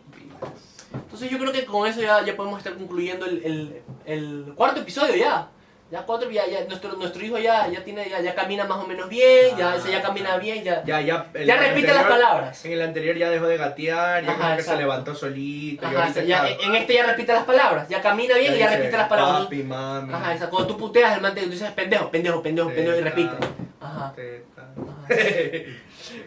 Entonces 0.93 1.29
yo 1.29 1.39
creo 1.39 1.51
que 1.51 1.65
con 1.65 1.87
eso 1.87 2.01
ya, 2.01 2.23
ya 2.23 2.35
podemos 2.35 2.59
estar 2.59 2.73
concluyendo 2.75 3.25
el, 3.25 3.43
el, 3.43 3.81
el 4.05 4.53
cuarto 4.55 4.81
episodio 4.81 5.15
ya. 5.15 5.47
Ya 5.93 6.01
cuatro, 6.07 6.27
ya, 6.31 6.47
ya 6.47 6.65
nuestro, 6.65 6.93
nuestro 6.93 7.23
hijo 7.23 7.37
ya, 7.37 7.67
ya 7.67 7.83
tiene, 7.83 8.09
ya, 8.09 8.19
ya 8.19 8.33
camina 8.33 8.63
más 8.65 8.79
o 8.83 8.87
menos 8.87 9.07
bien, 9.07 9.55
ya, 9.55 9.73
Ah, 9.73 9.75
ese 9.75 9.91
ya 9.91 10.01
camina 10.01 10.37
bien, 10.37 10.63
ya. 10.63 10.83
Ya, 10.83 10.99
ya. 11.01 11.27
el- 11.35 11.45
Ya 11.45 11.53
el 11.53 11.59
repite 11.69 11.93
las 11.93 12.05
palabras. 12.05 12.65
En 12.65 12.71
el 12.71 12.81
anterior 12.81 13.15
ya 13.15 13.29
dejó 13.29 13.45
de 13.45 13.57
gatear, 13.57 14.23
ya 14.25 14.31
Ajá, 14.31 14.41
como 14.41 14.55
que 14.57 14.63
se 14.63 14.75
levantó 14.77 15.13
solito. 15.13 15.85
Ajá, 15.85 16.09
ya, 16.25 16.47
está- 16.47 16.65
en 16.65 16.75
este 16.75 16.95
ya 16.95 17.05
repite 17.05 17.31
las 17.31 17.43
palabras, 17.43 17.87
ya 17.89 18.01
camina 18.01 18.35
bien 18.39 18.55
y 18.55 18.57
ya 18.57 18.75
repite 18.75 18.97
las 18.97 19.07
palabras. 19.07 19.43
Papi, 19.43 19.61
mami. 19.61 20.13
Ajá, 20.15 20.33
exacto. 20.33 20.55
Cuando 20.55 20.73
tú 20.73 20.79
puteas, 20.79 21.15
el 21.15 21.21
man 21.21 21.35
te 21.35 21.41
tú 21.43 21.51
dices 21.51 21.69
pendejo, 21.73 22.09
pendejo, 22.09 22.41
pendejo, 22.41 22.69
pendejo 22.69 22.97
y 22.97 23.01
repite. 23.01 23.35
Ajá. 23.79 24.13
teta. 24.15 24.63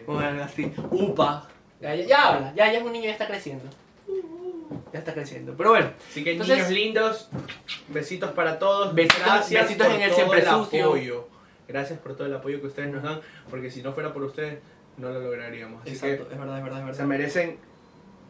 Bueno, 0.07 0.43
así. 0.43 0.71
Upa. 0.91 1.45
Ya, 1.81 1.93
ya, 1.93 2.05
ya 2.05 2.27
habla, 2.27 2.53
ya, 2.55 2.71
ya 2.71 2.79
es 2.79 2.83
un 2.85 2.91
niño, 2.93 3.05
ya 3.05 3.11
está 3.11 3.27
creciendo. 3.27 3.65
Ya 4.93 4.99
está 4.99 5.13
creciendo. 5.13 5.53
Pero 5.57 5.69
bueno, 5.71 5.91
Así 6.09 6.23
que 6.23 6.31
Entonces- 6.33 6.57
niños 6.57 6.71
lindos, 6.71 7.29
besitos 7.89 8.31
para 8.31 8.59
todos. 8.59 8.93
Besitos- 8.95 9.19
Gracias 9.25 9.63
besitos 9.63 9.87
por 9.87 9.95
en 9.95 10.01
el 10.01 10.07
todo 10.09 10.15
siempre 10.17 10.39
el 10.39 10.45
sucio. 10.47 10.85
apoyo. 10.85 11.27
Gracias 11.67 11.99
por 11.99 12.15
todo 12.15 12.27
el 12.27 12.33
apoyo 12.33 12.61
que 12.61 12.67
ustedes 12.67 12.91
nos 12.93 13.03
dan, 13.03 13.19
porque 13.49 13.69
si 13.69 13.81
no 13.81 13.91
fuera 13.93 14.13
por 14.13 14.23
ustedes 14.23 14.59
no 14.97 15.09
lo 15.09 15.19
lograríamos. 15.19 15.81
Así 15.81 15.91
exacto, 15.91 16.27
es 16.31 16.39
verdad, 16.39 16.57
es 16.57 16.63
verdad, 16.63 16.79
es 16.79 16.85
que 16.87 16.93
se 16.93 16.97
verdad. 17.03 17.05
merecen 17.07 17.59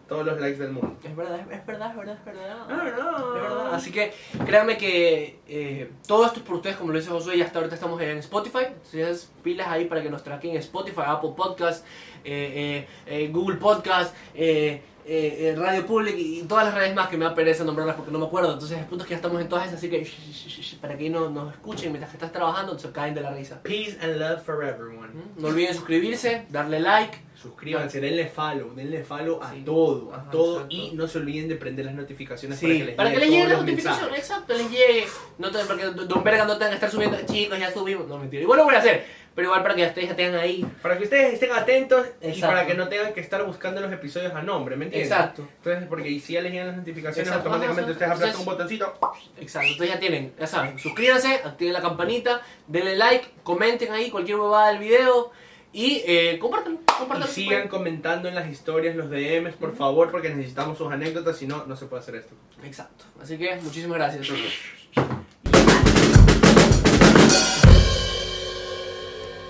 todos 0.07 0.25
los 0.25 0.39
likes 0.39 0.57
del 0.59 0.71
mundo. 0.71 0.95
Es 1.03 1.15
verdad, 1.15 1.39
es 1.51 1.65
verdad, 1.65 1.89
es 1.91 1.95
verdad, 1.97 2.17
es 2.17 2.25
verdad. 2.25 2.65
no. 2.67 3.35
Es 3.35 3.41
verdad. 3.43 3.73
Así 3.75 3.91
que 3.91 4.13
créanme 4.45 4.77
que 4.77 5.39
eh, 5.47 5.91
todo 6.07 6.25
esto 6.25 6.39
es 6.39 6.45
por 6.45 6.55
ustedes, 6.55 6.77
como 6.77 6.91
lo 6.93 6.97
dice 6.97 7.11
Josué, 7.11 7.35
y 7.38 7.41
hasta 7.41 7.59
ahorita 7.59 7.75
estamos 7.75 8.01
en 8.01 8.17
Spotify. 8.19 8.65
Entonces, 8.67 9.31
pilas 9.43 9.67
ahí 9.67 9.85
para 9.85 10.01
que 10.01 10.09
nos 10.09 10.23
traquen 10.23 10.55
Spotify, 10.57 11.01
Apple 11.05 11.31
Podcast, 11.35 11.85
eh, 12.23 12.85
eh, 13.05 13.23
eh, 13.25 13.29
Google 13.31 13.57
Podcast, 13.57 14.15
eh, 14.33 14.81
eh, 15.10 15.55
Radio 15.58 15.86
Public 15.86 16.16
y 16.18 16.43
todas 16.43 16.66
las 16.66 16.74
redes 16.74 16.93
más 16.95 17.08
que 17.08 17.18
me 17.18 17.26
da 17.26 17.34
pereza 17.34 17.64
nombrarlas 17.64 17.95
porque 17.95 18.12
no 18.12 18.20
me 18.20 18.26
acuerdo. 18.26 18.53
Entonces, 18.53 18.78
el 18.78 18.86
punto 18.86 19.03
es 19.03 19.08
que 19.08 19.12
ya 19.14 19.18
estamos 19.18 19.41
en 19.41 19.47
todas 19.49 19.66
esas, 19.68 19.78
así 19.78 19.89
que 19.89 20.01
sh- 20.03 20.08
sh- 20.32 20.47
sh- 20.47 20.60
sh- 20.62 20.80
para 20.80 20.97
que 20.97 21.10
no 21.10 21.30
nos 21.30 21.53
escuchen 21.53 21.91
mientras 21.91 22.12
que 22.12 22.18
estás 22.18 22.32
trabajando, 22.32 22.78
se 22.78 22.91
caen 22.91 23.14
de 23.16 23.22
la 23.22 23.32
risa. 23.34 23.62
Peace 23.64 23.97
and 24.01 24.18
love 24.18 24.41
for 24.43 24.64
everyone. 24.64 25.08
¿Mm? 25.10 25.41
No 25.41 25.47
olviden 25.47 25.74
suscribirse, 25.74 26.45
darle 26.49 26.80
like. 26.80 27.20
Suscríbanse, 27.41 28.01
denle 28.01 28.26
follow, 28.28 28.74
denle 28.74 29.03
follow 29.03 29.41
a 29.43 29.51
Sí. 29.53 29.62
todo, 29.64 30.12
a 30.12 30.18
Ajá, 30.18 30.32
todo 30.32 30.55
exacto. 30.55 30.76
y 30.76 30.91
no 30.95 31.08
se 31.08 31.20
olviden 31.20 31.47
de 31.47 31.55
prender 31.55 31.86
las 31.86 31.93
notificaciones 31.93 32.58
Sí, 32.58 32.84
para 32.97 33.12
que 33.12 33.18
les 33.20 33.30
lleguen 33.30 33.47
lleguen 33.47 33.49
las 33.49 33.58
todos 33.60 33.66
los 33.68 33.70
notificaciones, 33.70 34.12
mensajes. 34.12 34.32
exacto, 34.32 34.53
les 34.55 34.72
llegue. 34.72 35.08
No 35.38 35.51
te, 35.51 35.60
porque 35.66 35.84
Don 36.08 36.24
Verga 36.24 36.45
no 36.45 36.53
tengan 36.53 36.70
que 36.70 36.76
estar 36.76 36.89
subiendo, 36.91 37.18
chicos, 37.32 37.60
ya 37.60 37.72
subimos. 37.72 38.08
No, 38.08 38.18
mentira. 38.18 38.41
Igual 38.41 38.58
lo 38.58 38.66
voy 38.66 38.74
a 38.74 38.80
hacer, 38.80 39.05
pero 39.38 39.49
igual 39.49 39.61
para 39.61 39.75
que 39.75 39.85
ustedes 39.85 40.09
ya 40.09 40.15
tengan 40.15 40.41
ahí. 40.41 40.65
Para 40.81 40.97
que 40.97 41.03
ustedes 41.03 41.35
estén 41.35 41.51
atentos 41.51 42.07
y 42.23 42.41
para 42.41 42.65
que 42.65 42.73
no 42.73 42.88
tengan 42.88 43.13
que 43.13 43.19
estar 43.19 43.45
buscando 43.45 43.79
los 43.79 43.93
episodios 43.93 44.33
a 44.33 44.41
nombre, 44.41 44.75
¿me 44.75 44.85
entiendes? 44.85 45.11
Exacto. 45.11 45.47
Entonces, 45.57 45.88
porque 45.88 46.19
si 46.19 46.33
ya 46.33 46.41
les 46.41 46.53
llegan 46.53 46.69
las 46.69 46.77
notificaciones, 46.77 47.27
Exacto, 47.27 47.49
automáticamente 47.49 47.91
ustedes 47.91 48.11
apretan 48.13 48.39
un 48.39 48.45
botoncito. 48.45 48.93
Exacto, 49.39 49.67
entonces 49.67 49.93
ya 49.93 49.99
tienen, 49.99 50.33
ya 50.39 50.47
saben, 50.47 50.79
suscríbanse, 50.79 51.35
activen 51.45 51.73
la 51.73 51.81
campanita, 51.81 52.41
denle 52.65 52.95
like, 52.95 53.27
comenten 53.43 53.91
ahí 53.91 54.09
cualquier 54.09 54.39
huevada 54.39 54.69
del 54.69 54.79
video 54.79 55.29
y 55.71 56.01
eh, 56.07 56.39
compartan, 56.39 56.79
Y 57.23 57.27
sigan 57.27 57.67
comentando 57.67 58.27
en 58.27 58.33
las 58.33 58.49
historias, 58.49 58.95
los 58.95 59.11
DMs, 59.11 59.53
por 59.53 59.75
favor, 59.75 60.09
porque 60.09 60.31
necesitamos 60.31 60.79
sus 60.79 60.91
anécdotas, 60.91 61.38
si 61.38 61.45
no, 61.45 61.63
no 61.67 61.75
se 61.75 61.85
puede 61.85 62.01
hacer 62.01 62.15
esto. 62.15 62.33
Exacto, 62.63 63.05
así 63.21 63.38
que 63.38 63.55
muchísimas 63.57 63.99
gracias. 63.99 64.29